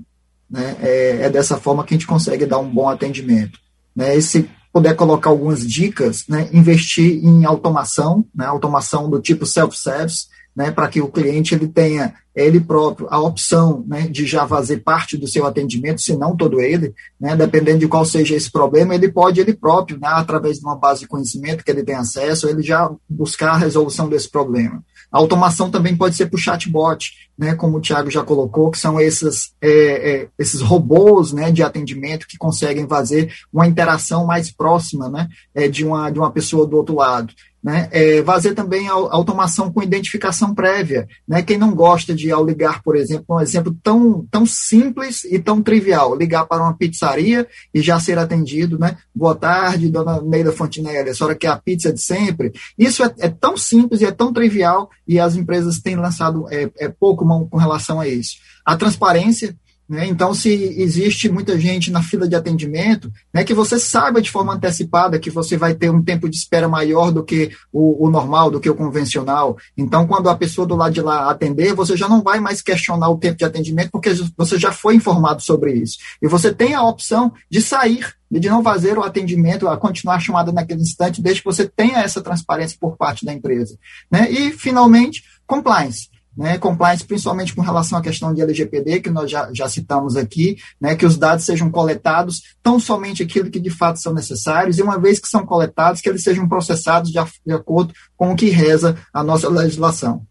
Né? 0.50 0.76
É, 0.80 1.18
é, 1.22 1.30
dessa 1.30 1.56
forma 1.56 1.84
que 1.84 1.94
a 1.94 1.96
gente 1.96 2.06
consegue 2.06 2.46
dar 2.46 2.58
um 2.58 2.68
bom 2.68 2.88
atendimento. 2.88 3.58
Né? 3.94 4.16
E 4.16 4.22
se 4.22 4.48
puder 4.72 4.94
colocar 4.94 5.30
algumas 5.30 5.66
dicas, 5.66 6.24
né? 6.28 6.48
investir 6.52 7.24
em 7.24 7.44
automação, 7.44 8.24
né? 8.34 8.46
automação 8.46 9.10
do 9.10 9.20
tipo 9.20 9.44
self-service, 9.44 10.26
né? 10.54 10.70
para 10.70 10.88
que 10.88 11.00
o 11.00 11.08
cliente 11.08 11.54
ele 11.54 11.68
tenha 11.68 12.14
ele 12.34 12.60
próprio 12.60 13.08
a 13.10 13.18
opção 13.20 13.84
né? 13.86 14.06
de 14.06 14.24
já 14.24 14.46
fazer 14.46 14.78
parte 14.78 15.16
do 15.16 15.26
seu 15.26 15.44
atendimento, 15.44 16.00
se 16.00 16.16
não 16.16 16.36
todo 16.36 16.60
ele, 16.60 16.94
né? 17.20 17.36
dependendo 17.36 17.80
de 17.80 17.88
qual 17.88 18.04
seja 18.04 18.34
esse 18.36 18.50
problema, 18.50 18.94
ele 18.94 19.10
pode 19.10 19.40
ele 19.40 19.52
próprio, 19.52 19.98
né? 19.98 20.08
através 20.08 20.58
de 20.58 20.64
uma 20.64 20.76
base 20.76 21.00
de 21.00 21.08
conhecimento 21.08 21.64
que 21.64 21.70
ele 21.70 21.82
tem 21.82 21.96
acesso, 21.96 22.48
ele 22.48 22.62
já 22.62 22.90
buscar 23.08 23.52
a 23.52 23.58
resolução 23.58 24.08
desse 24.08 24.30
problema. 24.30 24.82
A 25.10 25.18
automação 25.18 25.70
também 25.70 25.96
pode 25.96 26.16
ser 26.16 26.26
por 26.26 26.38
chatbot, 26.38 27.12
né, 27.36 27.54
como 27.54 27.78
o 27.78 27.80
Tiago 27.80 28.10
já 28.10 28.22
colocou, 28.22 28.70
que 28.70 28.78
são 28.78 29.00
esses, 29.00 29.52
é, 29.60 29.70
é, 29.70 30.28
esses 30.38 30.60
robôs 30.60 31.32
né, 31.32 31.50
de 31.50 31.62
atendimento 31.62 32.26
que 32.28 32.36
conseguem 32.36 32.86
fazer 32.86 33.32
uma 33.52 33.66
interação 33.66 34.26
mais 34.26 34.50
próxima 34.50 35.08
né, 35.08 35.28
é, 35.54 35.68
de, 35.68 35.84
uma, 35.84 36.10
de 36.10 36.18
uma 36.18 36.30
pessoa 36.30 36.66
do 36.66 36.76
outro 36.76 36.96
lado. 36.96 37.32
Né? 37.68 37.86
É, 37.92 38.24
fazer 38.24 38.54
também 38.54 38.88
a 38.88 38.92
automação 38.92 39.70
com 39.70 39.82
identificação 39.82 40.54
prévia. 40.54 41.06
Né? 41.28 41.42
Quem 41.42 41.58
não 41.58 41.74
gosta 41.74 42.14
de, 42.14 42.32
ao 42.32 42.42
ligar, 42.42 42.82
por 42.82 42.96
exemplo, 42.96 43.36
um 43.36 43.40
exemplo 43.42 43.76
tão, 43.82 44.26
tão 44.30 44.46
simples 44.46 45.22
e 45.24 45.38
tão 45.38 45.60
trivial, 45.60 46.16
ligar 46.16 46.46
para 46.46 46.62
uma 46.62 46.72
pizzaria 46.72 47.46
e 47.74 47.82
já 47.82 48.00
ser 48.00 48.18
atendido, 48.18 48.78
né? 48.78 48.96
Boa 49.14 49.34
tarde, 49.34 49.90
dona 49.90 50.18
Neida 50.22 50.50
Fontinelli, 50.50 51.10
a 51.10 51.14
senhora 51.14 51.34
quer 51.34 51.48
a 51.48 51.58
pizza 51.58 51.92
de 51.92 52.00
sempre? 52.00 52.54
Isso 52.78 53.04
é, 53.04 53.12
é 53.18 53.28
tão 53.28 53.54
simples 53.54 54.00
e 54.00 54.06
é 54.06 54.12
tão 54.12 54.32
trivial 54.32 54.88
e 55.06 55.20
as 55.20 55.36
empresas 55.36 55.78
têm 55.78 55.96
lançado 55.96 56.46
é, 56.50 56.70
é 56.78 56.88
pouco 56.88 57.26
com 57.50 57.58
relação 57.58 58.00
a 58.00 58.08
isso. 58.08 58.38
A 58.64 58.78
transparência, 58.78 59.54
né? 59.88 60.06
Então, 60.06 60.34
se 60.34 60.50
existe 60.50 61.30
muita 61.30 61.58
gente 61.58 61.90
na 61.90 62.02
fila 62.02 62.28
de 62.28 62.36
atendimento, 62.36 63.10
né, 63.32 63.42
que 63.42 63.54
você 63.54 63.78
saiba 63.78 64.20
de 64.20 64.30
forma 64.30 64.52
antecipada 64.52 65.18
que 65.18 65.30
você 65.30 65.56
vai 65.56 65.74
ter 65.74 65.90
um 65.90 66.02
tempo 66.02 66.28
de 66.28 66.36
espera 66.36 66.68
maior 66.68 67.10
do 67.10 67.24
que 67.24 67.50
o, 67.72 68.06
o, 68.06 68.10
normal, 68.10 68.50
do 68.50 68.60
que 68.60 68.68
o 68.68 68.74
convencional. 68.74 69.56
Então, 69.76 70.06
quando 70.06 70.28
a 70.28 70.36
pessoa 70.36 70.66
do 70.66 70.76
lado 70.76 70.92
de 70.92 71.00
lá 71.00 71.30
atender, 71.30 71.74
você 71.74 71.96
já 71.96 72.06
não 72.06 72.22
vai 72.22 72.38
mais 72.38 72.60
questionar 72.60 73.08
o 73.08 73.16
tempo 73.16 73.38
de 73.38 73.46
atendimento, 73.46 73.90
porque 73.90 74.10
você 74.36 74.58
já 74.58 74.72
foi 74.72 74.94
informado 74.94 75.40
sobre 75.40 75.72
isso. 75.72 75.96
E 76.20 76.28
você 76.28 76.52
tem 76.52 76.74
a 76.74 76.82
opção 76.82 77.32
de 77.50 77.62
sair, 77.62 78.14
de 78.30 78.48
não 78.50 78.62
fazer 78.62 78.98
o 78.98 79.02
atendimento, 79.02 79.68
a 79.68 79.76
continuar 79.78 80.16
a 80.16 80.20
chamada 80.20 80.52
naquele 80.52 80.82
instante, 80.82 81.22
desde 81.22 81.40
que 81.40 81.46
você 81.46 81.66
tenha 81.66 82.00
essa 82.00 82.20
transparência 82.20 82.76
por 82.78 82.94
parte 82.98 83.24
da 83.24 83.32
empresa. 83.32 83.78
Né? 84.10 84.30
E, 84.30 84.52
finalmente, 84.52 85.24
compliance 85.46 86.10
né, 86.38 86.56
compliance 86.56 87.04
principalmente 87.04 87.52
com 87.52 87.62
relação 87.62 87.98
à 87.98 88.00
questão 88.00 88.32
de 88.32 88.40
LGPD, 88.40 89.00
que 89.00 89.10
nós 89.10 89.28
já, 89.28 89.50
já 89.52 89.68
citamos 89.68 90.16
aqui, 90.16 90.56
né, 90.80 90.94
que 90.94 91.04
os 91.04 91.16
dados 91.16 91.44
sejam 91.44 91.68
coletados 91.68 92.54
tão 92.62 92.78
somente 92.78 93.24
aquilo 93.24 93.50
que 93.50 93.58
de 93.58 93.70
fato 93.70 93.98
são 93.98 94.14
necessários, 94.14 94.78
e 94.78 94.82
uma 94.82 95.00
vez 95.00 95.18
que 95.18 95.28
são 95.28 95.44
coletados, 95.44 96.00
que 96.00 96.08
eles 96.08 96.22
sejam 96.22 96.48
processados 96.48 97.10
de, 97.10 97.18
de 97.44 97.52
acordo 97.52 97.92
com 98.16 98.30
o 98.30 98.36
que 98.36 98.50
reza 98.50 98.96
a 99.12 99.24
nossa 99.24 99.48
legislação. 99.48 100.22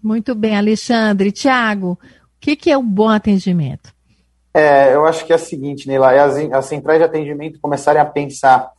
Muito 0.00 0.32
bem, 0.32 0.56
Alexandre. 0.56 1.32
Tiago, 1.32 1.92
o 1.92 1.98
que, 2.38 2.54
que 2.54 2.70
é 2.70 2.78
um 2.78 2.88
bom 2.88 3.08
atendimento? 3.08 3.92
É, 4.54 4.94
eu 4.94 5.04
acho 5.06 5.26
que 5.26 5.32
é 5.32 5.36
o 5.36 5.40
seguinte, 5.40 5.88
Neila, 5.88 6.12
é 6.12 6.20
as, 6.20 6.36
as 6.36 6.66
centrais 6.66 7.00
de 7.00 7.04
atendimento 7.04 7.58
começarem 7.60 8.00
a 8.00 8.04
pensar 8.04 8.70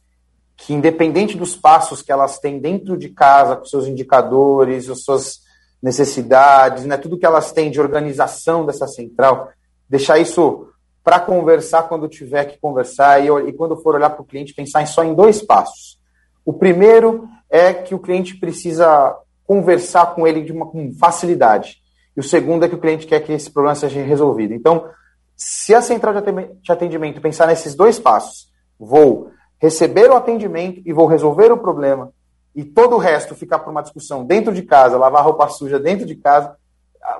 que, 0.55 0.73
independente 0.73 1.37
dos 1.37 1.57
passos 1.57 2.01
que 2.01 2.11
elas 2.11 2.39
têm 2.39 2.57
dentro 2.57 2.97
de 2.97 3.09
casa, 3.09 3.57
com 3.57 3.65
seus 3.65 3.85
indicadores, 3.85 4.87
os 4.87 5.03
seus 5.03 5.48
necessidades, 5.81 6.85
né, 6.85 6.97
tudo 6.97 7.17
que 7.17 7.25
elas 7.25 7.51
têm 7.51 7.71
de 7.71 7.79
organização 7.79 8.65
dessa 8.65 8.87
central, 8.87 9.49
deixar 9.89 10.19
isso 10.19 10.67
para 11.03 11.19
conversar 11.19 11.83
quando 11.83 12.07
tiver 12.07 12.45
que 12.45 12.59
conversar 12.59 13.23
e, 13.23 13.29
e 13.47 13.53
quando 13.53 13.77
for 13.77 13.95
olhar 13.95 14.09
para 14.09 14.21
o 14.21 14.25
cliente, 14.25 14.53
pensar 14.53 14.81
em 14.81 14.85
só 14.85 15.03
em 15.03 15.13
dois 15.13 15.41
passos. 15.41 15.97
O 16.45 16.53
primeiro 16.53 17.27
é 17.49 17.73
que 17.73 17.95
o 17.95 17.99
cliente 17.99 18.35
precisa 18.37 19.15
conversar 19.45 20.13
com 20.13 20.27
ele 20.27 20.43
de 20.43 20.51
uma 20.51 20.67
com 20.67 20.93
facilidade. 20.93 21.77
E 22.15 22.19
o 22.19 22.23
segundo 22.23 22.65
é 22.65 22.69
que 22.69 22.75
o 22.75 22.79
cliente 22.79 23.07
quer 23.07 23.21
que 23.21 23.31
esse 23.31 23.49
problema 23.49 23.75
seja 23.75 24.01
resolvido. 24.01 24.53
Então, 24.53 24.89
se 25.35 25.73
a 25.73 25.81
central 25.81 26.13
de 26.13 26.71
atendimento 26.71 27.21
pensar 27.21 27.47
nesses 27.47 27.73
dois 27.73 27.97
passos, 27.97 28.49
vou 28.79 29.31
receber 29.59 30.09
o 30.09 30.15
atendimento 30.15 30.81
e 30.85 30.93
vou 30.93 31.07
resolver 31.07 31.51
o 31.51 31.57
problema, 31.57 32.11
e 32.55 32.63
todo 32.63 32.95
o 32.95 32.99
resto 32.99 33.35
ficar 33.35 33.59
para 33.59 33.71
uma 33.71 33.81
discussão 33.81 34.25
dentro 34.25 34.53
de 34.53 34.63
casa, 34.63 34.97
lavar 34.97 35.23
roupa 35.23 35.47
suja 35.49 35.79
dentro 35.79 36.05
de 36.05 36.15
casa, 36.15 36.55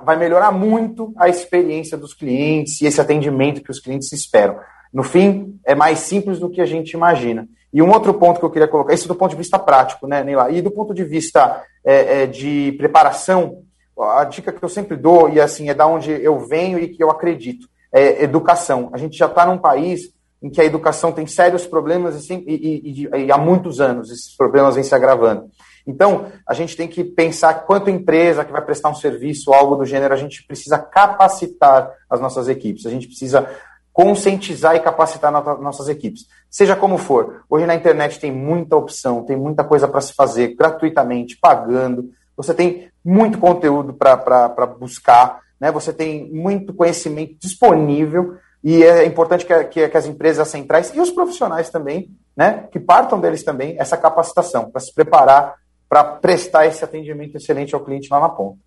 vai 0.04 0.16
melhorar 0.16 0.52
muito 0.52 1.12
a 1.16 1.28
experiência 1.28 1.96
dos 1.96 2.14
clientes 2.14 2.80
e 2.80 2.86
esse 2.86 3.00
atendimento 3.00 3.62
que 3.62 3.70
os 3.70 3.80
clientes 3.80 4.12
esperam. 4.12 4.58
No 4.92 5.02
fim, 5.02 5.58
é 5.64 5.74
mais 5.74 6.00
simples 6.00 6.38
do 6.38 6.50
que 6.50 6.60
a 6.60 6.66
gente 6.66 6.92
imagina. 6.92 7.48
E 7.72 7.80
um 7.80 7.90
outro 7.90 8.12
ponto 8.14 8.40
que 8.40 8.44
eu 8.44 8.50
queria 8.50 8.66
colocar, 8.66 8.92
isso 8.92 9.06
do 9.06 9.14
ponto 9.14 9.30
de 9.30 9.36
vista 9.36 9.58
prático, 9.58 10.06
né, 10.06 10.24
Neila? 10.24 10.50
E 10.50 10.60
do 10.60 10.70
ponto 10.70 10.92
de 10.92 11.04
vista 11.04 11.62
é, 11.84 12.22
é, 12.22 12.26
de 12.26 12.72
preparação, 12.72 13.62
a 13.98 14.24
dica 14.24 14.52
que 14.52 14.62
eu 14.62 14.68
sempre 14.68 14.96
dou, 14.96 15.28
e 15.28 15.40
assim, 15.40 15.68
é 15.68 15.74
da 15.74 15.86
onde 15.86 16.10
eu 16.10 16.40
venho 16.40 16.78
e 16.78 16.88
que 16.88 17.02
eu 17.02 17.10
acredito, 17.10 17.68
é 17.92 18.24
educação. 18.24 18.90
A 18.92 18.98
gente 18.98 19.16
já 19.16 19.26
está 19.26 19.46
num 19.46 19.58
país 19.58 20.12
em 20.42 20.50
que 20.50 20.60
a 20.60 20.64
educação 20.64 21.12
tem 21.12 21.26
sérios 21.26 21.66
problemas 21.66 22.28
e, 22.28 22.34
e, 22.34 23.08
e, 23.12 23.24
e 23.26 23.32
há 23.32 23.36
muitos 23.36 23.80
anos 23.80 24.10
esses 24.10 24.36
problemas 24.36 24.74
vêm 24.74 24.84
se 24.84 24.94
agravando. 24.94 25.50
Então, 25.86 26.26
a 26.46 26.54
gente 26.54 26.76
tem 26.76 26.86
que 26.86 27.02
pensar 27.02 27.54
quanto 27.66 27.90
empresa 27.90 28.44
que 28.44 28.52
vai 28.52 28.62
prestar 28.62 28.90
um 28.90 28.94
serviço, 28.94 29.52
algo 29.52 29.76
do 29.76 29.84
gênero, 29.84 30.14
a 30.14 30.16
gente 30.16 30.44
precisa 30.46 30.78
capacitar 30.78 31.90
as 32.08 32.20
nossas 32.20 32.48
equipes, 32.48 32.86
a 32.86 32.90
gente 32.90 33.06
precisa 33.06 33.48
conscientizar 33.92 34.76
e 34.76 34.80
capacitar 34.80 35.32
nossas 35.32 35.88
equipes. 35.88 36.26
Seja 36.48 36.76
como 36.76 36.96
for, 36.96 37.44
hoje 37.48 37.66
na 37.66 37.74
internet 37.74 38.18
tem 38.18 38.32
muita 38.32 38.76
opção, 38.76 39.24
tem 39.24 39.36
muita 39.36 39.64
coisa 39.64 39.88
para 39.88 40.00
se 40.00 40.14
fazer 40.14 40.54
gratuitamente, 40.54 41.36
pagando. 41.36 42.10
Você 42.36 42.54
tem 42.54 42.88
muito 43.04 43.38
conteúdo 43.38 43.92
para 43.92 44.66
buscar, 44.78 45.40
né? 45.60 45.70
você 45.70 45.92
tem 45.92 46.30
muito 46.32 46.72
conhecimento 46.72 47.36
disponível 47.40 48.36
e 48.62 48.82
é 48.82 49.04
importante 49.04 49.46
que, 49.46 49.64
que, 49.64 49.88
que 49.88 49.96
as 49.96 50.06
empresas 50.06 50.48
centrais 50.48 50.94
e 50.94 51.00
os 51.00 51.10
profissionais 51.10 51.70
também, 51.70 52.10
né, 52.36 52.68
que 52.70 52.78
partam 52.78 53.18
deles 53.18 53.42
também 53.42 53.76
essa 53.78 53.96
capacitação 53.96 54.70
para 54.70 54.80
se 54.80 54.94
preparar 54.94 55.54
para 55.90 56.04
prestar 56.04 56.66
esse 56.66 56.84
atendimento 56.84 57.36
excelente 57.36 57.74
ao 57.74 57.84
cliente 57.84 58.08
lá 58.08 58.20
na 58.20 58.28
ponta. 58.28 58.58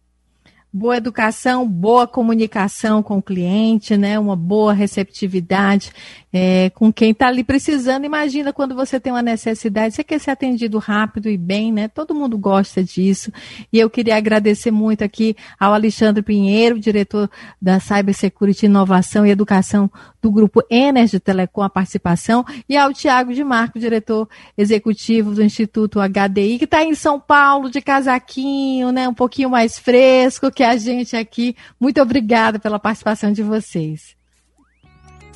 Boa 0.76 0.97
educação, 0.97 1.69
boa 1.69 2.07
comunicação 2.07 3.03
com 3.03 3.19
o 3.19 3.21
cliente, 3.21 3.95
né? 3.95 4.17
Uma 4.17 4.36
boa 4.36 4.74
receptividade 4.74 5.91
é, 6.34 6.71
com 6.71 6.91
quem 6.91 7.11
está 7.11 7.28
ali 7.28 7.43
precisando. 7.43 8.05
Imagina 8.05 8.51
quando 8.51 8.74
você 8.74 8.99
tem 8.99 9.13
uma 9.13 9.21
necessidade, 9.21 9.93
você 9.93 10.03
quer 10.03 10.19
ser 10.19 10.32
atendido 10.32 10.80
rápido 10.80 11.30
e 11.30 11.38
bem, 11.38 11.71
né? 11.71 11.88
Todo 11.88 12.15
mundo 12.15 12.39
gosta 12.39 12.84
disso. 12.84 13.32
E 13.71 13.78
eu 13.78 13.88
queria 13.88 14.17
agradecer 14.17 14.71
muito 14.71 15.03
aqui 15.03 15.36
ao 15.59 15.76
Alexandre 15.76 16.24
Pinheiro, 16.24 16.80
diretor 16.80 17.30
da 17.61 17.80
Cybersecurity 17.80 18.65
Inovação 18.65 19.28
e 19.28 19.30
Educação 19.30 19.91
do 20.24 20.32
Grupo 20.32 20.63
Energy 20.69 21.19
Telecom, 21.19 21.61
a 21.61 21.69
participação, 21.69 22.45
e 22.67 22.78
ao 22.78 22.93
Tiago 22.93 23.34
de 23.34 23.43
Marco, 23.43 23.78
diretor 23.78 24.30
executivo 24.57 25.32
do 25.32 25.43
Instituto 25.43 25.99
HDI, 25.99 26.57
que 26.57 26.63
está 26.63 26.82
em 26.82 26.95
São 26.95 27.19
Paulo, 27.19 27.69
de 27.69 27.82
casaquinho, 27.82 28.89
né? 28.93 29.07
Um 29.09 29.13
pouquinho 29.13 29.49
mais 29.49 29.78
fresco 29.78 30.49
que 30.49 30.63
a 30.63 30.78
gente 30.78 31.17
aqui. 31.17 31.57
Muito 31.78 32.01
obrigada 32.01 32.57
pela 32.57 32.80
participação 32.80 33.34
de 33.34 33.43
vocês. 33.43 34.15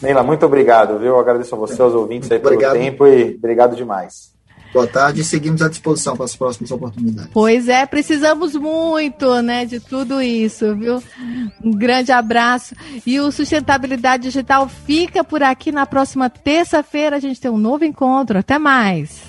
Neila, 0.02 0.24
muito 0.24 0.46
obrigado, 0.46 0.98
viu? 0.98 1.10
Eu 1.10 1.20
agradeço 1.20 1.54
a 1.54 1.58
você, 1.58 1.82
aos 1.82 1.94
ouvintes 1.94 2.32
aí 2.32 2.40
pelo 2.40 2.54
obrigado. 2.54 2.78
tempo 2.78 3.06
e 3.06 3.36
obrigado 3.36 3.76
demais. 3.76 4.37
Boa 4.74 4.88
tarde 4.88 5.22
e 5.22 5.24
seguimos 5.24 5.62
à 5.62 5.70
disposição 5.70 6.16
para 6.16 6.26
as 6.26 6.36
próximas 6.36 6.72
oportunidades. 6.72 7.30
Pois 7.34 7.68
é, 7.68 7.86
precisamos 7.86 8.56
muito, 8.56 9.42
né, 9.42 9.66
de 9.66 9.80
tudo 9.80 10.22
isso, 10.22 10.76
viu? 10.76 11.02
Um 11.64 11.72
grande 11.72 12.12
abraço. 12.12 12.76
E 13.06 13.20
o 13.20 13.32
Sustentabilidade 13.32 14.24
Digital 14.24 14.68
fica 14.68 15.24
por 15.24 15.44
aqui 15.44 15.72
na 15.72 15.86
próxima 15.86 16.30
terça-feira. 16.30 17.16
A 17.16 17.20
gente 17.20 17.40
tem 17.40 17.52
um 17.52 17.58
novo 17.58 17.86
encontro. 17.86 18.40
Até 18.40 18.58
mais. 18.60 19.27